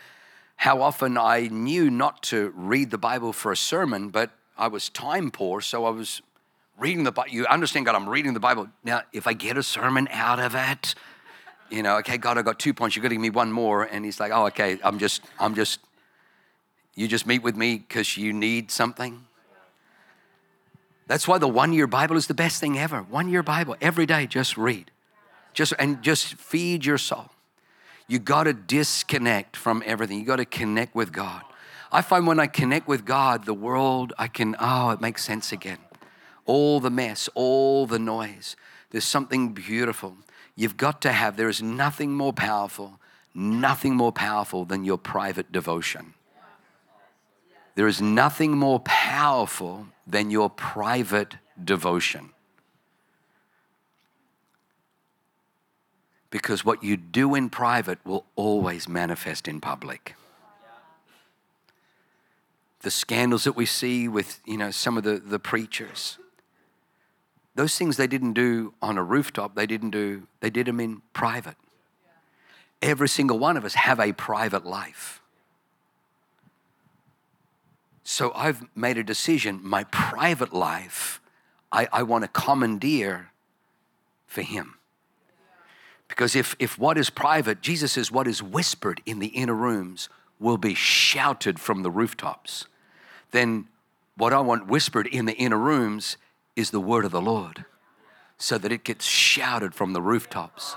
How 0.56 0.82
often 0.82 1.18
I 1.18 1.48
knew 1.52 1.90
not 1.90 2.22
to 2.24 2.54
read 2.56 2.92
the 2.92 2.98
Bible 3.00 3.34
for 3.34 3.52
a 3.52 3.58
sermon, 3.58 4.10
but 4.10 4.30
I 4.56 4.68
was 4.68 4.90
time 4.90 5.32
poor, 5.32 5.62
so 5.62 5.86
I 5.86 5.90
was 5.90 6.22
reading 6.78 7.04
the 7.04 7.12
Bible. 7.12 7.32
You 7.32 7.46
understand, 7.48 7.86
God, 7.86 7.96
I'm 7.96 8.10
reading 8.10 8.34
the 8.34 8.40
Bible. 8.40 8.68
Now, 8.84 9.02
if 9.12 9.28
I 9.28 9.34
get 9.34 9.58
a 9.58 9.64
sermon 9.64 10.08
out 10.12 10.40
of 10.40 10.56
it, 10.56 10.96
you 11.70 11.84
know, 11.84 11.98
okay, 11.98 12.18
God, 12.18 12.38
I 12.38 12.42
got 12.42 12.60
two 12.60 12.74
points. 12.74 12.96
You're 12.96 13.04
getting 13.04 13.22
me 13.22 13.30
one 13.30 13.52
more. 13.52 13.84
And 13.84 14.06
he's 14.06 14.20
like, 14.20 14.32
oh, 14.32 14.48
okay, 14.48 14.80
I'm 14.84 15.00
just, 15.00 15.22
I'm 15.40 15.56
just, 15.56 15.80
you 16.96 17.08
just 17.08 17.26
meet 17.26 17.42
with 17.42 17.56
me 17.56 17.78
because 17.78 18.18
you 18.18 18.34
need 18.34 18.72
something. 18.72 19.26
That's 21.08 21.28
why 21.28 21.38
the 21.38 21.48
one 21.48 21.74
year 21.74 21.88
Bible 21.88 22.16
is 22.16 22.28
the 22.28 22.34
best 22.34 22.60
thing 22.60 22.78
ever. 22.78 23.02
One 23.02 23.28
year 23.28 23.44
Bible, 23.44 23.76
every 23.82 24.06
day, 24.06 24.28
just 24.28 24.58
read. 24.58 24.92
Just, 25.54 25.74
and 25.78 26.02
just 26.02 26.36
feed 26.36 26.86
your 26.86 26.98
soul. 26.98 27.30
You 28.08 28.20
got 28.20 28.44
to 28.44 28.54
disconnect 28.54 29.56
from 29.56 29.84
everything. 29.86 30.20
You 30.20 30.26
got 30.26 30.38
to 30.38 30.46
connect 30.46 30.96
with 30.96 31.12
God. 31.12 31.42
I 31.92 32.02
find 32.02 32.26
when 32.26 32.40
I 32.40 32.48
connect 32.48 32.88
with 32.88 33.06
God, 33.06 33.46
the 33.46 33.54
world, 33.54 34.14
I 34.18 34.28
can, 34.28 34.56
oh, 34.60 34.90
it 34.90 35.00
makes 35.00 35.24
sense 35.24 35.52
again 35.52 35.78
all 36.46 36.80
the 36.80 36.90
mess, 36.90 37.30
all 37.34 37.86
the 37.86 38.00
noise. 38.00 38.56
There's 38.90 39.06
something 39.06 39.54
beautiful. 39.54 40.18
You've 40.56 40.78
got 40.78 41.02
to 41.02 41.12
have, 41.12 41.38
there 41.38 41.50
is 41.50 41.62
nothing 41.62 42.14
more 42.14 42.34
powerful, 42.34 43.00
nothing 43.34 43.96
more 43.96 44.12
powerful 44.12 44.66
than 44.66 44.84
your 44.84 44.98
private 44.98 45.52
devotion. 45.52 46.14
There 47.76 47.88
is 47.88 48.02
nothing 48.02 48.52
more 48.52 48.80
powerful 48.82 49.88
than 50.06 50.30
your 50.30 50.50
private 50.50 51.36
devotion. 51.64 52.30
Because 56.30 56.64
what 56.64 56.84
you 56.84 56.98
do 56.98 57.36
in 57.36 57.50
private 57.50 58.00
will 58.06 58.26
always 58.36 58.88
manifest 58.88 59.48
in 59.48 59.60
public 59.60 60.16
the 62.84 62.92
scandals 62.92 63.46
that 63.46 63.54
we 63.54 63.66
see 63.66 64.08
with 64.08 64.40
you 64.46 64.58
know 64.58 64.70
some 64.70 64.98
of 64.98 65.04
the, 65.04 65.18
the 65.18 65.40
preachers 65.40 66.20
those 67.56 67.78
things 67.78 67.98
they 67.98 68.08
didn't 68.08 68.34
do 68.34 68.74
on 68.82 68.98
a 68.98 69.04
rooftop, 69.04 69.56
they 69.56 69.68
didn't 69.68 69.92
do, 69.92 70.28
they 70.40 70.50
did 70.50 70.68
them 70.68 70.80
in 70.80 71.02
private. 71.14 71.56
Every 72.82 73.08
single 73.08 73.40
one 73.40 73.58
of 73.58 73.64
us 73.64 73.76
have 73.76 74.00
a 74.00 74.12
private 74.14 74.66
life. 74.66 75.22
So 78.04 78.34
I've 78.36 78.64
made 78.76 78.98
a 78.98 79.04
decision, 79.04 79.62
my 79.64 79.86
private 79.86 80.54
life, 80.54 81.22
I, 81.72 81.88
I 81.92 82.04
want 82.04 82.24
to 82.24 82.28
commandeer 82.28 83.32
for 84.28 84.42
him. 84.42 84.76
Because 86.08 86.36
if, 86.36 86.56
if 86.60 86.78
what 86.78 86.98
is 86.98 87.10
private, 87.10 87.62
Jesus 87.62 87.94
says, 87.94 88.12
what 88.12 88.28
is 88.28 88.44
whispered 88.44 89.02
in 89.06 89.20
the 89.20 89.28
inner 89.28 89.56
rooms 89.56 90.10
will 90.40 90.58
be 90.58 90.76
shouted 90.76 91.60
from 91.60 91.82
the 91.82 91.90
rooftops, 91.90 92.66
then 93.32 93.68
what 94.18 94.34
I 94.34 94.42
want 94.42 94.68
whispered 94.68 95.08
in 95.08 95.26
the 95.26 95.34
inner 95.34 95.58
rooms 95.58 96.18
is 96.56 96.72
the 96.72 96.80
word 96.80 97.06
of 97.06 97.12
the 97.12 97.22
Lord 97.22 97.66
so 98.38 98.58
that 98.58 98.72
it 98.72 98.84
gets 98.84 99.06
shouted 99.06 99.74
from 99.74 99.94
the 99.94 100.02
rooftops. 100.02 100.76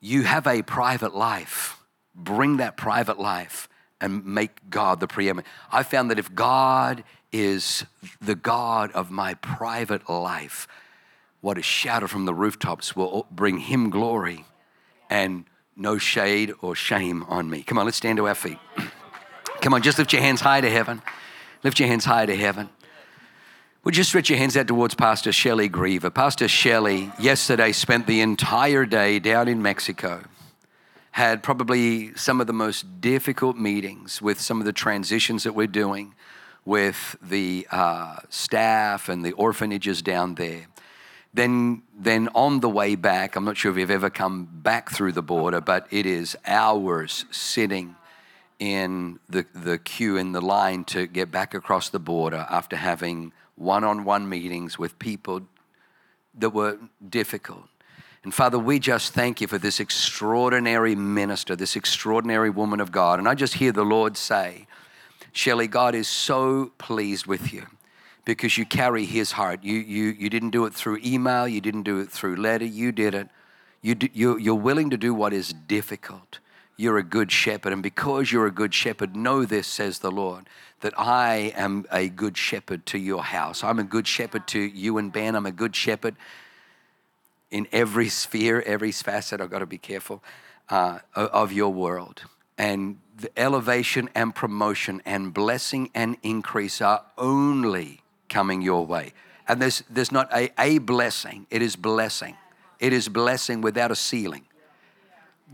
You 0.00 0.22
have 0.22 0.46
a 0.46 0.62
private 0.62 1.14
life. 1.14 1.82
Bring 2.14 2.58
that 2.58 2.76
private 2.76 3.18
life 3.18 3.68
and 4.00 4.24
make 4.24 4.70
God 4.70 5.00
the 5.00 5.06
preeminent. 5.06 5.46
I 5.70 5.82
found 5.82 6.10
that 6.10 6.18
if 6.18 6.34
God 6.34 7.04
is 7.32 7.84
the 8.20 8.34
God 8.34 8.92
of 8.92 9.10
my 9.10 9.34
private 9.34 10.08
life, 10.08 10.68
what 11.40 11.58
is 11.58 11.64
shouted 11.64 12.08
from 12.08 12.24
the 12.24 12.34
rooftops 12.34 12.96
will 12.96 13.26
bring 13.30 13.58
Him 13.58 13.90
glory 13.90 14.44
and 15.10 15.44
no 15.76 15.98
shade 15.98 16.52
or 16.60 16.74
shame 16.74 17.24
on 17.28 17.50
me. 17.50 17.62
Come 17.62 17.78
on, 17.78 17.84
let's 17.84 17.98
stand 17.98 18.16
to 18.16 18.26
our 18.28 18.34
feet. 18.34 18.58
Come 19.60 19.74
on, 19.74 19.82
just 19.82 19.98
lift 19.98 20.12
your 20.12 20.22
hands 20.22 20.40
high 20.40 20.60
to 20.60 20.70
heaven. 20.70 21.02
Lift 21.66 21.80
your 21.80 21.88
hands 21.88 22.04
high 22.04 22.26
to 22.26 22.36
heaven. 22.36 22.68
Would 23.82 23.96
you 23.96 24.04
stretch 24.04 24.30
your 24.30 24.38
hands 24.38 24.56
out 24.56 24.68
towards 24.68 24.94
Pastor 24.94 25.32
Shelley 25.32 25.68
Griever? 25.68 26.14
Pastor 26.14 26.46
Shelley 26.46 27.10
yesterday 27.18 27.72
spent 27.72 28.06
the 28.06 28.20
entire 28.20 28.86
day 28.86 29.18
down 29.18 29.48
in 29.48 29.60
Mexico, 29.60 30.22
had 31.10 31.42
probably 31.42 32.14
some 32.14 32.40
of 32.40 32.46
the 32.46 32.52
most 32.52 33.00
difficult 33.00 33.56
meetings 33.56 34.22
with 34.22 34.40
some 34.40 34.60
of 34.60 34.64
the 34.64 34.72
transitions 34.72 35.42
that 35.42 35.54
we're 35.56 35.66
doing 35.66 36.14
with 36.64 37.16
the 37.20 37.66
uh, 37.72 38.18
staff 38.28 39.08
and 39.08 39.24
the 39.24 39.32
orphanages 39.32 40.02
down 40.02 40.36
there. 40.36 40.68
Then, 41.34 41.82
then 41.98 42.28
on 42.32 42.60
the 42.60 42.70
way 42.70 42.94
back, 42.94 43.34
I'm 43.34 43.44
not 43.44 43.56
sure 43.56 43.72
if 43.72 43.76
you've 43.76 43.90
ever 43.90 44.08
come 44.08 44.44
back 44.44 44.92
through 44.92 45.10
the 45.10 45.20
border, 45.20 45.60
but 45.60 45.88
it 45.90 46.06
is 46.06 46.36
hours 46.46 47.24
sitting 47.32 47.95
in 48.58 49.18
the, 49.28 49.44
the 49.54 49.78
queue 49.78 50.16
in 50.16 50.32
the 50.32 50.40
line 50.40 50.84
to 50.84 51.06
get 51.06 51.30
back 51.30 51.54
across 51.54 51.90
the 51.90 51.98
border 51.98 52.46
after 52.50 52.76
having 52.76 53.32
one 53.54 53.84
on 53.84 54.04
one 54.04 54.28
meetings 54.28 54.78
with 54.78 54.98
people 54.98 55.42
that 56.34 56.50
were 56.50 56.78
difficult. 57.08 57.68
And 58.22 58.34
Father, 58.34 58.58
we 58.58 58.78
just 58.78 59.12
thank 59.12 59.40
you 59.40 59.46
for 59.46 59.58
this 59.58 59.78
extraordinary 59.78 60.94
minister, 60.94 61.54
this 61.54 61.76
extraordinary 61.76 62.50
woman 62.50 62.80
of 62.80 62.90
God. 62.90 63.18
And 63.18 63.28
I 63.28 63.34
just 63.34 63.54
hear 63.54 63.72
the 63.72 63.84
Lord 63.84 64.16
say, 64.16 64.66
Shelley, 65.32 65.68
God 65.68 65.94
is 65.94 66.08
so 66.08 66.72
pleased 66.78 67.26
with 67.26 67.52
you 67.52 67.66
because 68.24 68.58
you 68.58 68.66
carry 68.66 69.04
his 69.04 69.32
heart. 69.32 69.62
You, 69.62 69.74
you, 69.74 70.06
you 70.18 70.28
didn't 70.28 70.50
do 70.50 70.64
it 70.64 70.74
through 70.74 70.98
email, 71.04 71.46
you 71.46 71.60
didn't 71.60 71.84
do 71.84 72.00
it 72.00 72.10
through 72.10 72.36
letter, 72.36 72.64
you 72.64 72.90
did 72.90 73.14
it. 73.14 73.28
You, 73.80 73.94
do, 73.94 74.08
you, 74.12 74.38
you're 74.38 74.54
willing 74.54 74.90
to 74.90 74.96
do 74.96 75.14
what 75.14 75.32
is 75.32 75.52
difficult 75.52 76.40
you're 76.76 76.98
a 76.98 77.02
good 77.02 77.32
shepherd. 77.32 77.72
And 77.72 77.82
because 77.82 78.30
you're 78.30 78.46
a 78.46 78.52
good 78.52 78.74
shepherd, 78.74 79.16
know 79.16 79.44
this, 79.44 79.66
says 79.66 80.00
the 80.00 80.10
Lord, 80.10 80.48
that 80.80 80.98
I 80.98 81.52
am 81.56 81.86
a 81.90 82.08
good 82.08 82.36
shepherd 82.36 82.84
to 82.86 82.98
your 82.98 83.22
house. 83.22 83.64
I'm 83.64 83.78
a 83.78 83.84
good 83.84 84.06
shepherd 84.06 84.46
to 84.48 84.60
you 84.60 84.98
and 84.98 85.12
Ben. 85.12 85.34
I'm 85.34 85.46
a 85.46 85.52
good 85.52 85.74
shepherd 85.74 86.16
in 87.50 87.66
every 87.72 88.08
sphere, 88.08 88.62
every 88.66 88.92
facet. 88.92 89.40
I've 89.40 89.50
got 89.50 89.60
to 89.60 89.66
be 89.66 89.78
careful 89.78 90.22
uh, 90.68 90.98
of 91.14 91.52
your 91.52 91.72
world. 91.72 92.22
And 92.58 92.98
the 93.16 93.30
elevation 93.38 94.10
and 94.14 94.34
promotion 94.34 95.00
and 95.06 95.32
blessing 95.32 95.90
and 95.94 96.16
increase 96.22 96.80
are 96.80 97.02
only 97.16 98.00
coming 98.28 98.60
your 98.60 98.84
way. 98.84 99.12
And 99.48 99.62
there's, 99.62 99.82
there's 99.88 100.12
not 100.12 100.32
a, 100.34 100.50
a 100.58 100.78
blessing, 100.78 101.46
it 101.50 101.62
is 101.62 101.76
blessing. 101.76 102.36
It 102.78 102.92
is 102.92 103.08
blessing 103.08 103.62
without 103.62 103.90
a 103.90 103.96
ceiling. 103.96 104.44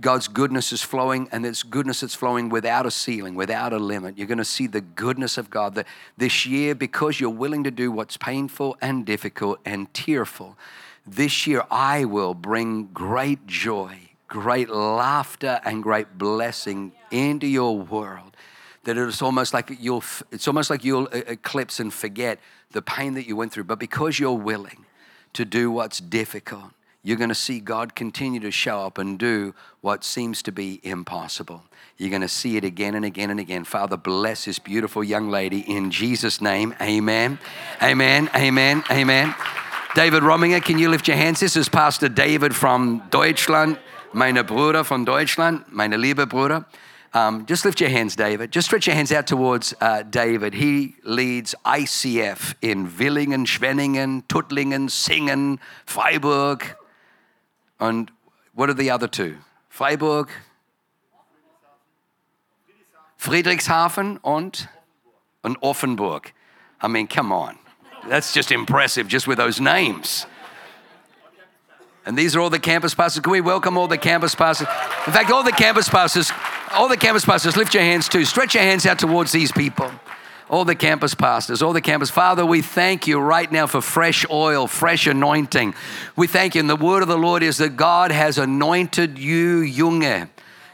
God's 0.01 0.27
goodness 0.27 0.73
is 0.73 0.83
flowing, 0.83 1.29
and 1.33 1.45
it's 1.45 1.63
goodness 1.63 2.01
that's 2.01 2.15
flowing 2.15 2.49
without 2.49 2.87
a 2.87 2.91
ceiling, 2.91 3.35
without 3.35 3.75
a 3.75 3.79
limit. 3.79 4.17
You're 4.17 4.27
going 4.27 4.39
to 4.39 4.45
see 4.45 4.67
the 4.67 4.81
goodness 4.81 5.37
of 5.37 5.51
God 5.51 5.75
that 5.75 5.87
this 6.17 6.47
year, 6.47 6.75
because 6.75 7.21
you're 7.21 7.29
willing 7.31 7.63
to 7.65 7.71
do 7.71 7.93
what's 7.93 8.17
painful 8.17 8.77
and 8.81 9.05
difficult 9.05 9.61
and 9.67 9.93
tearful. 9.93 10.57
This 11.07 11.47
year, 11.47 11.65
I 11.71 12.07
will 12.07 12.33
bring 12.33 12.89
great 12.95 13.47
joy, 13.47 13.99
great 14.29 14.71
laughter, 14.71 15.61
and 15.63 15.83
great 15.83 16.17
blessing 16.17 16.93
into 17.11 17.47
your 17.47 17.79
world. 17.79 18.35
That 18.85 18.97
it's 18.97 19.21
almost 19.21 19.53
like 19.53 19.71
you'll, 19.79 20.03
it's 20.31 20.49
almost 20.49 20.71
like 20.71 20.85
you'll 20.85 21.09
uh, 21.13 21.21
eclipse 21.27 21.81
and 21.81 21.93
forget 21.93 22.39
the 22.71 22.83
pain 22.83 23.15
that 23.15 23.27
you 23.29 23.37
went 23.37 23.53
through. 23.53 23.65
But 23.65 23.79
because 23.79 24.19
you're 24.19 24.33
willing 24.33 24.87
to 25.35 25.45
do 25.45 25.71
what's 25.71 26.01
difficult, 26.01 26.73
you're 27.03 27.17
going 27.17 27.29
to 27.29 27.35
see 27.35 27.59
God 27.59 27.95
continue 27.95 28.41
to 28.41 28.51
show 28.51 28.81
up 28.81 28.99
and 28.99 29.19
do 29.19 29.55
what 29.81 30.05
seems 30.05 30.43
to 30.43 30.53
be 30.53 30.81
impossible. 30.83 31.65
You're 31.99 32.11
going 32.11 32.23
to 32.23 32.29
see 32.29 32.57
it 32.57 32.65
again 32.65 32.95
and 32.95 33.05
again 33.05 33.31
and 33.31 33.41
again. 33.41 33.65
Father, 33.65 33.97
bless 33.97 34.45
this 34.45 34.59
beautiful 34.59 35.03
young 35.03 35.29
lady 35.29 35.61
in 35.61 35.91
Jesus' 35.91 36.41
name. 36.41 36.75
Amen. 36.81 37.39
Amen. 37.83 38.31
Amen. 38.35 38.85
Amen. 38.91 39.35
David 39.95 40.23
Rominger, 40.23 40.63
can 40.63 40.79
you 40.79 40.89
lift 40.89 41.07
your 41.07 41.17
hands? 41.17 41.41
This 41.41 41.57
is 41.57 41.69
Pastor 41.69 42.09
David 42.09 42.55
from 42.57 43.03
Deutschland, 43.11 43.79
meine 44.13 44.43
Bruder 44.43 44.85
von 44.85 45.05
Deutschland, 45.05 45.65
meine 45.71 45.99
liebe 45.99 46.27
Bruder. 46.27 46.65
Um, 47.15 47.45
just 47.45 47.67
lift 47.67 47.79
your 47.79 47.91
hands, 47.91 48.17
David. 48.17 48.51
Just 48.53 48.69
stretch 48.69 48.87
your 48.87 48.97
hands 48.97 49.13
out 49.13 49.27
towards 49.27 49.75
uh, 49.83 50.03
David. 50.03 50.55
He 50.55 50.95
leads 51.05 51.55
ICF 51.67 52.55
in 52.63 52.89
Villingen, 52.89 53.45
Schwenningen, 53.45 54.23
Tuttlingen, 54.29 54.89
Singen, 54.89 55.59
Freiburg, 55.85 56.75
and 57.83 58.13
what 58.55 58.71
are 58.71 58.75
the 58.75 58.91
other 58.91 59.09
two? 59.09 59.39
Freiburg, 59.69 60.29
Friedrichshafen 63.19 64.21
and, 64.25 64.69
und 65.45 65.57
Offenburg. 65.61 66.33
I 66.81 66.89
mean, 66.89 67.09
come 67.09 67.33
on. 67.33 67.59
That's 68.09 68.33
just 68.33 68.53
impressive, 68.53 69.09
just 69.09 69.27
with 69.27 69.39
those 69.39 69.61
names. 69.61 70.27
And 72.05 72.17
these 72.19 72.35
are 72.35 72.41
all 72.41 72.51
the 72.51 72.59
campus 72.59 72.95
pastors. 72.95 73.23
Can 73.23 73.33
we 73.33 73.41
welcome 73.41 73.77
all 73.77 73.87
the 73.87 73.99
campus 73.99 74.35
pastors? 74.35 74.67
In 75.07 75.13
fact, 75.13 75.31
all 75.31 75.45
the 75.45 75.53
campus 75.53 75.89
pastors, 75.89 76.33
all 76.73 76.89
the 76.89 76.97
campus 76.97 77.25
pastors, 77.25 77.57
lift 77.57 77.75
your 77.75 77.83
hands 77.83 78.09
too. 78.09 78.25
Stretch 78.25 78.55
your 78.55 78.65
hands 78.65 78.87
out 78.87 78.99
towards 78.99 79.31
these 79.33 79.53
people. 79.53 79.91
All 80.53 80.67
the 80.67 80.75
campus 80.75 81.15
pastors, 81.15 81.63
all 81.63 81.73
the 81.73 81.81
campus. 81.81 82.11
Father, 82.11 82.45
we 82.45 82.61
thank 82.61 83.07
you 83.07 83.19
right 83.19 83.51
now 83.51 83.67
for 83.67 83.81
fresh 83.81 84.27
oil, 84.31 84.67
fresh 84.67 85.07
anointing. 85.07 85.75
We 86.15 86.27
thank 86.27 86.55
you. 86.55 86.61
And 86.61 86.69
the 86.69 86.77
word 86.77 87.03
of 87.03 87.09
the 87.09 87.17
Lord 87.17 87.43
is 87.43 87.57
that 87.57 87.71
God 87.71 88.13
has 88.13 88.37
anointed 88.37 89.19
you, 89.19 89.63
Junge, 89.63 90.29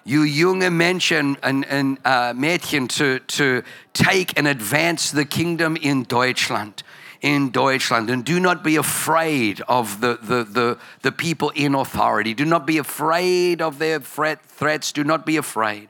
you 0.05 0.23
junge 0.23 0.69
Menschen 0.73 1.37
and, 1.45 1.65
and 1.67 1.99
uh, 2.05 2.33
Mädchen, 2.33 2.89
to, 2.97 3.21
to 3.21 3.63
take 3.93 4.37
and 4.37 4.49
advance 4.49 5.13
the 5.13 5.25
kingdom 5.25 5.77
in 5.77 6.03
Deutschland 6.03 6.83
in 7.21 7.51
Deutschland. 7.51 8.11
And 8.11 8.25
do 8.25 8.41
not 8.41 8.65
be 8.65 8.77
afraid 8.77 9.61
of 9.63 10.01
the, 10.01 10.19
the, 10.23 10.45
the, 10.45 10.79
the 11.03 11.13
people 11.13 11.51
in 11.51 11.75
authority. 11.75 12.33
Do 12.33 12.45
not 12.45 12.67
be 12.67 12.79
afraid 12.79 13.61
of 13.61 13.79
their 13.79 13.99
threat, 14.01 14.45
threats. 14.45 14.93
Do 14.93 15.05
not 15.05 15.27
be 15.27 15.37
afraid. 15.37 15.89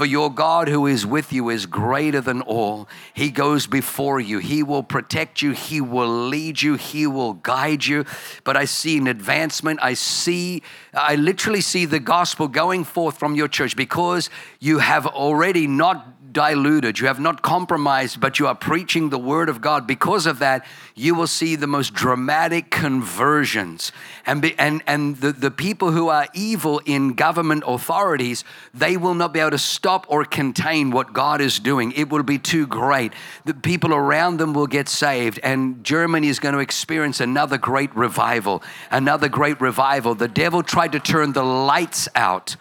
For 0.00 0.06
your 0.06 0.32
God 0.32 0.68
who 0.68 0.86
is 0.86 1.04
with 1.04 1.30
you 1.30 1.50
is 1.50 1.66
greater 1.66 2.22
than 2.22 2.40
all. 2.40 2.88
He 3.12 3.30
goes 3.30 3.66
before 3.66 4.18
you. 4.18 4.38
He 4.38 4.62
will 4.62 4.82
protect 4.82 5.42
you. 5.42 5.50
He 5.50 5.82
will 5.82 6.08
lead 6.08 6.62
you. 6.62 6.76
He 6.76 7.06
will 7.06 7.34
guide 7.34 7.84
you. 7.84 8.06
But 8.42 8.56
I 8.56 8.64
see 8.64 8.96
an 8.96 9.08
advancement. 9.08 9.78
I 9.82 9.92
see, 9.92 10.62
I 10.94 11.16
literally 11.16 11.60
see 11.60 11.84
the 11.84 12.00
gospel 12.00 12.48
going 12.48 12.84
forth 12.84 13.18
from 13.18 13.34
your 13.34 13.46
church 13.46 13.76
because 13.76 14.30
you 14.58 14.78
have 14.78 15.06
already 15.06 15.66
not 15.66 16.06
diluted, 16.32 16.98
you 16.98 17.06
have 17.06 17.20
not 17.20 17.42
compromised, 17.42 18.20
but 18.20 18.38
you 18.38 18.46
are 18.46 18.54
preaching 18.54 19.10
the 19.10 19.18
word 19.18 19.48
of 19.48 19.60
God. 19.60 19.86
Because 19.86 20.26
of 20.26 20.38
that, 20.38 20.64
you 20.94 21.14
will 21.14 21.26
see 21.26 21.56
the 21.56 21.66
most 21.66 21.94
dramatic 21.94 22.70
conversions. 22.70 23.92
And, 24.26 24.42
be, 24.42 24.58
and, 24.58 24.82
and 24.86 25.16
the, 25.16 25.32
the 25.32 25.50
people 25.50 25.92
who 25.92 26.08
are 26.08 26.28
evil 26.34 26.80
in 26.84 27.14
government 27.14 27.64
authorities, 27.66 28.44
they 28.74 28.96
will 28.96 29.14
not 29.14 29.32
be 29.32 29.40
able 29.40 29.50
to 29.52 29.58
stop 29.58 30.06
or 30.08 30.24
contain 30.24 30.90
what 30.90 31.12
God 31.12 31.40
is 31.40 31.58
doing. 31.58 31.92
It 31.92 32.10
will 32.10 32.22
be 32.22 32.38
too 32.38 32.66
great. 32.66 33.12
The 33.44 33.54
people 33.54 33.94
around 33.94 34.38
them 34.38 34.52
will 34.52 34.66
get 34.66 34.88
saved, 34.88 35.40
and 35.42 35.82
Germany 35.84 36.28
is 36.28 36.38
going 36.38 36.54
to 36.54 36.60
experience 36.60 37.20
another 37.20 37.58
great 37.58 37.94
revival. 37.96 38.62
Another 38.90 39.28
great 39.28 39.60
revival. 39.60 40.14
The 40.14 40.28
devil 40.28 40.62
tried 40.62 40.92
to 40.92 41.00
turn 41.00 41.32
the 41.32 41.44
lights 41.44 42.08
out, 42.14 42.56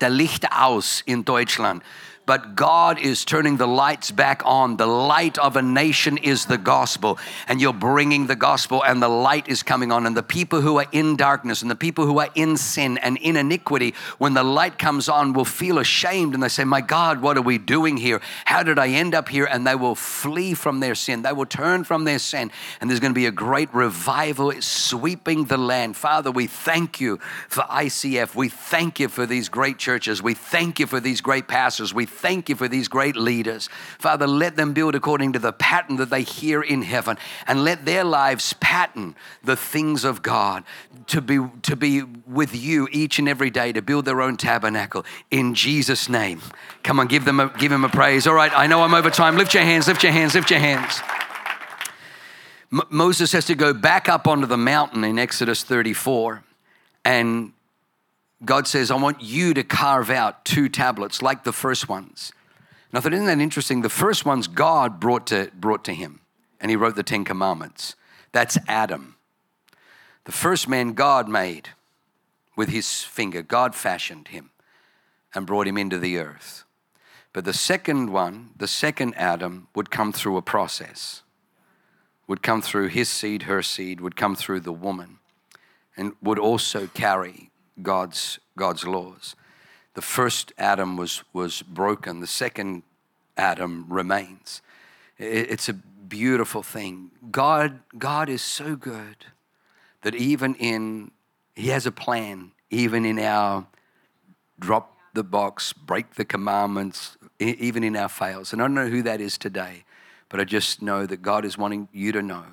der 0.00 0.10
Licht 0.10 0.44
aus 0.50 1.02
in 1.06 1.22
Deutschland 1.22 1.82
but 2.30 2.54
God 2.54 3.00
is 3.00 3.24
turning 3.24 3.56
the 3.56 3.66
lights 3.66 4.12
back 4.12 4.42
on. 4.44 4.76
The 4.76 4.86
light 4.86 5.36
of 5.36 5.56
a 5.56 5.62
nation 5.62 6.16
is 6.16 6.46
the 6.46 6.58
gospel, 6.58 7.18
and 7.48 7.60
you're 7.60 7.72
bringing 7.72 8.28
the 8.28 8.36
gospel, 8.36 8.84
and 8.84 9.02
the 9.02 9.08
light 9.08 9.48
is 9.48 9.64
coming 9.64 9.90
on. 9.90 10.06
And 10.06 10.16
the 10.16 10.22
people 10.22 10.60
who 10.60 10.78
are 10.78 10.86
in 10.92 11.16
darkness 11.16 11.60
and 11.60 11.68
the 11.68 11.74
people 11.74 12.06
who 12.06 12.20
are 12.20 12.28
in 12.36 12.56
sin 12.56 12.98
and 12.98 13.16
in 13.16 13.36
iniquity, 13.36 13.94
when 14.18 14.34
the 14.34 14.44
light 14.44 14.78
comes 14.78 15.08
on, 15.08 15.32
will 15.32 15.44
feel 15.44 15.80
ashamed 15.80 16.34
and 16.34 16.40
they 16.40 16.48
say, 16.48 16.62
My 16.62 16.80
God, 16.80 17.20
what 17.20 17.36
are 17.36 17.42
we 17.42 17.58
doing 17.58 17.96
here? 17.96 18.20
How 18.44 18.62
did 18.62 18.78
I 18.78 18.90
end 18.90 19.12
up 19.12 19.28
here? 19.28 19.46
And 19.46 19.66
they 19.66 19.74
will 19.74 19.96
flee 19.96 20.54
from 20.54 20.78
their 20.78 20.94
sin. 20.94 21.22
They 21.22 21.32
will 21.32 21.46
turn 21.46 21.82
from 21.82 22.04
their 22.04 22.20
sin, 22.20 22.52
and 22.80 22.88
there's 22.88 23.00
going 23.00 23.12
to 23.12 23.20
be 23.20 23.26
a 23.26 23.32
great 23.32 23.74
revival 23.74 24.52
sweeping 24.60 25.46
the 25.46 25.58
land. 25.58 25.96
Father, 25.96 26.30
we 26.30 26.46
thank 26.46 27.00
you 27.00 27.16
for 27.48 27.62
ICF. 27.62 28.36
We 28.36 28.50
thank 28.50 29.00
you 29.00 29.08
for 29.08 29.26
these 29.26 29.48
great 29.48 29.78
churches. 29.78 30.22
We 30.22 30.34
thank 30.34 30.78
you 30.78 30.86
for 30.86 31.00
these 31.00 31.20
great 31.20 31.48
pastors. 31.48 31.92
We 31.92 32.06
thank 32.20 32.48
you 32.48 32.56
for 32.56 32.68
these 32.68 32.88
great 32.88 33.16
leaders. 33.16 33.68
Father, 33.98 34.26
let 34.26 34.56
them 34.56 34.72
build 34.72 34.94
according 34.94 35.32
to 35.32 35.38
the 35.38 35.52
pattern 35.52 35.96
that 35.96 36.10
they 36.10 36.22
hear 36.22 36.62
in 36.62 36.82
heaven 36.82 37.16
and 37.46 37.64
let 37.64 37.84
their 37.84 38.04
lives 38.04 38.52
pattern 38.60 39.14
the 39.42 39.56
things 39.56 40.04
of 40.04 40.22
God 40.22 40.64
to 41.08 41.20
be, 41.20 41.40
to 41.62 41.76
be 41.76 42.02
with 42.02 42.54
you 42.54 42.88
each 42.92 43.18
and 43.18 43.28
every 43.28 43.50
day 43.50 43.72
to 43.72 43.82
build 43.82 44.04
their 44.04 44.20
own 44.20 44.36
tabernacle 44.36 45.04
in 45.30 45.54
Jesus' 45.54 46.08
name. 46.08 46.40
Come 46.82 47.00
on, 47.00 47.06
give 47.06 47.24
them 47.24 47.40
a, 47.40 47.48
give 47.58 47.70
them 47.70 47.84
a 47.84 47.88
praise. 47.88 48.26
All 48.26 48.34
right, 48.34 48.52
I 48.54 48.66
know 48.66 48.82
I'm 48.82 48.94
over 48.94 49.10
time. 49.10 49.36
Lift 49.36 49.54
your 49.54 49.62
hands, 49.62 49.88
lift 49.88 50.02
your 50.02 50.12
hands, 50.12 50.34
lift 50.34 50.50
your 50.50 50.60
hands. 50.60 51.00
Moses 52.88 53.32
has 53.32 53.46
to 53.46 53.54
go 53.54 53.72
back 53.72 54.08
up 54.08 54.28
onto 54.28 54.46
the 54.46 54.56
mountain 54.56 55.02
in 55.02 55.18
Exodus 55.18 55.64
34 55.64 56.44
and 57.04 57.52
God 58.44 58.66
says, 58.66 58.90
I 58.90 58.96
want 58.96 59.20
you 59.20 59.52
to 59.54 59.62
carve 59.62 60.10
out 60.10 60.44
two 60.44 60.68
tablets 60.68 61.20
like 61.20 61.44
the 61.44 61.52
first 61.52 61.88
ones. 61.88 62.32
Thought, 62.92 63.12
isn't 63.12 63.26
that 63.26 63.40
interesting? 63.40 63.82
The 63.82 63.88
first 63.88 64.24
ones 64.24 64.48
God 64.48 64.98
brought 64.98 65.26
to, 65.28 65.50
brought 65.54 65.84
to 65.84 65.94
him, 65.94 66.20
and 66.60 66.70
he 66.70 66.76
wrote 66.76 66.96
the 66.96 67.02
Ten 67.02 67.24
Commandments. 67.24 67.94
That's 68.32 68.58
Adam. 68.66 69.16
The 70.24 70.32
first 70.32 70.68
man 70.68 70.92
God 70.94 71.28
made 71.28 71.70
with 72.56 72.68
his 72.68 73.02
finger, 73.02 73.42
God 73.42 73.74
fashioned 73.74 74.28
him 74.28 74.50
and 75.34 75.46
brought 75.46 75.68
him 75.68 75.78
into 75.78 75.98
the 75.98 76.18
earth. 76.18 76.64
But 77.32 77.44
the 77.44 77.52
second 77.52 78.10
one, 78.10 78.50
the 78.56 78.66
second 78.66 79.14
Adam, 79.16 79.68
would 79.74 79.90
come 79.90 80.12
through 80.12 80.36
a 80.36 80.42
process, 80.42 81.22
would 82.26 82.42
come 82.42 82.60
through 82.60 82.88
his 82.88 83.08
seed, 83.08 83.42
her 83.42 83.62
seed, 83.62 84.00
would 84.00 84.16
come 84.16 84.34
through 84.34 84.60
the 84.60 84.72
woman, 84.72 85.18
and 85.96 86.12
would 86.20 86.38
also 86.38 86.88
carry 86.88 87.49
God's, 87.82 88.38
God's 88.56 88.86
laws. 88.86 89.36
The 89.94 90.02
first 90.02 90.52
Adam 90.58 90.96
was, 90.96 91.24
was 91.32 91.62
broken, 91.62 92.20
the 92.20 92.26
second 92.26 92.82
Adam 93.36 93.86
remains. 93.88 94.62
It's 95.18 95.68
a 95.68 95.74
beautiful 95.74 96.62
thing. 96.62 97.10
God, 97.30 97.80
God 97.98 98.28
is 98.28 98.42
so 98.42 98.76
good 98.76 99.26
that 100.02 100.14
even 100.14 100.54
in, 100.56 101.10
He 101.54 101.68
has 101.68 101.86
a 101.86 101.92
plan, 101.92 102.52
even 102.70 103.04
in 103.04 103.18
our 103.18 103.66
drop 104.58 104.96
the 105.14 105.24
box, 105.24 105.72
break 105.72 106.14
the 106.14 106.24
commandments, 106.24 107.16
even 107.38 107.82
in 107.82 107.96
our 107.96 108.08
fails. 108.08 108.52
And 108.52 108.62
I 108.62 108.64
don't 108.64 108.74
know 108.74 108.88
who 108.88 109.02
that 109.02 109.20
is 109.20 109.36
today, 109.36 109.84
but 110.28 110.40
I 110.40 110.44
just 110.44 110.82
know 110.82 111.06
that 111.06 111.22
God 111.22 111.44
is 111.44 111.58
wanting 111.58 111.88
you 111.92 112.12
to 112.12 112.22
know 112.22 112.44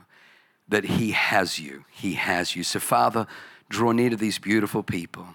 that 0.68 0.84
He 0.84 1.12
has 1.12 1.60
you. 1.60 1.86
He 1.92 2.14
has 2.14 2.56
you. 2.56 2.64
So, 2.64 2.80
Father, 2.80 3.28
Draw 3.70 3.92
near 3.94 4.10
to 4.10 4.16
these 4.16 4.40
beautiful 4.40 4.84
people. 4.84 5.28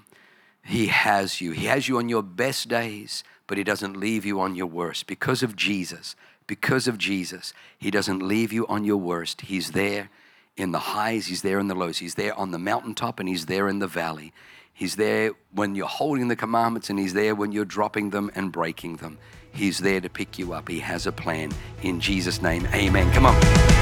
He 0.65 0.87
has 0.87 1.41
you. 1.41 1.53
He 1.53 1.67
has 1.67 1.89
you 1.89 1.99
on 1.99 2.09
your 2.09 2.23
best 2.23 2.69
days, 2.69 3.25
but 3.47 3.59
He 3.59 3.65
doesn't 3.65 3.97
leave 3.97 4.25
you 4.25 4.41
on 4.41 4.55
your 4.55 4.67
worst. 4.67 5.07
Because 5.07 5.43
of 5.43 5.57
Jesus, 5.57 6.15
because 6.47 6.87
of 6.87 6.99
Jesus, 6.99 7.53
He 7.79 7.91
doesn't 7.91 8.21
leave 8.21 8.53
you 8.53 8.67
on 8.69 8.85
your 8.85 8.97
worst. 8.97 9.43
He's 9.43 9.73
there 9.73 10.11
in 10.57 10.71
the 10.71 10.79
highs, 10.79 11.27
He's 11.27 11.43
there 11.43 11.59
in 11.59 11.69
the 11.69 11.75
lows. 11.75 11.99
He's 11.99 12.15
there 12.15 12.35
on 12.39 12.51
the 12.51 12.59
mountaintop, 12.59 13.19
and 13.21 13.29
He's 13.29 13.47
there 13.47 13.69
in 13.69 13.81
the 13.81 13.87
valley. 13.87 14.33
He's 14.73 14.97
there 14.97 15.33
when 15.53 15.75
you're 15.75 15.87
holding 15.87 16.29
the 16.29 16.37
commandments, 16.37 16.91
and 16.91 16.99
He's 16.99 17.15
there 17.15 17.35
when 17.35 17.53
you're 17.53 17.65
dropping 17.65 18.11
them 18.11 18.31
and 18.35 18.53
breaking 18.53 18.97
them. 18.97 19.19
He's 19.53 19.79
there 19.79 20.01
to 20.01 20.09
pick 20.09 20.39
you 20.39 20.55
up. 20.55 20.69
He 20.69 20.81
has 20.81 21.07
a 21.07 21.13
plan. 21.13 21.53
In 21.83 22.01
Jesus' 22.01 22.41
name, 22.41 22.67
amen. 22.73 23.13
Come 23.13 23.27
on. 23.27 23.82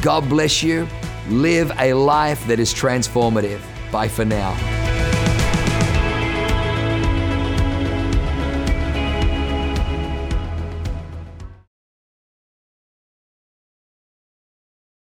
God 0.00 0.28
bless 0.28 0.62
you. 0.62 0.88
Live 1.28 1.72
a 1.78 1.92
life 1.94 2.46
that 2.46 2.58
is 2.58 2.72
transformative. 2.72 3.60
Bye 3.90 4.08
for 4.08 4.24
now. 4.24 4.91